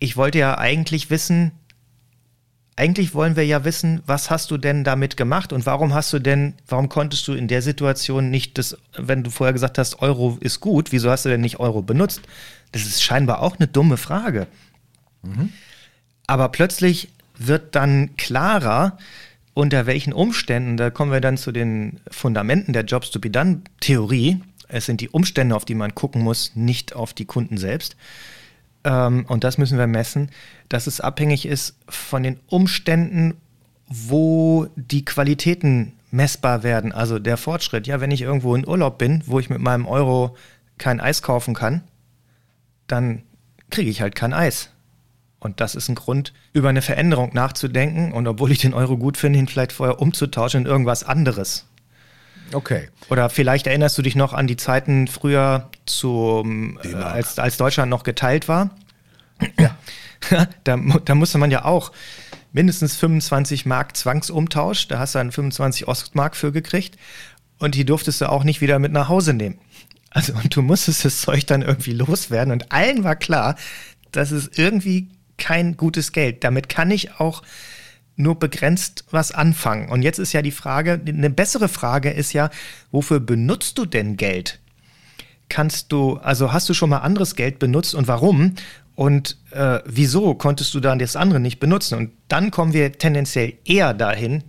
ich 0.00 0.16
wollte 0.16 0.38
ja 0.38 0.58
eigentlich 0.58 1.10
wissen, 1.10 1.52
eigentlich 2.74 3.14
wollen 3.14 3.36
wir 3.36 3.44
ja 3.44 3.64
wissen, 3.64 4.02
was 4.06 4.30
hast 4.30 4.50
du 4.50 4.56
denn 4.56 4.82
damit 4.82 5.18
gemacht 5.18 5.52
und 5.52 5.66
warum 5.66 5.92
hast 5.92 6.12
du 6.14 6.18
denn, 6.18 6.54
warum 6.66 6.88
konntest 6.88 7.28
du 7.28 7.34
in 7.34 7.46
der 7.46 7.60
Situation 7.60 8.30
nicht 8.30 8.56
das, 8.56 8.76
wenn 8.96 9.22
du 9.22 9.30
vorher 9.30 9.52
gesagt 9.52 9.76
hast, 9.76 10.00
Euro 10.00 10.38
ist 10.40 10.60
gut, 10.60 10.90
wieso 10.90 11.10
hast 11.10 11.26
du 11.26 11.28
denn 11.28 11.42
nicht 11.42 11.60
Euro 11.60 11.82
benutzt? 11.82 12.22
Das 12.72 12.82
ist 12.82 13.02
scheinbar 13.02 13.42
auch 13.42 13.58
eine 13.58 13.68
dumme 13.68 13.98
Frage. 13.98 14.46
Mhm. 15.22 15.52
Aber 16.26 16.48
plötzlich 16.48 17.10
wird 17.36 17.74
dann 17.74 18.16
klarer, 18.16 18.96
unter 19.52 19.84
welchen 19.84 20.14
Umständen, 20.14 20.78
da 20.78 20.88
kommen 20.88 21.12
wir 21.12 21.20
dann 21.20 21.36
zu 21.36 21.52
den 21.52 22.00
Fundamenten 22.10 22.72
der 22.72 22.84
Jobs 22.84 23.10
to 23.10 23.18
be 23.18 23.28
done 23.28 23.60
Theorie. 23.80 24.40
Es 24.68 24.86
sind 24.86 25.02
die 25.02 25.10
Umstände, 25.10 25.54
auf 25.54 25.66
die 25.66 25.74
man 25.74 25.94
gucken 25.94 26.22
muss, 26.22 26.52
nicht 26.54 26.94
auf 26.94 27.12
die 27.12 27.26
Kunden 27.26 27.58
selbst 27.58 27.96
ähm, 28.84 29.24
und 29.28 29.44
das 29.44 29.58
müssen 29.58 29.78
wir 29.78 29.86
messen, 29.86 30.30
dass 30.68 30.86
es 30.86 31.00
abhängig 31.00 31.46
ist 31.46 31.76
von 31.88 32.22
den 32.22 32.40
Umständen, 32.46 33.34
wo 33.86 34.68
die 34.76 35.04
Qualitäten 35.04 35.92
messbar 36.10 36.62
werden. 36.62 36.92
Also 36.92 37.18
der 37.18 37.36
Fortschritt. 37.36 37.86
Ja, 37.86 38.00
wenn 38.00 38.10
ich 38.10 38.22
irgendwo 38.22 38.54
in 38.54 38.66
Urlaub 38.66 38.98
bin, 38.98 39.22
wo 39.26 39.38
ich 39.38 39.50
mit 39.50 39.60
meinem 39.60 39.86
Euro 39.86 40.36
kein 40.78 41.00
Eis 41.00 41.22
kaufen 41.22 41.54
kann, 41.54 41.82
dann 42.86 43.22
kriege 43.70 43.90
ich 43.90 44.00
halt 44.00 44.14
kein 44.14 44.32
Eis. 44.32 44.70
Und 45.38 45.60
das 45.60 45.74
ist 45.74 45.88
ein 45.88 45.94
Grund, 45.94 46.32
über 46.52 46.68
eine 46.68 46.82
Veränderung 46.82 47.30
nachzudenken 47.32 48.12
und 48.12 48.26
obwohl 48.26 48.52
ich 48.52 48.58
den 48.58 48.74
Euro 48.74 48.98
gut 48.98 49.16
finde, 49.16 49.38
ihn 49.38 49.48
vielleicht 49.48 49.72
vorher 49.72 50.00
umzutauschen 50.00 50.62
in 50.62 50.66
irgendwas 50.66 51.02
anderes. 51.02 51.66
Okay. 52.52 52.88
Oder 53.08 53.30
vielleicht 53.30 53.66
erinnerst 53.66 53.96
du 53.96 54.02
dich 54.02 54.16
noch 54.16 54.34
an 54.34 54.46
die 54.46 54.56
Zeiten 54.56 55.08
früher, 55.08 55.70
zum, 55.98 56.78
äh, 56.82 56.94
als, 56.94 57.38
als 57.38 57.56
Deutschland 57.56 57.90
noch 57.90 58.02
geteilt 58.02 58.48
war. 58.48 58.70
Ja. 59.58 59.76
da, 60.64 60.76
da 60.76 61.14
musste 61.14 61.38
man 61.38 61.50
ja 61.50 61.64
auch 61.64 61.92
mindestens 62.52 62.96
25 62.96 63.66
Mark 63.66 63.96
Zwangsumtausch, 63.96 64.88
da 64.88 64.98
hast 64.98 65.14
du 65.14 65.18
dann 65.18 65.32
25 65.32 65.88
Ostmark 65.88 66.36
für 66.36 66.52
gekriegt 66.52 66.98
und 67.58 67.74
die 67.74 67.84
durftest 67.84 68.20
du 68.20 68.28
auch 68.28 68.44
nicht 68.44 68.60
wieder 68.60 68.78
mit 68.78 68.92
nach 68.92 69.08
Hause 69.08 69.34
nehmen. 69.34 69.58
Also 70.10 70.32
und 70.34 70.54
du 70.54 70.62
musstest 70.62 71.04
das 71.04 71.20
Zeug 71.20 71.46
dann 71.46 71.62
irgendwie 71.62 71.92
loswerden 71.92 72.52
und 72.52 72.72
allen 72.72 73.04
war 73.04 73.16
klar, 73.16 73.56
dass 74.12 74.32
es 74.32 74.50
irgendwie 74.54 75.08
kein 75.38 75.76
gutes 75.76 76.12
Geld. 76.12 76.42
Damit 76.42 76.68
kann 76.68 76.90
ich 76.90 77.20
auch 77.20 77.42
nur 78.16 78.38
begrenzt 78.38 79.04
was 79.10 79.32
anfangen. 79.32 79.88
Und 79.88 80.02
jetzt 80.02 80.18
ist 80.18 80.32
ja 80.32 80.42
die 80.42 80.50
Frage, 80.50 81.00
eine 81.06 81.30
bessere 81.30 81.68
Frage 81.68 82.10
ist 82.10 82.32
ja, 82.32 82.50
wofür 82.90 83.20
benutzt 83.20 83.78
du 83.78 83.86
denn 83.86 84.16
Geld? 84.16 84.60
Kannst 85.50 85.92
du, 85.92 86.16
also 86.16 86.52
hast 86.52 86.68
du 86.68 86.74
schon 86.74 86.88
mal 86.88 86.98
anderes 86.98 87.34
Geld 87.36 87.58
benutzt 87.58 87.94
und 87.94 88.08
warum? 88.08 88.54
Und 88.94 89.36
äh, 89.50 89.80
wieso 89.84 90.34
konntest 90.34 90.72
du 90.74 90.80
dann 90.80 90.98
das 90.98 91.16
andere 91.16 91.40
nicht 91.40 91.58
benutzen? 91.58 91.98
Und 91.98 92.12
dann 92.28 92.50
kommen 92.50 92.72
wir 92.72 92.92
tendenziell 92.92 93.54
eher 93.64 93.92
dahin, 93.92 94.44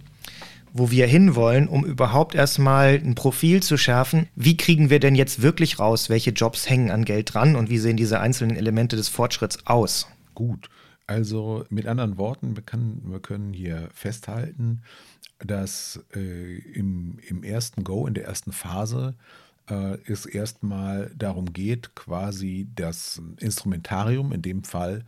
wo 0.74 0.92
wir 0.92 1.08
hinwollen, 1.08 1.68
um 1.68 1.84
überhaupt 1.84 2.36
erstmal 2.36 2.94
ein 2.96 3.16
Profil 3.16 3.64
zu 3.64 3.78
schärfen. 3.78 4.28
Wie 4.36 4.58
kriegen 4.58 4.90
wir 4.90 5.00
denn 5.00 5.16
jetzt 5.16 5.42
wirklich 5.42 5.80
raus, 5.80 6.10
welche 6.10 6.32
Jobs 6.32 6.70
hängen 6.70 6.92
an 6.92 7.04
Geld 7.04 7.34
dran 7.34 7.56
und 7.56 7.70
wie 7.70 7.80
sehen 7.80 7.98
diese 7.98 8.20
einzelnen 8.20 8.56
Elemente 8.56 8.96
des 8.96 9.10
Fortschritts 9.10 9.66
aus? 9.66 10.08
Gut. 10.36 10.70
Also 11.08 11.66
mit 11.70 11.88
anderen 11.88 12.18
Worten, 12.18 12.56
wir, 12.56 12.64
kann, 12.64 13.02
wir 13.06 13.20
können 13.20 13.54
hier 13.54 13.90
festhalten, 13.94 14.84
dass 15.40 16.00
äh, 16.16 16.58
im, 16.74 17.18
im 17.28 17.44
ersten 17.44 17.84
Go, 17.84 18.06
in 18.06 18.14
der 18.14 18.26
ersten 18.26 18.52
Phase, 18.52 19.16
äh, 19.69 19.97
es 20.06 20.26
erstmal 20.26 21.12
darum 21.15 21.54
geht, 21.54 21.95
quasi 21.95 22.67
das 22.76 23.21
Instrumentarium, 23.38 24.32
in 24.32 24.41
dem 24.41 24.63
Fall 24.63 25.06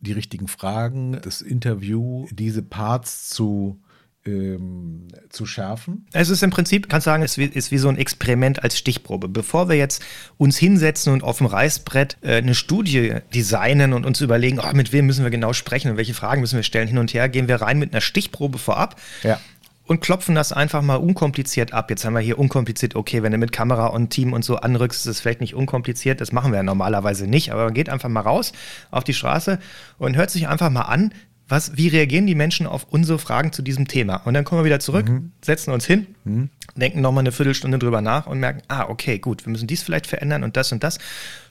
die 0.00 0.12
richtigen 0.12 0.48
Fragen, 0.48 1.20
das 1.22 1.40
Interview, 1.40 2.26
diese 2.32 2.62
Parts 2.62 3.28
zu 3.28 3.80
ähm, 4.24 5.08
zu 5.30 5.46
schärfen? 5.46 6.06
Es 6.12 6.28
ist 6.28 6.42
im 6.42 6.50
Prinzip, 6.50 6.88
kannst 6.88 7.06
sagen, 7.06 7.22
es 7.22 7.38
ist 7.38 7.70
wie 7.70 7.78
so 7.78 7.88
ein 7.88 7.98
Experiment 7.98 8.62
als 8.62 8.78
Stichprobe. 8.78 9.28
Bevor 9.28 9.68
wir 9.68 9.76
jetzt 9.76 10.02
uns 10.36 10.56
hinsetzen 10.58 11.12
und 11.12 11.22
auf 11.22 11.38
dem 11.38 11.46
Reißbrett 11.46 12.18
äh, 12.22 12.36
eine 12.36 12.54
Studie 12.54 13.16
designen 13.34 13.92
und 13.92 14.06
uns 14.06 14.20
überlegen, 14.20 14.60
oh, 14.60 14.72
mit 14.74 14.92
wem 14.92 15.06
müssen 15.06 15.24
wir 15.24 15.30
genau 15.30 15.52
sprechen 15.52 15.90
und 15.90 15.96
welche 15.96 16.14
Fragen 16.14 16.40
müssen 16.40 16.56
wir 16.56 16.62
stellen, 16.62 16.88
hin 16.88 16.98
und 16.98 17.12
her, 17.14 17.28
gehen 17.28 17.48
wir 17.48 17.56
rein 17.56 17.78
mit 17.78 17.92
einer 17.92 18.00
Stichprobe 18.00 18.58
vorab. 18.58 19.00
Ja 19.22 19.40
und 19.92 20.00
klopfen 20.00 20.34
das 20.34 20.52
einfach 20.52 20.80
mal 20.80 20.96
unkompliziert 20.96 21.74
ab. 21.74 21.90
Jetzt 21.90 22.06
haben 22.06 22.14
wir 22.14 22.20
hier 22.20 22.38
unkompliziert, 22.38 22.96
okay, 22.96 23.22
wenn 23.22 23.30
du 23.30 23.36
mit 23.36 23.52
Kamera 23.52 23.88
und 23.88 24.08
Team 24.08 24.32
und 24.32 24.42
so 24.42 24.56
anrückst, 24.56 25.00
ist 25.00 25.06
es 25.06 25.20
vielleicht 25.20 25.42
nicht 25.42 25.54
unkompliziert, 25.54 26.22
das 26.22 26.32
machen 26.32 26.50
wir 26.50 26.56
ja 26.56 26.62
normalerweise 26.62 27.26
nicht, 27.26 27.52
aber 27.52 27.66
man 27.66 27.74
geht 27.74 27.90
einfach 27.90 28.08
mal 28.08 28.22
raus 28.22 28.52
auf 28.90 29.04
die 29.04 29.12
Straße 29.12 29.58
und 29.98 30.16
hört 30.16 30.30
sich 30.30 30.48
einfach 30.48 30.70
mal 30.70 30.82
an, 30.82 31.12
was, 31.46 31.76
wie 31.76 31.88
reagieren 31.88 32.26
die 32.26 32.34
Menschen 32.34 32.66
auf 32.66 32.86
unsere 32.88 33.18
Fragen 33.18 33.52
zu 33.52 33.60
diesem 33.60 33.86
Thema? 33.86 34.16
Und 34.24 34.32
dann 34.32 34.44
kommen 34.44 34.62
wir 34.62 34.64
wieder 34.64 34.80
zurück, 34.80 35.10
mhm. 35.10 35.32
setzen 35.42 35.72
uns 35.72 35.84
hin, 35.84 36.06
mhm. 36.24 36.48
denken 36.74 37.02
nochmal 37.02 37.20
eine 37.20 37.32
Viertelstunde 37.32 37.78
drüber 37.78 38.00
nach 38.00 38.26
und 38.26 38.40
merken, 38.40 38.62
ah, 38.68 38.86
okay, 38.88 39.18
gut, 39.18 39.44
wir 39.44 39.50
müssen 39.50 39.66
dies 39.66 39.82
vielleicht 39.82 40.06
verändern 40.06 40.42
und 40.42 40.56
das 40.56 40.72
und 40.72 40.82
das. 40.82 40.98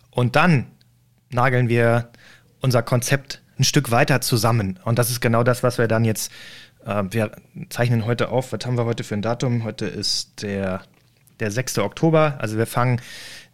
Und 0.09 0.35
dann 0.35 0.65
nageln 1.29 1.69
wir 1.69 2.09
unser 2.59 2.81
Konzept 2.81 3.43
ein 3.59 3.63
Stück 3.63 3.91
weiter 3.91 4.21
zusammen. 4.21 4.79
Und 4.83 4.97
das 4.97 5.11
ist 5.11 5.21
genau 5.21 5.43
das, 5.43 5.61
was 5.61 5.77
wir 5.77 5.87
dann 5.87 6.03
jetzt, 6.03 6.31
wir 6.85 7.31
zeichnen 7.69 8.05
heute 8.05 8.29
auf, 8.29 8.53
was 8.53 8.65
haben 8.65 8.77
wir 8.77 8.85
heute 8.85 9.03
für 9.03 9.15
ein 9.15 9.21
Datum? 9.21 9.63
Heute 9.63 9.85
ist 9.85 10.41
der, 10.41 10.81
der 11.39 11.51
6. 11.51 11.79
Oktober. 11.79 12.37
Also 12.39 12.57
wir 12.57 12.67
fangen 12.67 13.01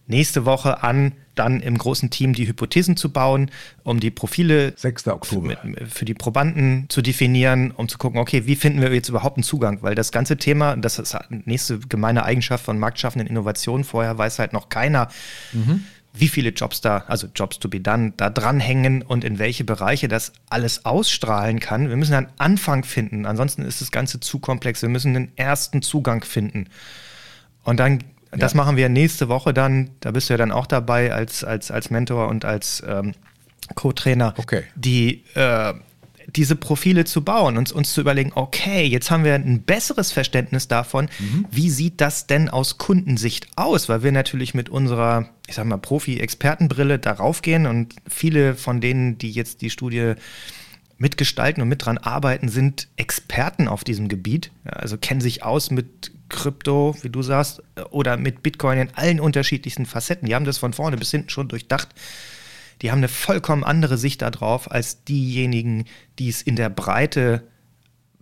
nächste 0.07 0.45
Woche 0.45 0.83
an, 0.83 1.13
dann 1.35 1.59
im 1.59 1.77
großen 1.77 2.09
Team 2.09 2.33
die 2.33 2.47
Hypothesen 2.47 2.97
zu 2.97 3.11
bauen, 3.11 3.51
um 3.83 3.99
die 3.99 4.09
Profile 4.09 4.73
6. 4.75 5.07
Oktober. 5.07 5.57
für 5.87 6.05
die 6.05 6.13
Probanden 6.13 6.85
zu 6.89 7.01
definieren, 7.01 7.71
um 7.71 7.87
zu 7.87 7.97
gucken, 7.97 8.19
okay, 8.19 8.47
wie 8.47 8.55
finden 8.55 8.81
wir 8.81 8.93
jetzt 8.93 9.09
überhaupt 9.09 9.37
einen 9.37 9.43
Zugang? 9.43 9.83
Weil 9.83 9.93
das 9.93 10.11
ganze 10.11 10.37
Thema, 10.37 10.75
das 10.77 10.97
ist 10.97 11.17
die 11.29 11.43
nächste 11.45 11.79
gemeine 11.79 12.23
Eigenschaft 12.23 12.65
von 12.65 12.79
marktschaffenden 12.79 13.27
Innovationen, 13.27 13.83
vorher 13.83 14.17
weiß 14.17 14.39
halt 14.39 14.53
noch 14.53 14.69
keiner, 14.69 15.09
mhm. 15.53 15.83
Wie 16.19 16.27
viele 16.27 16.49
Jobs 16.49 16.81
da, 16.81 17.03
also 17.07 17.27
Jobs 17.33 17.59
to 17.59 17.69
be 17.69 17.79
done, 17.79 18.13
da 18.17 18.29
dranhängen 18.29 19.01
und 19.01 19.23
in 19.23 19.39
welche 19.39 19.63
Bereiche 19.63 20.07
das 20.07 20.33
alles 20.49 20.85
ausstrahlen 20.85 21.59
kann. 21.59 21.89
Wir 21.89 21.97
müssen 21.97 22.13
einen 22.13 22.27
Anfang 22.37 22.83
finden, 22.83 23.25
ansonsten 23.25 23.63
ist 23.63 23.81
das 23.81 23.91
Ganze 23.91 24.19
zu 24.19 24.39
komplex. 24.39 24.81
Wir 24.81 24.89
müssen 24.89 25.15
einen 25.15 25.31
ersten 25.35 25.81
Zugang 25.81 26.23
finden. 26.23 26.69
Und 27.63 27.79
dann 27.79 28.03
das 28.31 28.53
ja. 28.53 28.57
machen 28.57 28.75
wir 28.75 28.89
nächste 28.89 29.29
Woche 29.29 29.53
dann. 29.53 29.91
Da 29.99 30.11
bist 30.11 30.29
du 30.29 30.33
ja 30.33 30.37
dann 30.37 30.51
auch 30.51 30.67
dabei 30.67 31.13
als, 31.13 31.43
als, 31.43 31.71
als 31.71 31.89
Mentor 31.89 32.27
und 32.27 32.45
als 32.45 32.83
ähm, 32.85 33.13
Co-Trainer, 33.75 34.33
okay. 34.37 34.63
die 34.75 35.23
äh, 35.35 35.73
diese 36.35 36.55
Profile 36.55 37.05
zu 37.05 37.23
bauen 37.23 37.57
und 37.57 37.71
uns 37.71 37.93
zu 37.93 38.01
überlegen, 38.01 38.31
okay, 38.35 38.85
jetzt 38.85 39.09
haben 39.09 39.23
wir 39.23 39.33
ein 39.33 39.61
besseres 39.63 40.11
Verständnis 40.11 40.67
davon, 40.67 41.09
mhm. 41.19 41.45
wie 41.51 41.69
sieht 41.69 42.01
das 42.01 42.27
denn 42.27 42.49
aus 42.49 42.77
Kundensicht 42.77 43.47
aus, 43.55 43.87
weil 43.87 44.03
wir 44.03 44.11
natürlich 44.11 44.53
mit 44.53 44.69
unserer, 44.69 45.29
ich 45.47 45.55
sag 45.55 45.65
mal, 45.65 45.77
Profi-Expertenbrille 45.77 46.99
darauf 46.99 47.41
gehen 47.41 47.65
und 47.65 47.95
viele 48.07 48.55
von 48.55 48.81
denen, 48.81 49.17
die 49.17 49.31
jetzt 49.31 49.61
die 49.61 49.69
Studie 49.69 50.15
mitgestalten 50.97 51.61
und 51.61 51.69
mit 51.69 51.85
dran 51.85 51.97
arbeiten, 51.97 52.49
sind 52.49 52.87
Experten 52.97 53.67
auf 53.67 53.83
diesem 53.83 54.07
Gebiet, 54.09 54.51
also 54.65 54.97
kennen 54.97 55.21
sich 55.21 55.43
aus 55.43 55.71
mit 55.71 56.11
Krypto, 56.29 56.95
wie 57.01 57.09
du 57.09 57.21
sagst, 57.21 57.61
oder 57.91 58.17
mit 58.17 58.43
Bitcoin 58.43 58.79
in 58.79 58.89
allen 58.95 59.19
unterschiedlichsten 59.19 59.85
Facetten. 59.85 60.27
Die 60.27 60.35
haben 60.35 60.45
das 60.45 60.57
von 60.57 60.73
vorne 60.73 60.97
bis 60.97 61.11
hinten 61.11 61.29
schon 61.29 61.47
durchdacht. 61.47 61.89
Die 62.81 62.91
haben 62.91 62.99
eine 62.99 63.07
vollkommen 63.07 63.63
andere 63.63 63.97
Sicht 63.97 64.21
darauf 64.21 64.71
als 64.71 65.03
diejenigen, 65.03 65.85
die 66.19 66.29
es 66.29 66.41
in 66.41 66.55
der 66.55 66.69
Breite 66.69 67.43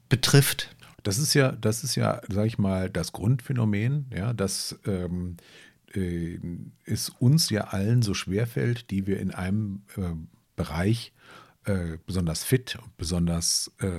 betrifft. 0.10 0.76
Das 1.04 1.18
ist 1.18 1.34
ja, 1.34 1.52
das 1.52 1.84
ist 1.84 1.96
ja, 1.96 2.22
sag 2.30 2.46
ich 2.46 2.58
mal, 2.58 2.90
das 2.90 3.12
Grundphänomen, 3.12 4.08
ja, 4.16 4.34
dass 4.34 4.80
ähm, 4.86 5.38
äh, 5.94 6.40
es 6.86 7.10
uns 7.10 7.50
ja 7.50 7.66
allen 7.66 8.02
so 8.02 8.14
schwerfällt, 8.14 8.90
die 8.92 9.06
wir 9.06 9.20
in 9.20 9.32
einem 9.32 9.84
äh, 9.98 10.02
Bereich 10.56 11.14
äh, 11.66 11.98
besonders 12.06 12.44
fit, 12.44 12.78
besonders 12.98 13.72
äh, 13.80 13.90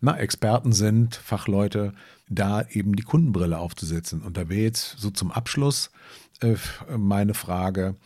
na, 0.00 0.16
Experten 0.16 0.72
sind, 0.72 1.16
Fachleute, 1.16 1.92
da 2.28 2.66
eben 2.68 2.94
die 2.96 3.02
Kundenbrille 3.02 3.58
aufzusetzen. 3.58 4.22
Und 4.22 4.36
da 4.36 4.48
wäre 4.48 4.62
jetzt 4.62 4.96
so 4.98 5.10
zum 5.10 5.30
Abschluss 5.30 5.90
äh, 6.40 6.56
meine 6.96 7.34
Frage, 7.34 7.96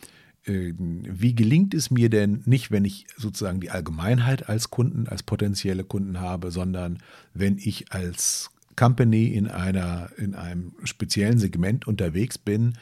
wie 0.45 1.35
gelingt 1.35 1.73
es 1.73 1.91
mir 1.91 2.09
denn 2.09 2.41
nicht, 2.45 2.71
wenn 2.71 2.83
ich 2.83 3.05
sozusagen 3.15 3.59
die 3.59 3.69
Allgemeinheit 3.69 4.49
als 4.49 4.71
Kunden, 4.71 5.07
als 5.07 5.21
potenzielle 5.21 5.83
Kunden 5.83 6.19
habe, 6.19 6.51
sondern 6.51 6.99
wenn 7.33 7.57
ich 7.59 7.91
als 7.91 8.49
Company 8.75 9.27
in, 9.27 9.47
einer, 9.47 10.09
in 10.17 10.33
einem 10.33 10.73
speziellen 10.83 11.37
Segment 11.37 11.85
unterwegs 11.85 12.37
bin, 12.39 12.73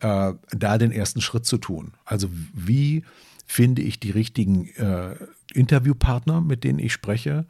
äh, 0.00 0.34
da 0.50 0.78
den 0.78 0.92
ersten 0.92 1.20
Schritt 1.20 1.46
zu 1.46 1.56
tun. 1.56 1.92
Also 2.04 2.28
wie 2.52 3.04
finde 3.46 3.80
ich 3.80 3.98
die 3.98 4.10
richtigen 4.10 4.68
äh, 4.76 5.14
Interviewpartner, 5.54 6.42
mit 6.42 6.64
denen 6.64 6.78
ich 6.78 6.92
spreche 6.92 7.46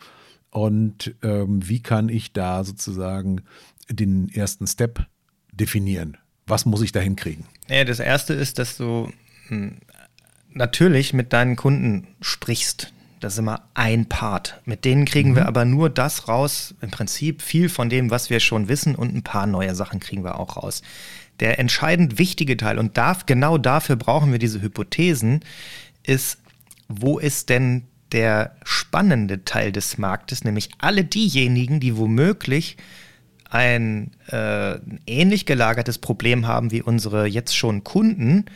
und 0.50 1.14
ähm, 1.22 1.68
wie 1.68 1.80
kann 1.80 2.08
ich 2.08 2.32
da 2.32 2.62
sozusagen 2.62 3.42
den 3.90 4.28
ersten 4.28 4.66
Step 4.66 5.06
definieren? 5.52 6.16
Was 6.46 6.64
muss 6.64 6.82
ich 6.82 6.92
da 6.92 7.00
hinkriegen? 7.00 7.44
Ja, 7.68 7.84
das 7.84 8.00
erste 8.00 8.32
ist, 8.34 8.58
dass 8.58 8.76
du 8.76 9.10
natürlich 10.52 11.12
mit 11.12 11.32
deinen 11.32 11.56
Kunden 11.56 12.06
sprichst. 12.20 12.92
Das 13.20 13.34
ist 13.34 13.38
immer 13.38 13.62
ein 13.74 14.06
Part. 14.06 14.60
Mit 14.64 14.84
denen 14.84 15.04
kriegen 15.04 15.30
mhm. 15.30 15.36
wir 15.36 15.46
aber 15.46 15.64
nur 15.64 15.90
das 15.90 16.28
raus, 16.28 16.74
im 16.80 16.90
Prinzip 16.90 17.42
viel 17.42 17.68
von 17.68 17.88
dem, 17.88 18.10
was 18.10 18.30
wir 18.30 18.40
schon 18.40 18.68
wissen 18.68 18.94
und 18.94 19.14
ein 19.14 19.22
paar 19.22 19.46
neue 19.46 19.74
Sachen 19.74 20.00
kriegen 20.00 20.24
wir 20.24 20.38
auch 20.38 20.56
raus. 20.56 20.82
Der 21.40 21.58
entscheidend 21.58 22.18
wichtige 22.18 22.56
Teil, 22.56 22.78
und 22.78 22.96
darf, 22.96 23.26
genau 23.26 23.58
dafür 23.58 23.96
brauchen 23.96 24.32
wir 24.32 24.38
diese 24.38 24.60
Hypothesen, 24.60 25.40
ist, 26.04 26.38
wo 26.88 27.18
ist 27.18 27.48
denn 27.48 27.84
der 28.12 28.56
spannende 28.64 29.44
Teil 29.44 29.70
des 29.70 29.98
Marktes, 29.98 30.44
nämlich 30.44 30.70
alle 30.78 31.04
diejenigen, 31.04 31.80
die 31.80 31.96
womöglich 31.96 32.76
ein 33.50 34.12
äh, 34.28 34.78
ähnlich 35.06 35.46
gelagertes 35.46 35.98
Problem 35.98 36.46
haben 36.46 36.70
wie 36.70 36.82
unsere 36.82 37.26
jetzt 37.26 37.56
schon 37.56 37.84
Kunden, 37.84 38.46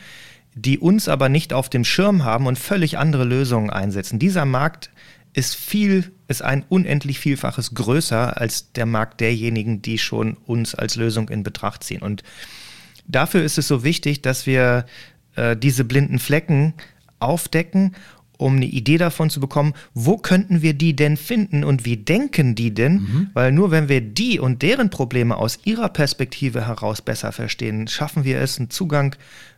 die 0.55 0.79
uns 0.79 1.07
aber 1.07 1.29
nicht 1.29 1.53
auf 1.53 1.69
dem 1.69 1.83
Schirm 1.83 2.23
haben 2.23 2.47
und 2.47 2.59
völlig 2.59 2.97
andere 2.97 3.23
Lösungen 3.23 3.69
einsetzen. 3.69 4.19
Dieser 4.19 4.45
Markt 4.45 4.89
ist 5.33 5.55
viel, 5.55 6.11
ist 6.27 6.43
ein 6.43 6.63
unendlich 6.69 7.19
Vielfaches 7.19 7.73
größer 7.73 8.39
als 8.39 8.71
der 8.73 8.85
Markt 8.85 9.19
derjenigen, 9.19 9.81
die 9.81 9.97
schon 9.97 10.37
uns 10.45 10.75
als 10.75 10.95
Lösung 10.95 11.29
in 11.29 11.43
Betracht 11.43 11.83
ziehen. 11.83 12.01
Und 12.01 12.23
dafür 13.07 13.43
ist 13.43 13.57
es 13.57 13.67
so 13.67 13.83
wichtig, 13.83 14.21
dass 14.21 14.45
wir 14.45 14.85
äh, 15.35 15.57
diese 15.57 15.83
blinden 15.83 16.19
Flecken 16.19 16.73
aufdecken, 17.19 17.95
um 18.37 18.55
eine 18.55 18.65
Idee 18.65 18.97
davon 18.97 19.29
zu 19.29 19.39
bekommen, 19.39 19.73
wo 19.93 20.17
könnten 20.17 20.61
wir 20.61 20.73
die 20.73 20.95
denn 20.95 21.17
finden 21.17 21.63
und 21.63 21.85
wie 21.85 21.97
denken 21.97 22.55
die 22.55 22.73
denn? 22.73 22.93
Mhm. 22.93 23.29
Weil 23.33 23.51
nur 23.51 23.71
wenn 23.71 23.89
wir 23.89 24.01
die 24.01 24.39
und 24.39 24.61
deren 24.61 24.89
Probleme 24.89 25.37
aus 25.37 25.59
ihrer 25.65 25.89
Perspektive 25.89 26.67
heraus 26.67 27.01
besser 27.01 27.31
verstehen, 27.31 27.87
schaffen 27.87 28.23
wir 28.23 28.39
es, 28.41 28.59
einen 28.59 28.69
Zugang 28.69 29.15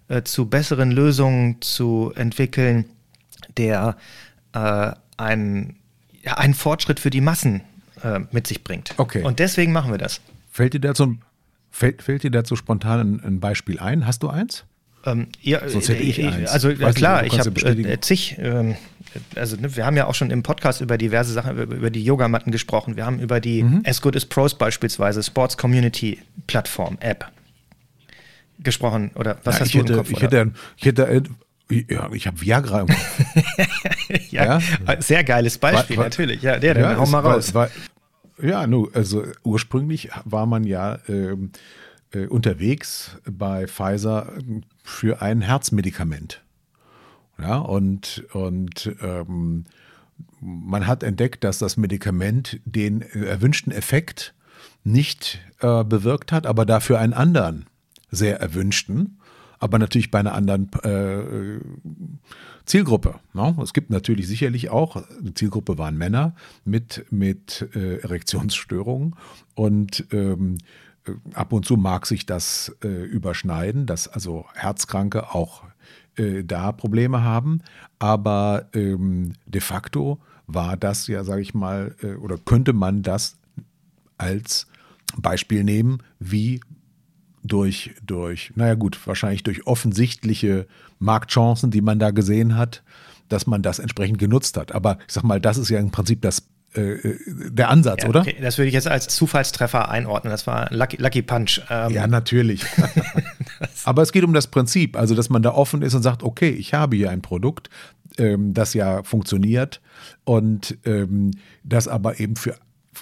äh, 0.07 0.23
zu 0.23 0.47
besseren 0.47 0.91
Lösungen 0.91 1.61
zu 1.61 2.11
entwickeln, 2.15 2.85
der 3.57 3.97
äh, 4.53 4.91
einen, 5.17 5.77
ja, 6.23 6.37
einen 6.37 6.53
Fortschritt 6.53 6.99
für 6.99 7.09
die 7.09 7.21
Massen 7.21 7.61
äh, 8.03 8.19
mit 8.31 8.47
sich 8.47 8.63
bringt. 8.63 8.93
Okay. 8.97 9.23
Und 9.23 9.39
deswegen 9.39 9.71
machen 9.71 9.91
wir 9.91 9.97
das. 9.97 10.21
Fällt 10.51 10.73
dir 10.73 10.81
dazu, 10.81 11.17
fällt, 11.71 12.01
fällt 12.01 12.23
dir 12.23 12.31
dazu 12.31 12.55
spontan 12.55 12.99
ein, 12.99 13.23
ein 13.23 13.39
Beispiel 13.39 13.79
ein? 13.79 14.05
Hast 14.05 14.23
du 14.23 14.29
eins? 14.29 14.65
Ähm, 15.05 15.27
ja, 15.41 15.67
Sonst 15.67 15.89
hätte 15.89 16.01
ich, 16.01 16.19
ich 16.19 16.27
eins. 16.27 16.49
Also 16.49 16.69
äh, 16.69 16.93
klar, 16.93 17.25
ich 17.25 17.39
habe 17.39 17.49
äh, 17.61 17.99
zig 17.99 18.37
ähm, 18.39 18.75
also 19.35 19.55
ne, 19.55 19.75
wir 19.75 19.85
haben 19.85 19.97
ja 19.97 20.07
auch 20.07 20.15
schon 20.15 20.31
im 20.31 20.43
Podcast 20.43 20.81
über 20.81 20.97
diverse 20.97 21.33
Sachen, 21.33 21.57
über, 21.57 21.75
über 21.75 21.89
die 21.89 22.03
Yogamatten 22.03 22.51
gesprochen. 22.51 22.95
Wir 22.95 23.05
haben 23.05 23.19
über 23.19 23.39
die 23.39 23.63
mhm. 23.63 23.83
As 23.85 24.01
Good 24.01 24.15
as 24.15 24.25
Pros 24.25 24.55
beispielsweise, 24.57 25.23
Sports 25.23 25.57
Community 25.57 26.19
Plattform, 26.47 26.97
App 26.99 27.31
gesprochen. 28.59 29.11
Oder 29.15 29.37
was 29.43 29.55
ja, 29.55 29.61
hast 29.61 29.73
du 29.73 29.79
hätte, 29.79 29.93
im 29.93 29.97
Kopf? 29.99 30.11
Ich 30.11 30.21
hätte, 30.21 30.51
ich 30.77 30.85
hätte 30.85 31.23
ja, 31.69 32.11
ich 32.11 32.27
habe 32.27 32.41
Viagra 32.41 32.81
im 32.81 32.87
Kopf. 32.87 33.19
ja, 34.29 34.59
ja, 34.59 35.01
sehr 35.01 35.23
geiles 35.23 35.57
Beispiel, 35.57 35.97
war, 35.97 36.03
war, 36.03 36.09
natürlich. 36.09 36.41
Ja, 36.41 36.59
der, 36.59 36.75
der, 36.75 36.91
ja, 36.91 36.97
hau 36.97 37.05
mal 37.07 37.19
raus. 37.19 37.53
War, 37.53 37.69
ja, 38.41 38.67
nu, 38.67 38.89
also 38.93 39.23
ursprünglich 39.43 40.09
war 40.25 40.45
man 40.45 40.63
ja 40.63 40.99
ähm, 41.07 41.51
äh, 42.11 42.27
unterwegs 42.27 43.17
bei 43.25 43.65
Pfizer 43.67 44.33
für 44.85 45.21
ein 45.21 45.41
Herzmedikament. 45.41 46.43
Ja, 47.37 47.57
und, 47.57 48.23
und 48.31 48.95
ähm, 49.01 49.65
man 50.39 50.87
hat 50.87 51.03
entdeckt, 51.03 51.43
dass 51.43 51.57
das 51.57 51.75
Medikament 51.75 52.61
den 52.63 53.01
erwünschten 53.01 53.73
Effekt 53.73 54.33
nicht 54.83 55.39
äh, 55.59 55.83
bewirkt 55.83 56.31
hat, 56.31 56.45
aber 56.45 56.65
dafür 56.65 56.99
einen 56.99 57.13
anderen 57.13 57.65
sehr 58.11 58.39
erwünschten, 58.39 59.19
aber 59.59 59.79
natürlich 59.79 60.11
bei 60.11 60.19
einer 60.19 60.33
anderen 60.33 60.71
äh, 60.83 61.59
Zielgruppe. 62.65 63.15
Ne? 63.33 63.57
Es 63.61 63.73
gibt 63.73 63.89
natürlich 63.89 64.27
sicherlich 64.27 64.69
auch, 64.69 65.03
die 65.19 65.33
Zielgruppe 65.33 65.77
waren 65.77 65.97
Männer 65.97 66.35
mit, 66.63 67.05
mit 67.09 67.67
äh, 67.75 67.97
Erektionsstörungen 67.97 69.15
und 69.55 70.05
ähm, 70.11 70.57
äh, 70.57 70.84
ab 71.33 71.53
und 71.53 71.65
zu 71.65 71.77
mag 71.77 72.05
sich 72.05 72.25
das 72.25 72.75
äh, 72.83 72.87
überschneiden, 72.87 73.85
dass 73.85 74.07
also 74.07 74.45
Herzkranke 74.53 75.33
auch 75.33 75.63
äh, 76.17 76.43
da 76.43 76.71
Probleme 76.71 77.23
haben, 77.23 77.61
aber 77.99 78.69
ähm, 78.73 79.33
de 79.45 79.61
facto 79.61 80.19
war 80.47 80.77
das 80.77 81.07
ja, 81.07 81.23
sage 81.23 81.41
ich 81.41 81.53
mal, 81.53 81.95
äh, 82.01 82.15
oder 82.15 82.37
könnte 82.37 82.73
man 82.73 83.01
das 83.01 83.37
als 84.17 84.67
Beispiel 85.17 85.63
nehmen, 85.63 85.99
wie 86.19 86.61
durch, 87.43 87.95
durch, 88.03 88.51
naja 88.55 88.75
gut, 88.75 88.99
wahrscheinlich 89.05 89.43
durch 89.43 89.67
offensichtliche 89.67 90.67
Marktchancen, 90.99 91.71
die 91.71 91.81
man 91.81 91.99
da 91.99 92.11
gesehen 92.11 92.55
hat, 92.55 92.83
dass 93.29 93.47
man 93.47 93.61
das 93.61 93.79
entsprechend 93.79 94.17
genutzt 94.17 94.57
hat. 94.57 94.73
Aber 94.73 94.97
ich 95.07 95.13
sag 95.13 95.23
mal, 95.23 95.39
das 95.39 95.57
ist 95.57 95.69
ja 95.69 95.79
im 95.79 95.91
Prinzip 95.91 96.21
das 96.21 96.47
äh, 96.77 97.17
der 97.27 97.69
Ansatz, 97.69 98.03
ja, 98.03 98.09
oder? 98.09 98.21
Okay, 98.21 98.35
das 98.41 98.57
würde 98.57 98.67
ich 98.67 98.73
jetzt 98.73 98.87
als 98.87 99.07
Zufallstreffer 99.07 99.89
einordnen. 99.89 100.31
Das 100.31 100.47
war 100.47 100.67
Lucky, 100.71 100.97
Lucky 100.97 101.21
Punch. 101.21 101.61
Ähm. 101.69 101.91
Ja, 101.91 102.07
natürlich. 102.07 102.65
Aber 103.83 104.01
es 104.01 104.11
geht 104.11 104.23
um 104.23 104.33
das 104.33 104.47
Prinzip, 104.47 104.97
also 104.97 105.15
dass 105.15 105.29
man 105.29 105.41
da 105.41 105.51
offen 105.51 105.81
ist 105.81 105.93
und 105.93 106.03
sagt, 106.03 106.23
okay, 106.23 106.49
ich 106.49 106.73
habe 106.73 106.95
hier 106.95 107.09
ein 107.09 107.21
Produkt, 107.21 107.69
ähm, 108.17 108.53
das 108.53 108.73
ja 108.73 109.03
funktioniert 109.03 109.81
und 110.23 110.77
ähm, 110.85 111.31
das 111.63 111.87
aber 111.87 112.19
eben 112.19 112.35
für 112.35 112.55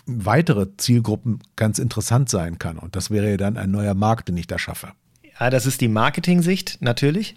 weitere 0.05 0.75
Zielgruppen 0.77 1.39
ganz 1.55 1.79
interessant 1.79 2.29
sein 2.29 2.59
kann. 2.59 2.77
Und 2.77 2.95
das 2.95 3.11
wäre 3.11 3.29
ja 3.29 3.37
dann 3.37 3.57
ein 3.57 3.71
neuer 3.71 3.93
Markt, 3.93 4.27
den 4.27 4.37
ich 4.37 4.47
da 4.47 4.57
schaffe. 4.57 4.89
Ja, 5.39 5.49
das 5.49 5.65
ist 5.65 5.81
die 5.81 5.87
Marketing-Sicht 5.87 6.81
natürlich. 6.81 7.35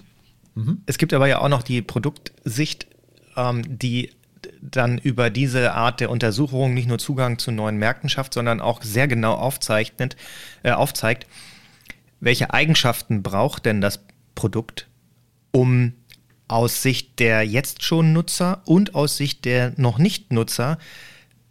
Mhm. 0.54 0.82
Es 0.86 0.98
gibt 0.98 1.12
aber 1.12 1.28
ja 1.28 1.40
auch 1.40 1.48
noch 1.48 1.62
die 1.62 1.82
Produktsicht, 1.82 2.86
ähm, 3.36 3.62
die 3.78 4.10
dann 4.60 4.98
über 4.98 5.30
diese 5.30 5.72
Art 5.72 6.00
der 6.00 6.10
Untersuchung 6.10 6.74
nicht 6.74 6.88
nur 6.88 6.98
Zugang 6.98 7.38
zu 7.38 7.50
neuen 7.50 7.76
Märkten 7.76 8.08
schafft, 8.08 8.34
sondern 8.34 8.60
auch 8.60 8.82
sehr 8.82 9.08
genau 9.08 9.34
aufzeichnet, 9.34 10.16
äh, 10.62 10.72
aufzeigt, 10.72 11.26
welche 12.20 12.52
Eigenschaften 12.52 13.22
braucht 13.22 13.66
denn 13.66 13.80
das 13.80 14.00
Produkt, 14.34 14.88
um 15.52 15.94
aus 16.48 16.82
Sicht 16.82 17.18
der 17.18 17.42
jetzt 17.42 17.82
schon 17.82 18.12
Nutzer 18.12 18.62
und 18.66 18.94
aus 18.94 19.16
Sicht 19.16 19.44
der 19.44 19.72
noch 19.76 19.98
nicht 19.98 20.32
Nutzer 20.32 20.78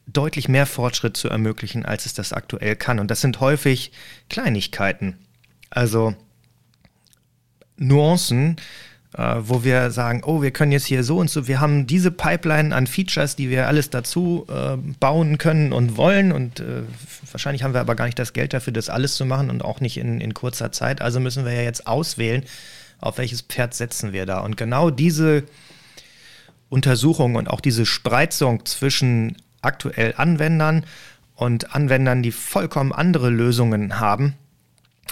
deutlich 0.08 0.48
mehr 0.48 0.66
Fortschritt 0.66 1.18
zu 1.18 1.30
ermöglichen, 1.30 1.86
als 1.86 2.06
es 2.06 2.14
das 2.14 2.32
aktuell 2.32 2.76
kann. 2.76 3.00
Und 3.00 3.12
das 3.12 3.22
sind 3.22 3.40
häufig 3.40 3.92
Kleinigkeiten. 4.30 5.18
Also 5.70 6.16
Nuancen, 7.78 8.58
äh, 9.18 9.36
wo 9.40 9.64
wir 9.64 9.92
sagen, 9.92 10.24
oh, 10.26 10.42
wir 10.42 10.52
können 10.52 10.72
jetzt 10.72 10.86
hier 10.86 11.04
so 11.04 11.18
und 11.18 11.30
so, 11.30 11.48
wir 11.48 11.62
haben 11.62 11.88
diese 11.88 12.12
Pipeline 12.12 12.76
an 12.76 12.86
Features, 12.86 13.36
die 13.36 13.50
wir 13.50 13.68
alles 13.68 13.90
dazu 13.90 14.46
äh, 14.50 14.78
bauen 15.00 15.38
können 15.38 15.72
und 15.72 15.96
wollen. 15.96 16.32
Und 16.32 16.60
äh, 16.60 16.84
wahrscheinlich 17.32 17.64
haben 17.64 17.74
wir 17.74 17.80
aber 17.80 17.96
gar 17.96 18.06
nicht 18.06 18.20
das 18.20 18.34
Geld 18.34 18.54
dafür, 18.54 18.74
das 18.74 18.90
alles 18.90 19.16
zu 19.16 19.26
machen 19.26 19.50
und 19.50 19.64
auch 19.64 19.80
nicht 19.80 19.98
in, 19.98 20.20
in 20.20 20.34
kurzer 20.34 20.72
Zeit. 20.72 21.02
Also 21.02 21.20
müssen 21.20 21.46
wir 21.46 21.54
ja 21.54 21.62
jetzt 21.62 21.88
auswählen, 21.88 22.44
auf 23.00 23.18
welches 23.18 23.42
Pferd 23.42 23.74
setzen 23.74 24.12
wir 24.12 24.26
da. 24.26 24.40
Und 24.40 24.58
genau 24.58 24.90
diese 24.90 25.44
Untersuchung 26.70 27.36
und 27.36 27.50
auch 27.50 27.62
diese 27.62 27.86
Spreizung 27.86 28.66
zwischen 28.66 29.38
aktuell 29.62 30.14
Anwendern 30.18 30.84
und 31.36 31.74
Anwendern, 31.74 32.22
die 32.22 32.32
vollkommen 32.32 32.92
andere 32.92 33.30
Lösungen 33.30 34.00
haben, 34.00 34.36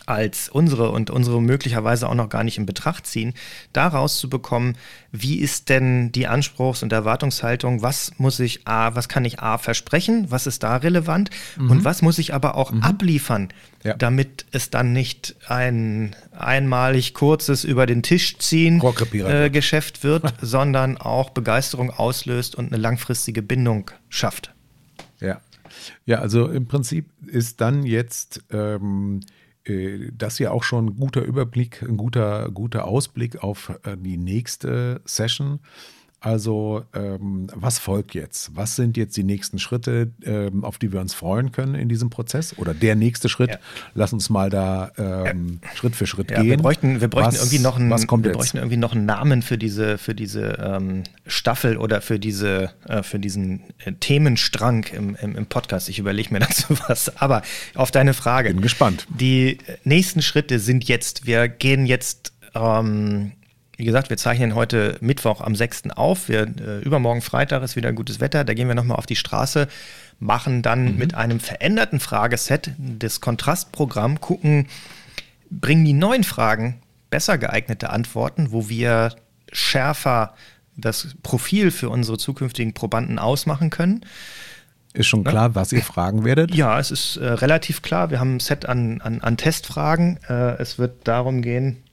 als 0.05 0.49
unsere 0.49 0.91
und 0.91 1.09
unsere 1.09 1.41
möglicherweise 1.41 2.09
auch 2.09 2.15
noch 2.15 2.29
gar 2.29 2.43
nicht 2.43 2.57
in 2.57 2.65
Betracht 2.65 3.07
ziehen, 3.07 3.33
daraus 3.71 4.17
zu 4.17 4.29
bekommen, 4.29 4.75
wie 5.11 5.37
ist 5.37 5.69
denn 5.69 6.11
die 6.11 6.27
Anspruchs- 6.27 6.83
und 6.83 6.91
Erwartungshaltung, 6.91 7.81
was 7.81 8.11
muss 8.17 8.39
ich 8.39 8.67
A, 8.67 8.95
was 8.95 9.07
kann 9.07 9.23
ich 9.23 9.39
A 9.39 9.57
versprechen, 9.57 10.27
was 10.29 10.47
ist 10.47 10.63
da 10.63 10.77
relevant 10.77 11.29
mhm. 11.57 11.71
und 11.71 11.83
was 11.85 12.01
muss 12.01 12.17
ich 12.17 12.33
aber 12.33 12.55
auch 12.55 12.71
mhm. 12.71 12.83
abliefern, 12.83 13.49
ja. 13.83 13.93
damit 13.93 14.45
es 14.51 14.69
dann 14.69 14.91
nicht 14.91 15.35
ein 15.47 16.15
einmalig 16.31 17.13
kurzes 17.13 17.63
über 17.63 17.85
den 17.85 18.03
Tisch 18.03 18.37
ziehen 18.39 18.81
äh, 19.13 19.49
Geschäft 19.49 20.03
wird, 20.03 20.33
sondern 20.41 20.97
auch 20.97 21.29
Begeisterung 21.29 21.91
auslöst 21.91 22.55
und 22.55 22.73
eine 22.73 22.81
langfristige 22.81 23.41
Bindung 23.41 23.91
schafft. 24.09 24.53
Ja. 25.19 25.39
Ja, 26.05 26.19
also 26.19 26.47
im 26.47 26.67
Prinzip 26.67 27.07
ist 27.25 27.59
dann 27.59 27.83
jetzt 27.83 28.43
ähm, 28.51 29.21
äh, 29.21 29.42
das 29.65 30.39
ja 30.39 30.51
auch 30.51 30.63
schon 30.63 30.87
ein 30.87 30.95
guter 30.97 31.21
Überblick, 31.21 31.81
ein 31.83 31.97
guter, 31.97 32.49
guter 32.51 32.85
Ausblick 32.85 33.43
auf 33.43 33.79
äh, 33.83 33.95
die 33.97 34.17
nächste 34.17 35.01
Session. 35.05 35.59
Also, 36.23 36.85
ähm, 36.93 37.47
was 37.53 37.79
folgt 37.79 38.13
jetzt? 38.13 38.55
Was 38.55 38.77
sind 38.77 38.95
jetzt 38.95 39.17
die 39.17 39.25
nächsten 39.25 39.59
Schritte, 39.59 40.13
ähm, 40.23 40.63
auf 40.63 40.77
die 40.77 40.93
wir 40.93 41.01
uns 41.01 41.13
freuen 41.13 41.51
können 41.51 41.75
in 41.75 41.89
diesem 41.89 42.09
Prozess? 42.09 42.57
Oder 42.57 42.73
der 42.73 42.95
nächste 42.95 43.27
Schritt? 43.27 43.49
Ja. 43.49 43.57
Lass 43.93 44.13
uns 44.13 44.29
mal 44.29 44.49
da 44.49 44.93
ähm, 44.97 45.59
ja. 45.61 45.75
Schritt 45.75 45.97
für 45.97 46.07
Schritt 46.07 46.31
ja, 46.31 46.37
gehen. 46.37 46.49
Wir 46.49 46.57
bräuchten, 46.59 47.01
wir 47.01 47.09
bräuchten 47.09 47.33
was, 47.33 47.41
irgendwie 47.41 47.59
noch 47.59 47.77
einen, 47.77 47.89
was 47.89 48.07
kommt 48.07 48.23
wir 48.23 48.31
jetzt? 48.31 48.37
bräuchten 48.37 48.55
irgendwie 48.55 48.77
noch 48.77 48.93
einen 48.93 49.05
Namen 49.05 49.41
für 49.41 49.57
diese, 49.57 49.97
für 49.97 50.15
diese 50.15 50.57
ähm, 50.61 51.03
Staffel 51.27 51.75
oder 51.75 51.99
für 51.99 52.19
diese, 52.19 52.71
äh, 52.87 53.03
für 53.03 53.19
diesen 53.19 53.59
äh, 53.79 53.91
Themenstrang 53.91 54.85
im, 54.93 55.17
im, 55.17 55.35
im 55.35 55.45
Podcast. 55.45 55.89
Ich 55.89 55.99
überlege 55.99 56.31
mir 56.31 56.39
dazu 56.39 56.73
was. 56.87 57.17
Aber 57.17 57.41
auf 57.75 57.91
deine 57.91 58.13
Frage. 58.13 58.47
Bin 58.47 58.61
gespannt. 58.61 59.07
Die 59.09 59.57
nächsten 59.83 60.21
Schritte 60.21 60.59
sind 60.59 60.85
jetzt. 60.85 61.25
Wir 61.25 61.49
gehen 61.49 61.85
jetzt 61.85 62.31
ähm, 62.55 63.33
wie 63.77 63.85
gesagt, 63.85 64.09
wir 64.09 64.17
zeichnen 64.17 64.55
heute 64.55 64.97
Mittwoch 65.01 65.41
am 65.41 65.55
6. 65.55 65.91
auf. 65.95 66.29
Wir, 66.29 66.41
äh, 66.43 66.79
übermorgen 66.81 67.21
Freitag 67.21 67.63
ist 67.63 67.75
wieder 67.75 67.91
gutes 67.91 68.19
Wetter. 68.19 68.43
Da 68.43 68.53
gehen 68.53 68.67
wir 68.67 68.75
nochmal 68.75 68.97
auf 68.97 69.05
die 69.05 69.15
Straße, 69.15 69.67
machen 70.19 70.61
dann 70.61 70.93
mhm. 70.93 70.97
mit 70.97 71.15
einem 71.15 71.39
veränderten 71.39 71.99
Frageset 71.99 72.71
das 72.77 73.19
Kontrastprogramm, 73.19 74.21
gucken, 74.21 74.67
bringen 75.49 75.85
die 75.85 75.93
neuen 75.93 76.23
Fragen 76.23 76.81
besser 77.09 77.37
geeignete 77.37 77.89
Antworten, 77.89 78.51
wo 78.51 78.69
wir 78.69 79.15
schärfer 79.51 80.33
das 80.75 81.15
Profil 81.21 81.71
für 81.71 81.89
unsere 81.89 82.17
zukünftigen 82.17 82.73
Probanden 82.73 83.19
ausmachen 83.19 83.69
können. 83.69 84.05
Ist 84.93 85.07
schon 85.07 85.23
klar, 85.23 85.49
ja. 85.49 85.55
was 85.55 85.71
ihr 85.71 85.81
fragen 85.81 86.23
werdet? 86.23 86.53
Ja, 86.53 86.79
es 86.79 86.91
ist 86.91 87.17
äh, 87.17 87.25
relativ 87.25 87.81
klar. 87.81 88.11
Wir 88.11 88.19
haben 88.19 88.35
ein 88.35 88.39
Set 88.39 88.67
an, 88.67 89.01
an, 89.01 89.21
an 89.21 89.37
Testfragen. 89.37 90.19
Äh, 90.29 90.57
es 90.61 90.77
wird 90.77 91.07
darum 91.07 91.41
gehen, 91.41 91.83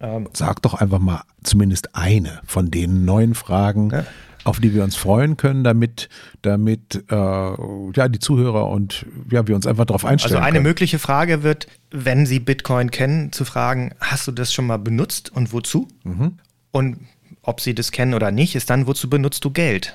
ähm, 0.00 0.28
Sag 0.32 0.62
doch 0.62 0.74
einfach 0.74 0.98
mal 0.98 1.22
zumindest 1.42 1.94
eine 1.94 2.40
von 2.46 2.70
den 2.70 3.04
neuen 3.04 3.34
Fragen, 3.34 3.90
ja. 3.90 4.04
auf 4.44 4.60
die 4.60 4.74
wir 4.74 4.84
uns 4.84 4.96
freuen 4.96 5.36
können, 5.36 5.64
damit, 5.64 6.08
damit 6.42 7.04
äh, 7.10 7.14
ja, 7.14 8.08
die 8.08 8.18
Zuhörer 8.18 8.68
und 8.68 9.06
ja, 9.30 9.46
wir 9.46 9.54
uns 9.54 9.66
einfach 9.66 9.84
darauf 9.86 10.04
einstellen. 10.04 10.36
Also 10.36 10.44
eine 10.44 10.56
können. 10.56 10.64
mögliche 10.64 10.98
Frage 10.98 11.42
wird, 11.42 11.68
wenn 11.90 12.26
Sie 12.26 12.40
Bitcoin 12.40 12.90
kennen, 12.90 13.32
zu 13.32 13.44
fragen, 13.44 13.94
hast 14.00 14.26
du 14.26 14.32
das 14.32 14.52
schon 14.52 14.66
mal 14.66 14.78
benutzt 14.78 15.30
und 15.32 15.52
wozu? 15.52 15.88
Mhm. 16.02 16.38
Und 16.70 16.98
ob 17.42 17.60
Sie 17.60 17.74
das 17.74 17.92
kennen 17.92 18.14
oder 18.14 18.30
nicht, 18.30 18.56
ist 18.56 18.70
dann, 18.70 18.86
wozu 18.86 19.08
benutzt 19.08 19.44
du 19.44 19.50
Geld? 19.50 19.94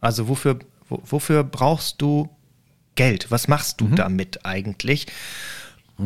Also 0.00 0.28
wofür, 0.28 0.58
wofür 0.88 1.44
brauchst 1.44 2.02
du 2.02 2.28
Geld? 2.96 3.30
Was 3.30 3.48
machst 3.48 3.80
du 3.80 3.86
mhm. 3.86 3.96
damit 3.96 4.44
eigentlich? 4.44 5.06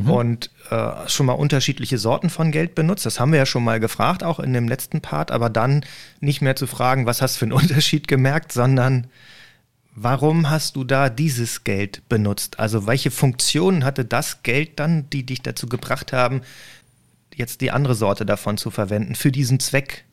Mhm. 0.02 0.10
und 0.10 0.50
äh, 0.70 1.08
schon 1.08 1.26
mal 1.26 1.32
unterschiedliche 1.32 1.98
Sorten 1.98 2.30
von 2.30 2.50
Geld 2.50 2.74
benutzt. 2.74 3.06
Das 3.06 3.20
haben 3.20 3.32
wir 3.32 3.38
ja 3.38 3.46
schon 3.46 3.64
mal 3.64 3.80
gefragt, 3.80 4.22
auch 4.22 4.40
in 4.40 4.52
dem 4.52 4.68
letzten 4.68 5.00
Part, 5.00 5.30
aber 5.30 5.50
dann 5.50 5.84
nicht 6.20 6.42
mehr 6.42 6.56
zu 6.56 6.66
fragen, 6.66 7.06
was 7.06 7.22
hast 7.22 7.36
du 7.36 7.38
für 7.40 7.44
einen 7.46 7.52
Unterschied 7.62 8.08
gemerkt, 8.08 8.52
sondern 8.52 9.08
warum 9.94 10.50
hast 10.50 10.76
du 10.76 10.84
da 10.84 11.08
dieses 11.08 11.64
Geld 11.64 12.08
benutzt? 12.08 12.58
Also 12.60 12.86
welche 12.86 13.10
Funktionen 13.10 13.84
hatte 13.84 14.04
das 14.04 14.42
Geld 14.42 14.78
dann, 14.78 15.10
die 15.10 15.24
dich 15.24 15.42
dazu 15.42 15.66
gebracht 15.66 16.12
haben, 16.12 16.42
jetzt 17.34 17.60
die 17.60 17.70
andere 17.70 17.94
Sorte 17.94 18.24
davon 18.24 18.56
zu 18.56 18.70
verwenden, 18.70 19.14
für 19.14 19.32
diesen 19.32 19.58
Zweck? 19.58 20.04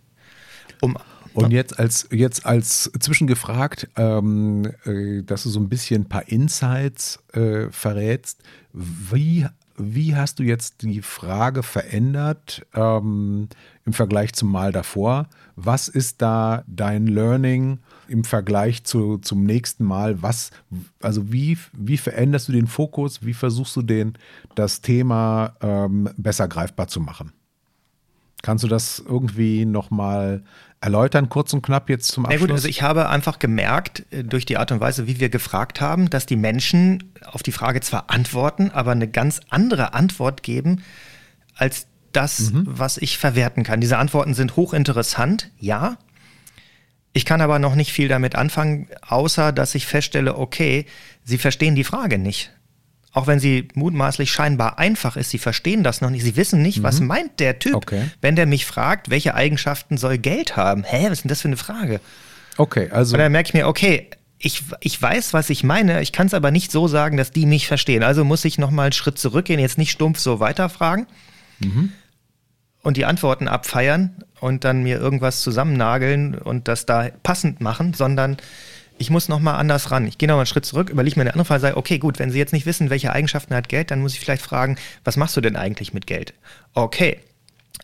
Um 0.81 0.97
Und 1.33 1.51
jetzt 1.51 1.79
als 1.79 2.07
jetzt 2.11 2.45
als 2.45 2.91
zwischengefragt, 2.99 3.89
ähm, 3.95 4.71
äh, 4.85 5.23
dass 5.23 5.43
du 5.43 5.49
so 5.49 5.59
ein 5.59 5.69
bisschen 5.69 6.03
ein 6.03 6.09
paar 6.09 6.27
Insights 6.27 7.19
äh, 7.33 7.69
verrätst. 7.71 8.41
Wie 8.71 9.47
wie 9.75 10.15
hast 10.15 10.39
du 10.39 10.43
jetzt 10.43 10.81
die 10.83 11.01
Frage 11.01 11.63
verändert 11.63 12.65
ähm, 12.75 13.49
im 13.85 13.93
Vergleich 13.93 14.33
zum 14.33 14.51
Mal 14.51 14.71
davor? 14.71 15.27
Was 15.55 15.87
ist 15.87 16.21
da 16.21 16.63
dein 16.67 17.07
Learning 17.07 17.79
im 18.07 18.23
Vergleich 18.23 18.83
zu, 18.83 19.17
zum 19.17 19.43
nächsten 19.45 19.83
Mal? 19.83 20.21
Was, 20.21 20.51
also 21.01 21.31
wie, 21.31 21.57
wie 21.73 21.97
veränderst 21.97 22.47
du 22.47 22.51
den 22.51 22.67
Fokus? 22.67 23.25
Wie 23.25 23.33
versuchst 23.33 23.75
du 23.75 23.81
den, 23.81 24.13
das 24.55 24.81
Thema 24.81 25.55
ähm, 25.61 26.09
besser 26.17 26.47
greifbar 26.47 26.87
zu 26.87 26.99
machen? 26.99 27.33
Kannst 28.43 28.63
du 28.63 28.67
das 28.67 29.01
irgendwie 29.03 29.65
nochmal 29.65 30.43
erläutern, 30.81 31.29
kurz 31.29 31.53
und 31.53 31.61
knapp 31.61 31.89
jetzt 31.89 32.09
zum 32.09 32.25
Abschluss? 32.25 32.41
Ja 32.41 32.45
gut, 32.45 32.53
also 32.53 32.67
ich 32.67 32.81
habe 32.81 33.07
einfach 33.07 33.39
gemerkt, 33.39 34.03
äh, 34.11 34.23
durch 34.23 34.45
die 34.45 34.57
Art 34.57 34.71
und 34.73 34.81
Weise, 34.81 35.07
wie 35.07 35.19
wir 35.19 35.29
gefragt 35.29 35.79
haben, 35.79 36.09
dass 36.09 36.25
die 36.25 36.35
Menschen 36.35 37.11
auf 37.25 37.41
die 37.41 37.53
Frage 37.53 37.79
zwar 37.79 38.11
antworten, 38.11 38.69
aber 38.69 38.91
eine 38.91 39.07
ganz 39.07 39.39
andere 39.49 39.93
Antwort 39.93 40.43
geben, 40.43 40.83
als 41.55 41.87
das, 42.11 42.51
mhm. 42.51 42.65
was 42.67 42.97
ich 42.97 43.17
verwerten 43.17 43.63
kann. 43.63 43.79
Diese 43.79 43.97
Antworten 43.97 44.33
sind 44.33 44.57
hochinteressant, 44.57 45.49
ja. 45.57 45.97
Ich 47.13 47.23
kann 47.23 47.39
aber 47.39 47.59
noch 47.59 47.75
nicht 47.75 47.93
viel 47.93 48.09
damit 48.09 48.35
anfangen, 48.35 48.87
außer 49.07 49.53
dass 49.53 49.73
ich 49.73 49.85
feststelle, 49.87 50.37
okay, 50.37 50.85
sie 51.23 51.37
verstehen 51.37 51.75
die 51.75 51.85
Frage 51.85 52.17
nicht. 52.17 52.51
Auch 53.13 53.27
wenn 53.27 53.39
sie 53.39 53.67
mutmaßlich 53.75 54.31
scheinbar 54.31 54.79
einfach 54.79 55.15
ist, 55.17 55.29
sie 55.29 55.37
verstehen 55.37 55.83
das 55.83 56.01
noch 56.01 56.09
nicht. 56.09 56.23
Sie 56.23 56.35
wissen 56.35 56.61
nicht, 56.61 56.79
mhm. 56.79 56.83
was 56.83 56.99
meint 56.99 57.39
der 57.39 57.59
Typ, 57.59 57.75
okay. 57.75 58.09
wenn 58.21 58.35
der 58.35 58.47
mich 58.47 58.65
fragt, 58.65 59.09
welche 59.09 59.35
Eigenschaften 59.35 59.97
soll 59.97 60.17
Geld 60.17 60.57
haben. 60.57 60.83
Hä, 60.83 61.05
was 61.05 61.11
ist 61.13 61.23
denn 61.23 61.29
das 61.29 61.41
für 61.41 61.47
eine 61.47 61.57
Frage? 61.57 61.99
Okay, 62.57 62.89
also. 62.91 63.13
Und 63.13 63.19
dann 63.19 63.31
merke 63.31 63.49
ich 63.49 63.53
mir, 63.53 63.67
okay, 63.67 64.09
ich, 64.39 64.63
ich 64.81 65.01
weiß, 65.01 65.33
was 65.33 65.49
ich 65.49 65.63
meine, 65.63 66.01
ich 66.01 66.11
kann 66.11 66.27
es 66.27 66.33
aber 66.33 66.51
nicht 66.51 66.71
so 66.71 66.87
sagen, 66.87 67.15
dass 67.15 67.31
die 67.31 67.45
mich 67.45 67.67
verstehen. 67.67 68.03
Also 68.03 68.25
muss 68.25 68.43
ich 68.45 68.57
nochmal 68.57 68.87
einen 68.87 68.93
Schritt 68.93 69.17
zurückgehen, 69.17 69.59
jetzt 69.59 69.77
nicht 69.77 69.91
stumpf 69.91 70.19
so 70.19 70.39
weiterfragen. 70.39 71.07
Mhm 71.59 71.93
und 72.83 72.97
die 72.97 73.05
Antworten 73.05 73.47
abfeiern 73.47 74.13
und 74.39 74.65
dann 74.65 74.83
mir 74.83 74.99
irgendwas 74.99 75.41
zusammennageln 75.41 76.35
und 76.35 76.67
das 76.67 76.85
da 76.85 77.09
passend 77.23 77.61
machen, 77.61 77.93
sondern 77.93 78.37
ich 78.97 79.09
muss 79.09 79.29
nochmal 79.29 79.55
anders 79.55 79.91
ran. 79.91 80.07
Ich 80.07 80.17
gehe 80.17 80.27
nochmal 80.27 80.41
einen 80.41 80.47
Schritt 80.47 80.65
zurück, 80.65 80.89
überlege 80.89 81.17
mir 81.17 81.23
eine 81.23 81.33
andere 81.33 81.45
Frage, 81.45 81.61
sage, 81.61 81.77
okay, 81.77 81.99
gut, 81.99 82.19
wenn 82.19 82.31
Sie 82.31 82.37
jetzt 82.37 82.53
nicht 82.53 82.65
wissen, 82.65 82.89
welche 82.89 83.11
Eigenschaften 83.11 83.55
hat 83.55 83.69
Geld, 83.69 83.91
dann 83.91 84.01
muss 84.01 84.13
ich 84.13 84.19
vielleicht 84.19 84.43
fragen, 84.43 84.77
was 85.03 85.17
machst 85.17 85.35
du 85.35 85.41
denn 85.41 85.55
eigentlich 85.55 85.93
mit 85.93 86.07
Geld? 86.07 86.33
Okay, 86.73 87.19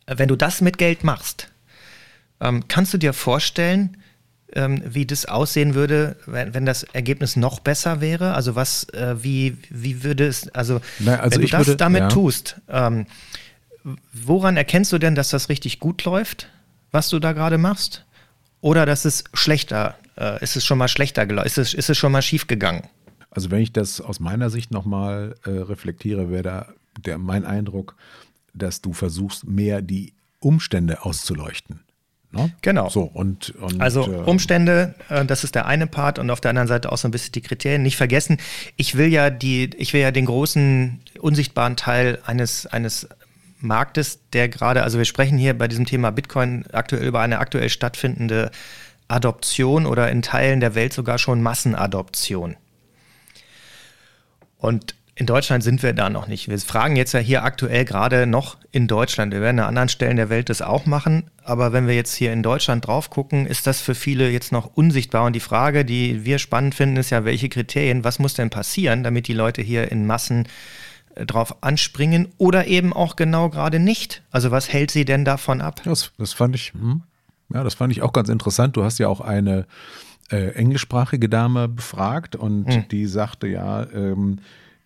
wenn 0.08 0.28
du 0.28 0.36
das 0.36 0.62
mit 0.62 0.78
Geld 0.78 1.04
machst, 1.04 1.50
ähm, 2.42 2.68
kannst 2.68 2.94
du 2.94 2.98
dir 2.98 3.14
vorstellen, 3.14 3.98
ähm, 4.54 4.82
wie 4.86 5.06
das 5.06 5.26
aussehen 5.26 5.76
würde, 5.76 6.16
wenn, 6.26 6.54
wenn, 6.54 6.66
das 6.66 6.84
Ergebnis 6.84 7.36
noch 7.36 7.60
besser 7.60 8.02
wäre? 8.02 8.34
Also 8.34 8.56
was, 8.56 8.90
äh, 8.90 9.16
wie, 9.22 9.58
wie 9.70 10.04
würde 10.04 10.28
es, 10.28 10.50
also, 10.50 10.82
Na, 11.00 11.20
also 11.20 11.36
wenn 11.36 11.46
du 11.46 11.52
das 11.52 11.68
würde, 11.68 11.78
damit 11.78 12.02
ja. 12.02 12.08
tust, 12.08 12.56
ähm, 12.70 13.06
woran 14.14 14.58
erkennst 14.58 14.92
du 14.92 14.98
denn, 14.98 15.16
dass 15.16 15.30
das 15.30 15.50
richtig 15.50 15.80
gut 15.80 16.04
läuft, 16.06 16.48
was 16.92 17.10
du 17.10 17.20
da 17.20 17.34
gerade 17.34 17.58
machst? 17.58 18.06
Oder 18.62 18.86
dass 18.86 19.06
es 19.06 19.24
schlechter, 19.34 19.96
äh, 20.20 20.44
ist 20.44 20.56
es 20.56 20.66
schon 20.66 20.78
mal 20.78 20.88
schlechter 20.88 21.26
gelaufen, 21.26 21.48
ist 21.48 21.58
es, 21.58 21.74
ist 21.74 21.90
es 21.90 21.98
schon 21.98 22.12
mal 22.12 22.22
schief 22.22 22.48
gegangen? 22.48 22.84
Also 23.32 23.52
wenn 23.52 23.62
ich 23.62 23.72
das 23.72 24.02
aus 24.02 24.20
meiner 24.20 24.50
Sicht 24.50 24.72
nochmal 24.72 25.36
äh, 25.46 25.52
reflektiere, 25.52 26.30
wäre 26.30 26.44
da 26.44 26.68
der, 27.00 27.18
mein 27.18 27.46
Eindruck, 27.46 27.96
dass 28.54 28.82
du 28.82 28.94
versuchst, 28.94 29.48
mehr 29.48 29.82
die 29.82 30.14
Umstände 30.40 31.06
auszuleuchten. 31.06 31.82
Ne? 32.32 32.52
Genau. 32.62 32.90
So, 32.90 33.04
und, 33.04 33.56
und 33.56 33.82
also 33.82 34.04
äh, 34.04 34.18
Umstände, 34.18 34.94
äh, 35.10 35.26
das 35.26 35.44
ist 35.44 35.56
der 35.56 35.66
eine 35.66 35.88
Part 35.88 36.20
und 36.20 36.30
auf 36.30 36.42
der 36.42 36.50
anderen 36.50 36.68
Seite 36.68 36.92
auch 36.92 36.98
so 36.98 37.08
ein 37.08 37.12
bisschen 37.12 37.32
die 37.32 37.42
Kriterien. 37.42 37.82
Nicht 37.82 37.98
vergessen, 37.98 38.38
ich 38.76 38.96
will 38.96 39.08
ja 39.08 39.30
die, 39.30 39.72
ich 39.78 39.94
will 39.94 40.02
ja 40.02 40.12
den 40.12 40.26
großen 40.26 41.00
unsichtbaren 41.20 41.76
Teil 41.76 42.20
eines, 42.26 42.68
eines 42.68 43.08
Marktes, 43.60 44.20
der 44.32 44.48
gerade, 44.48 44.84
also 44.84 44.98
wir 44.98 45.06
sprechen 45.06 45.38
hier 45.38 45.58
bei 45.58 45.68
diesem 45.68 45.86
Thema 45.86 46.12
Bitcoin 46.12 46.66
aktuell 46.72 47.06
über 47.06 47.20
eine 47.20 47.40
aktuell 47.40 47.70
stattfindende 47.70 48.52
Adoption 49.10 49.86
oder 49.86 50.10
in 50.10 50.22
Teilen 50.22 50.62
der 50.62 50.76
Welt 50.76 50.94
sogar 50.94 51.18
schon 51.18 51.42
Massenadoption. 51.42 52.56
Und 54.58 54.96
in 55.20 55.26
Deutschland 55.26 55.66
sind 55.66 55.84
wir 55.84 55.92
da 55.92 56.10
noch 56.10 56.28
nicht. 56.28 56.48
Wir 56.48 56.58
fragen 56.60 56.96
jetzt 56.96 57.12
ja 57.12 57.20
hier 57.20 57.44
aktuell 57.44 57.84
gerade 57.84 58.26
noch 58.26 58.56
in 58.72 58.88
Deutschland. 58.88 59.34
Wir 59.34 59.42
werden 59.42 59.60
an 59.60 59.68
anderen 59.68 59.90
Stellen 59.90 60.16
der 60.16 60.30
Welt 60.30 60.50
das 60.50 60.62
auch 60.62 60.86
machen. 60.86 61.30
Aber 61.44 61.74
wenn 61.74 61.88
wir 61.88 61.96
jetzt 61.96 62.16
hier 62.16 62.32
in 62.32 62.42
Deutschland 62.42 62.88
drauf 62.88 63.10
gucken, 63.10 63.46
ist 63.46 63.68
das 63.68 63.82
für 63.82 63.96
viele 63.96 64.30
jetzt 64.30 64.54
noch 64.54 64.78
unsichtbar. 64.78 65.26
Und 65.26 65.34
die 65.34 65.42
Frage, 65.42 65.84
die 65.84 66.24
wir 66.24 66.40
spannend 66.40 66.74
finden, 66.74 66.96
ist 66.96 67.10
ja, 67.10 67.26
welche 67.26 67.50
Kriterien, 67.50 68.06
was 68.06 68.20
muss 68.20 68.34
denn 68.34 68.50
passieren, 68.50 69.04
damit 69.04 69.28
die 69.28 69.34
Leute 69.34 69.62
hier 69.62 69.92
in 69.92 70.08
Massen 70.08 70.48
äh, 71.16 71.26
drauf 71.26 71.64
anspringen 71.64 72.30
oder 72.38 72.68
eben 72.68 72.94
auch 72.94 73.18
genau 73.18 73.50
gerade 73.50 73.80
nicht. 73.80 74.22
Also 74.32 74.52
was 74.52 74.72
hält 74.72 74.90
sie 74.90 75.04
denn 75.04 75.26
davon 75.26 75.60
ab? 75.60 75.82
Das, 75.84 76.14
das 76.18 76.32
fand 76.32 76.56
ich, 76.56 76.72
hm, 76.72 77.02
ja, 77.54 77.64
das 77.64 77.74
fand 77.74 77.92
ich 77.92 78.02
auch 78.02 78.14
ganz 78.14 78.30
interessant. 78.30 78.78
Du 78.78 78.84
hast 78.84 79.00
ja 79.00 79.08
auch 79.08 79.22
eine 79.22 79.66
äh, 80.32 80.54
englischsprachige 80.54 81.30
Dame 81.30 81.68
befragt 81.68 82.36
und 82.36 82.68
hm. 82.68 82.88
die 82.90 83.06
sagte 83.06 83.48
ja, 83.48 83.88
ähm, 83.92 84.40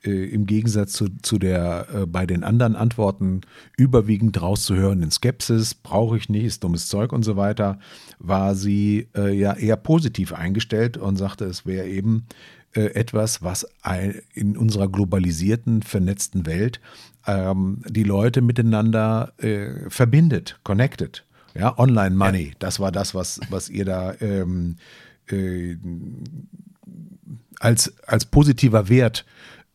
äh, 0.05 0.25
im 0.25 0.45
Gegensatz 0.45 0.93
zu, 0.93 1.07
zu 1.21 1.37
der 1.37 1.87
äh, 1.93 2.05
bei 2.05 2.25
den 2.25 2.43
anderen 2.43 2.75
Antworten 2.75 3.41
überwiegend 3.77 4.41
rauszuhörenden 4.41 5.11
Skepsis, 5.11 5.73
brauche 5.73 6.17
ich 6.17 6.29
nicht, 6.29 6.45
ist 6.45 6.63
dummes 6.63 6.87
Zeug 6.87 7.13
und 7.13 7.23
so 7.23 7.37
weiter, 7.37 7.79
war 8.19 8.55
sie 8.55 9.07
äh, 9.15 9.33
ja 9.33 9.53
eher 9.53 9.77
positiv 9.77 10.33
eingestellt 10.33 10.97
und 10.97 11.17
sagte, 11.17 11.45
es 11.45 11.65
wäre 11.65 11.87
eben 11.87 12.25
äh, 12.73 12.85
etwas, 12.93 13.43
was 13.43 13.67
in 14.33 14.57
unserer 14.57 14.87
globalisierten, 14.87 15.83
vernetzten 15.83 16.45
Welt 16.45 16.79
ähm, 17.27 17.81
die 17.87 18.03
Leute 18.03 18.41
miteinander 18.41 19.33
äh, 19.37 19.89
verbindet, 19.89 20.59
connected. 20.63 21.23
Ja, 21.55 21.77
Online 21.77 22.15
Money, 22.15 22.47
ja. 22.47 22.53
das 22.59 22.79
war 22.79 22.91
das, 22.91 23.13
was, 23.13 23.39
was 23.49 23.69
ihr 23.69 23.85
da 23.85 24.13
ähm, 24.21 24.77
äh, 25.29 25.77
als, 27.59 27.93
als 28.07 28.25
positiver 28.25 28.89
Wert 28.89 29.25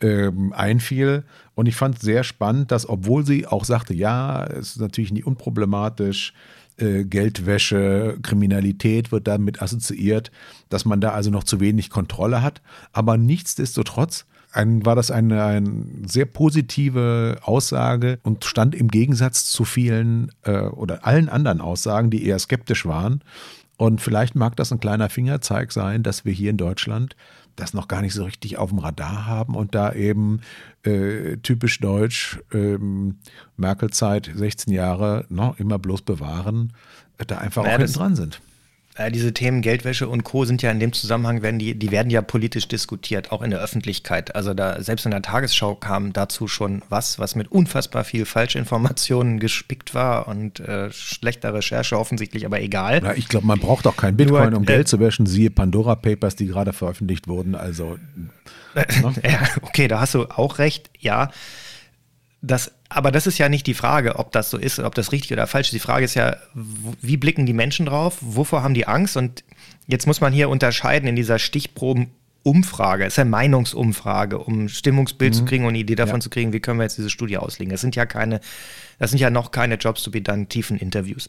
ähm, 0.00 0.52
einfiel. 0.52 1.24
Und 1.54 1.66
ich 1.66 1.76
fand 1.76 1.96
es 1.96 2.02
sehr 2.02 2.24
spannend, 2.24 2.70
dass, 2.70 2.88
obwohl 2.88 3.24
sie 3.24 3.46
auch 3.46 3.64
sagte, 3.64 3.94
ja, 3.94 4.44
es 4.44 4.70
ist 4.70 4.80
natürlich 4.80 5.12
nicht 5.12 5.26
unproblematisch, 5.26 6.32
äh, 6.78 7.04
Geldwäsche, 7.04 8.18
Kriminalität 8.22 9.10
wird 9.10 9.26
damit 9.26 9.60
assoziiert, 9.62 10.30
dass 10.68 10.84
man 10.84 11.00
da 11.00 11.10
also 11.10 11.30
noch 11.30 11.44
zu 11.44 11.60
wenig 11.60 11.90
Kontrolle 11.90 12.42
hat. 12.42 12.62
Aber 12.92 13.16
nichtsdestotrotz 13.16 14.26
ein, 14.52 14.84
war 14.84 14.96
das 14.96 15.10
eine, 15.10 15.44
eine 15.44 15.84
sehr 16.06 16.24
positive 16.24 17.38
Aussage 17.42 18.18
und 18.22 18.44
stand 18.44 18.74
im 18.74 18.88
Gegensatz 18.88 19.46
zu 19.46 19.64
vielen 19.64 20.32
äh, 20.42 20.60
oder 20.60 21.06
allen 21.06 21.28
anderen 21.28 21.60
Aussagen, 21.60 22.10
die 22.10 22.26
eher 22.26 22.38
skeptisch 22.38 22.86
waren. 22.86 23.22
Und 23.76 24.00
vielleicht 24.00 24.34
mag 24.34 24.56
das 24.56 24.72
ein 24.72 24.80
kleiner 24.80 25.08
Fingerzeig 25.08 25.72
sein, 25.72 26.02
dass 26.02 26.24
wir 26.24 26.32
hier 26.32 26.50
in 26.50 26.56
Deutschland 26.56 27.14
das 27.54 27.74
noch 27.74 27.88
gar 27.88 28.02
nicht 28.02 28.14
so 28.14 28.24
richtig 28.24 28.56
auf 28.56 28.70
dem 28.70 28.78
Radar 28.78 29.26
haben 29.26 29.54
und 29.54 29.74
da 29.74 29.92
eben 29.92 30.40
äh, 30.84 31.36
typisch 31.38 31.80
deutsch, 31.80 32.38
ähm, 32.52 33.18
Merkel-Zeit, 33.56 34.30
16 34.32 34.72
Jahre, 34.72 35.26
no, 35.28 35.54
immer 35.58 35.78
bloß 35.78 36.02
bewahren, 36.02 36.72
äh, 37.18 37.26
da 37.26 37.38
einfach 37.38 37.64
naja, 37.64 37.76
auch 37.76 37.78
hinten 37.80 37.94
dran 37.94 38.16
sind. 38.16 38.40
Äh, 38.98 39.12
diese 39.12 39.32
Themen 39.32 39.62
Geldwäsche 39.62 40.08
und 40.08 40.24
Co. 40.24 40.44
sind 40.44 40.60
ja 40.60 40.72
in 40.72 40.80
dem 40.80 40.92
Zusammenhang, 40.92 41.40
werden 41.40 41.60
die, 41.60 41.76
die 41.76 41.92
werden 41.92 42.10
ja 42.10 42.20
politisch 42.20 42.66
diskutiert, 42.66 43.30
auch 43.30 43.42
in 43.42 43.50
der 43.50 43.60
Öffentlichkeit. 43.60 44.34
Also 44.34 44.54
da, 44.54 44.82
selbst 44.82 45.04
in 45.04 45.12
der 45.12 45.22
Tagesschau 45.22 45.76
kam 45.76 46.12
dazu 46.12 46.48
schon 46.48 46.82
was, 46.88 47.20
was 47.20 47.36
mit 47.36 47.50
unfassbar 47.52 48.02
viel 48.02 48.26
Falschinformationen 48.26 49.38
gespickt 49.38 49.94
war 49.94 50.26
und 50.26 50.58
äh, 50.58 50.90
schlechter 50.90 51.54
Recherche 51.54 51.96
offensichtlich, 51.96 52.44
aber 52.44 52.60
egal. 52.60 53.00
Na, 53.02 53.16
ich 53.16 53.28
glaube, 53.28 53.46
man 53.46 53.60
braucht 53.60 53.86
auch 53.86 53.96
kein 53.96 54.16
Bitcoin, 54.16 54.54
um 54.54 54.64
Geld 54.64 54.88
zu 54.88 54.98
wäschen, 54.98 55.26
siehe 55.26 55.50
Pandora 55.50 55.94
Papers, 55.94 56.34
die 56.34 56.46
gerade 56.46 56.72
veröffentlicht 56.72 57.28
wurden. 57.28 57.54
Also. 57.54 57.98
Ne? 58.74 58.84
okay, 59.62 59.88
da 59.88 59.98
hast 59.98 60.14
du 60.14 60.26
auch 60.26 60.58
recht, 60.58 60.90
ja. 60.98 61.30
Das, 62.42 62.70
aber 62.88 63.12
das 63.12 63.26
ist 63.26 63.38
ja 63.38 63.48
nicht 63.48 63.66
die 63.66 63.74
Frage, 63.74 64.16
ob 64.16 64.32
das 64.32 64.50
so 64.50 64.56
ist, 64.56 64.78
ob 64.78 64.94
das 64.94 65.12
richtig 65.12 65.32
oder 65.32 65.46
falsch 65.46 65.68
ist. 65.68 65.74
Die 65.74 65.78
Frage 65.78 66.04
ist 66.04 66.14
ja, 66.14 66.36
wie 66.54 67.18
blicken 67.18 67.44
die 67.44 67.52
Menschen 67.52 67.86
drauf? 67.86 68.18
Wovor 68.20 68.62
haben 68.62 68.74
die 68.74 68.86
Angst? 68.86 69.16
Und 69.16 69.44
jetzt 69.86 70.06
muss 70.06 70.20
man 70.20 70.32
hier 70.32 70.48
unterscheiden 70.48 71.06
in 71.06 71.14
dieser 71.14 71.38
Stichprobenumfrage. 71.38 73.04
Es 73.04 73.14
ist 73.14 73.18
eine 73.18 73.30
Meinungsumfrage, 73.30 74.38
um 74.38 74.68
Stimmungsbild 74.68 75.34
mhm. 75.34 75.38
zu 75.38 75.44
kriegen 75.44 75.64
und 75.64 75.70
eine 75.70 75.78
Idee 75.78 75.96
davon 75.96 76.16
ja. 76.16 76.20
zu 76.20 76.30
kriegen, 76.30 76.54
wie 76.54 76.60
können 76.60 76.78
wir 76.78 76.84
jetzt 76.84 76.96
diese 76.96 77.10
Studie 77.10 77.36
auslegen. 77.36 77.70
Das 77.70 77.82
sind 77.82 77.94
ja 77.94 78.06
keine, 78.06 78.40
das 78.98 79.10
sind 79.10 79.18
ja 79.18 79.28
noch 79.28 79.50
keine 79.50 79.74
Jobs 79.74 80.02
to 80.02 80.10
be 80.10 80.22
done, 80.22 80.46
tiefen 80.46 80.78
Interviews. 80.78 81.28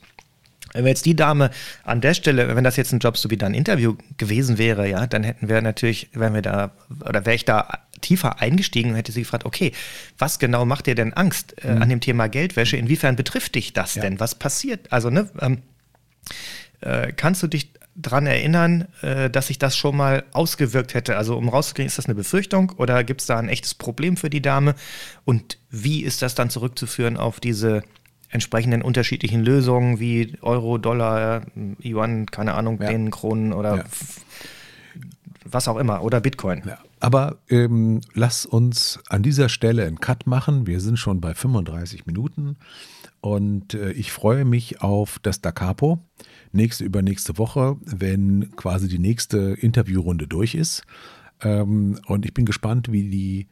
Wenn 0.74 0.86
wir 0.86 0.90
jetzt 0.90 1.06
die 1.06 1.16
Dame 1.16 1.50
an 1.84 2.02
der 2.02 2.14
Stelle, 2.14 2.56
wenn 2.56 2.64
das 2.64 2.76
jetzt 2.76 2.92
ein 2.94 3.00
Jobs 3.00 3.22
to 3.22 3.28
be 3.28 3.38
done 3.38 3.56
Interview 3.56 3.96
gewesen 4.18 4.58
wäre, 4.58 4.88
ja, 4.88 5.08
dann 5.08 5.24
hätten 5.24 5.50
wir 5.50 5.62
natürlich, 5.62 6.10
wenn 6.14 6.34
wir 6.34 6.42
da, 6.42 6.72
oder 7.06 7.26
wäre 7.26 7.36
ich 7.36 7.46
da 7.46 7.80
tiefer 8.02 8.40
eingestiegen 8.40 8.92
und 8.92 8.96
hätte 8.96 9.12
sie 9.12 9.22
gefragt, 9.22 9.46
okay, 9.46 9.72
was 10.18 10.40
genau 10.40 10.66
macht 10.66 10.88
dir 10.88 10.96
denn 10.96 11.14
Angst 11.14 11.56
äh, 11.64 11.74
mhm. 11.74 11.82
an 11.82 11.90
dem 11.90 12.00
Thema 12.00 12.28
Geldwäsche? 12.28 12.78
Inwiefern 12.78 13.16
betrifft 13.16 13.56
dich 13.56 13.74
das 13.74 13.96
ja. 13.96 14.02
denn? 14.02 14.20
Was 14.20 14.36
passiert? 14.36 14.92
Also, 14.92 15.10
ne, 15.10 15.30
ähm, 15.42 15.62
Äh, 16.82 17.12
kannst 17.14 17.44
du 17.44 17.48
dich 17.48 17.74
daran 17.96 18.26
erinnern, 18.26 18.88
äh, 19.02 19.30
dass 19.30 19.48
sich 19.48 19.60
das 19.60 19.76
schon 19.76 19.98
mal 19.98 20.24
ausgewirkt 20.32 20.94
hätte? 20.94 21.18
Also 21.18 21.38
um 21.38 21.50
rauszugehen, 21.50 21.88
ist 21.88 21.98
das 21.98 22.06
eine 22.06 22.16
Befürchtung 22.16 22.72
oder 22.78 23.04
gibt 23.04 23.22
es 23.22 23.28
da 23.28 23.38
ein 23.38 23.50
echtes 23.50 23.74
Problem 23.74 24.16
für 24.16 24.30
die 24.30 24.42
Dame? 24.42 24.76
Und 25.26 25.58
wie 25.70 26.04
ist 26.04 26.22
das 26.22 26.36
dann 26.36 26.50
zurückzuführen 26.50 27.18
auf 27.18 27.40
diese 27.40 27.84
entsprechenden 28.30 28.82
unterschiedlichen 28.82 29.44
Lösungen 29.44 30.00
wie 30.00 30.38
Euro, 30.42 30.78
Dollar, 30.78 31.44
Yuan, 31.84 32.26
keine 32.28 32.54
Ahnung, 32.54 32.80
ja. 32.82 32.90
Dänen, 32.90 33.12
Kronen 33.12 33.54
oder 33.54 33.78
ja. 33.78 33.84
was 35.46 35.68
auch 35.68 35.78
immer 35.78 36.04
oder 36.04 36.22
Bitcoin? 36.22 36.64
Ja. 36.66 36.78
Aber 37.00 37.38
ähm, 37.50 38.02
lass 38.14 38.46
uns 38.46 39.00
an 39.08 39.24
dieser 39.24 39.50
Stelle 39.50 39.86
einen 39.86 40.00
Cut 40.00 40.28
machen. 40.28 40.68
Wir 40.68 40.82
sind 40.82 40.98
schon 40.98 41.22
bei 41.22 41.34
35 41.34 42.06
Minuten 42.06 42.58
und 43.22 43.74
äh, 43.74 43.92
ich 43.92 44.12
freue 44.12 44.46
mich 44.46 44.82
auf 44.82 45.20
das 45.22 45.42
Da 45.42 45.52
Capo 45.52 46.06
nächste, 46.52 46.84
übernächste 46.84 47.38
Woche, 47.38 47.78
wenn 47.82 48.52
quasi 48.56 48.88
die 48.88 49.00
nächste 49.00 49.56
Interviewrunde 49.60 50.28
durch 50.28 50.56
ist. 50.56 50.84
Ähm, 51.42 52.00
und 52.06 52.26
ich 52.26 52.34
bin 52.34 52.46
gespannt, 52.46 52.92
wie 52.92 53.10
die 53.10 53.48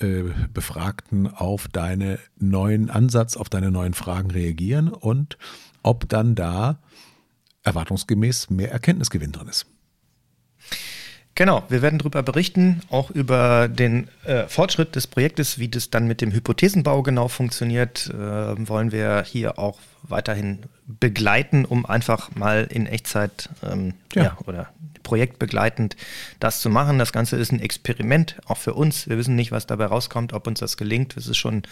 äh, 0.00 0.24
Befragten 0.52 1.26
auf 1.26 1.68
deinen 1.68 2.18
neuen 2.38 2.90
Ansatz, 2.90 3.36
auf 3.36 3.48
deine 3.48 3.70
neuen 3.70 3.94
Fragen 3.94 4.30
reagieren 4.30 4.88
und 4.88 5.38
ob 5.82 6.08
dann 6.08 6.34
da 6.34 6.78
erwartungsgemäß 7.62 8.50
mehr 8.50 8.70
Erkenntnisgewinn 8.72 9.32
drin 9.32 9.48
ist. 9.48 9.66
Genau, 11.36 11.64
wir 11.68 11.82
werden 11.82 11.98
darüber 11.98 12.22
berichten, 12.22 12.80
auch 12.90 13.10
über 13.10 13.66
den 13.68 14.08
äh, 14.24 14.46
Fortschritt 14.46 14.94
des 14.94 15.08
Projektes, 15.08 15.58
wie 15.58 15.68
das 15.68 15.90
dann 15.90 16.06
mit 16.06 16.20
dem 16.20 16.32
Hypothesenbau 16.32 17.02
genau 17.02 17.26
funktioniert, 17.26 18.08
äh, 18.10 18.68
wollen 18.68 18.92
wir 18.92 19.24
hier 19.26 19.58
auch 19.58 19.78
weiterhin 20.08 20.60
begleiten, 20.86 21.64
um 21.64 21.86
einfach 21.86 22.34
mal 22.34 22.66
in 22.70 22.86
Echtzeit 22.86 23.48
ähm, 23.62 23.94
ja. 24.14 24.24
ja. 24.24 24.38
oder 24.46 24.68
projektbegleitend 25.04 25.96
das 26.40 26.60
zu 26.60 26.70
machen. 26.70 26.98
Das 26.98 27.12
Ganze 27.12 27.36
ist 27.36 27.52
ein 27.52 27.60
Experiment, 27.60 28.36
auch 28.46 28.56
für 28.56 28.74
uns. 28.74 29.08
Wir 29.08 29.16
wissen 29.16 29.36
nicht, 29.36 29.52
was 29.52 29.66
dabei 29.66 29.86
rauskommt, 29.86 30.32
ob 30.32 30.48
uns 30.48 30.58
das 30.58 30.76
gelingt. 30.76 31.16
Es 31.16 31.28
ist 31.28 31.36
schon 31.36 31.62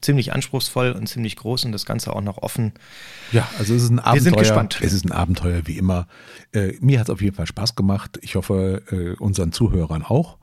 ziemlich 0.00 0.32
anspruchsvoll 0.32 0.92
und 0.92 1.08
ziemlich 1.08 1.36
groß 1.36 1.66
und 1.66 1.72
das 1.72 1.84
Ganze 1.84 2.14
auch 2.14 2.20
noch 2.20 2.38
offen. 2.38 2.72
Ja, 3.30 3.48
also 3.58 3.74
es 3.74 3.84
ist 3.84 3.90
ein 3.90 3.98
Abenteuer. 3.98 4.14
Wir 4.14 4.22
sind 4.22 4.38
gespannt. 4.38 4.78
Es 4.82 4.92
ist 4.92 5.04
ein 5.04 5.12
Abenteuer 5.12 5.62
wie 5.66 5.78
immer. 5.78 6.08
Äh, 6.52 6.72
mir 6.80 6.98
hat 6.98 7.08
es 7.08 7.12
auf 7.12 7.22
jeden 7.22 7.36
Fall 7.36 7.46
Spaß 7.46 7.76
gemacht. 7.76 8.18
Ich 8.22 8.34
hoffe, 8.34 8.82
äh, 8.90 9.22
unseren 9.22 9.52
Zuhörern 9.52 10.02
auch. 10.02 10.38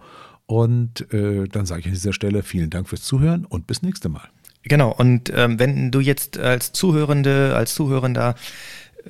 Und 0.46 1.12
äh, 1.12 1.48
dann 1.48 1.66
sage 1.66 1.82
ich 1.82 1.86
an 1.88 1.93
dieser 1.93 2.14
Stelle 2.14 2.43
vielen 2.43 2.70
Dank 2.70 2.88
fürs 2.88 3.02
Zuhören 3.02 3.46
und 3.46 3.66
bis 3.66 3.82
nächste 3.82 4.10
Mal. 4.10 4.30
Genau, 4.68 4.91
und 4.91 5.32
ähm, 5.36 5.59
wenn 5.59 5.91
du 5.91 5.99
jetzt 5.99 6.38
als 6.38 6.74
Zuhörende, 6.74 7.55
als 7.55 7.76
Zuhörender 7.76 8.36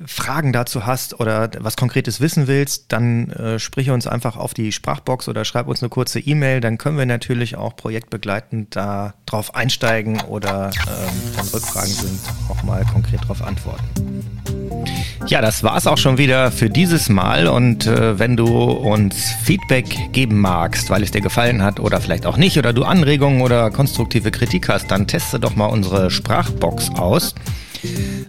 Fragen 0.04 0.52
dazu 0.52 0.84
hast 0.84 1.20
oder 1.20 1.50
was 1.58 1.76
Konkretes 1.76 2.20
wissen 2.20 2.46
willst, 2.46 2.92
dann 2.92 3.30
äh, 3.30 3.58
sprich 3.58 3.90
uns 3.90 4.06
einfach 4.06 4.36
auf 4.36 4.52
die 4.52 4.72
Sprachbox 4.72 5.28
oder 5.28 5.46
schreib 5.46 5.68
uns 5.68 5.82
eine 5.82 5.88
kurze 5.88 6.20
E-Mail. 6.20 6.60
Dann 6.60 6.76
können 6.76 6.98
wir 6.98 7.06
natürlich 7.06 7.56
auch 7.56 7.74
projektbegleitend 7.76 8.76
da 8.76 9.14
drauf 9.24 9.54
einsteigen 9.54 10.20
oder 10.22 10.70
ähm, 10.86 11.36
wenn 11.36 11.48
Rückfragen 11.48 11.92
sind, 11.92 12.20
auch 12.50 12.62
mal 12.62 12.84
konkret 12.92 13.22
darauf 13.22 13.42
antworten. 13.42 14.65
Ja, 15.28 15.40
das 15.40 15.64
war's 15.64 15.88
auch 15.88 15.98
schon 15.98 16.18
wieder 16.18 16.52
für 16.52 16.70
dieses 16.70 17.08
Mal. 17.08 17.48
Und 17.48 17.86
äh, 17.86 18.16
wenn 18.18 18.36
du 18.36 18.46
uns 18.46 19.32
Feedback 19.42 20.12
geben 20.12 20.38
magst, 20.38 20.88
weil 20.88 21.02
es 21.02 21.10
dir 21.10 21.20
gefallen 21.20 21.62
hat 21.62 21.80
oder 21.80 22.00
vielleicht 22.00 22.26
auch 22.26 22.36
nicht, 22.36 22.58
oder 22.58 22.72
du 22.72 22.84
Anregungen 22.84 23.40
oder 23.40 23.70
konstruktive 23.72 24.30
Kritik 24.30 24.68
hast, 24.68 24.90
dann 24.92 25.08
teste 25.08 25.40
doch 25.40 25.56
mal 25.56 25.66
unsere 25.66 26.10
Sprachbox 26.12 26.90
aus. 26.94 27.34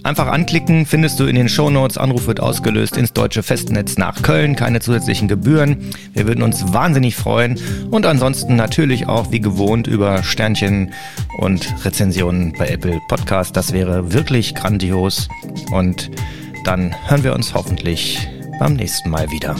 Einfach 0.01 0.27
anklicken, 0.27 0.85
findest 0.87 1.19
du 1.19 1.25
in 1.25 1.35
den 1.35 1.49
Shownotes. 1.49 1.97
Anruf 1.97 2.25
wird 2.25 2.39
ausgelöst 2.39 2.97
ins 2.97 3.13
deutsche 3.13 3.43
Festnetz 3.43 3.97
nach 3.97 4.23
Köln. 4.23 4.55
Keine 4.55 4.79
zusätzlichen 4.79 5.27
Gebühren. 5.27 5.77
Wir 6.13 6.27
würden 6.27 6.41
uns 6.41 6.73
wahnsinnig 6.73 7.15
freuen. 7.15 7.59
Und 7.91 8.07
ansonsten 8.07 8.55
natürlich 8.55 9.07
auch 9.07 9.31
wie 9.31 9.39
gewohnt 9.39 9.85
über 9.85 10.23
Sternchen 10.23 10.93
und 11.37 11.75
Rezensionen 11.85 12.53
bei 12.57 12.67
Apple 12.69 12.99
Podcast. 13.07 13.55
Das 13.55 13.71
wäre 13.71 14.13
wirklich 14.13 14.55
grandios. 14.55 15.27
Und 15.71 16.09
dann 16.67 16.93
hören 17.09 17.23
wir 17.23 17.33
uns 17.33 17.53
hoffentlich 17.53 18.19
beim 18.59 18.73
nächsten 18.73 19.09
Mal 19.09 19.31
wieder. 19.31 19.55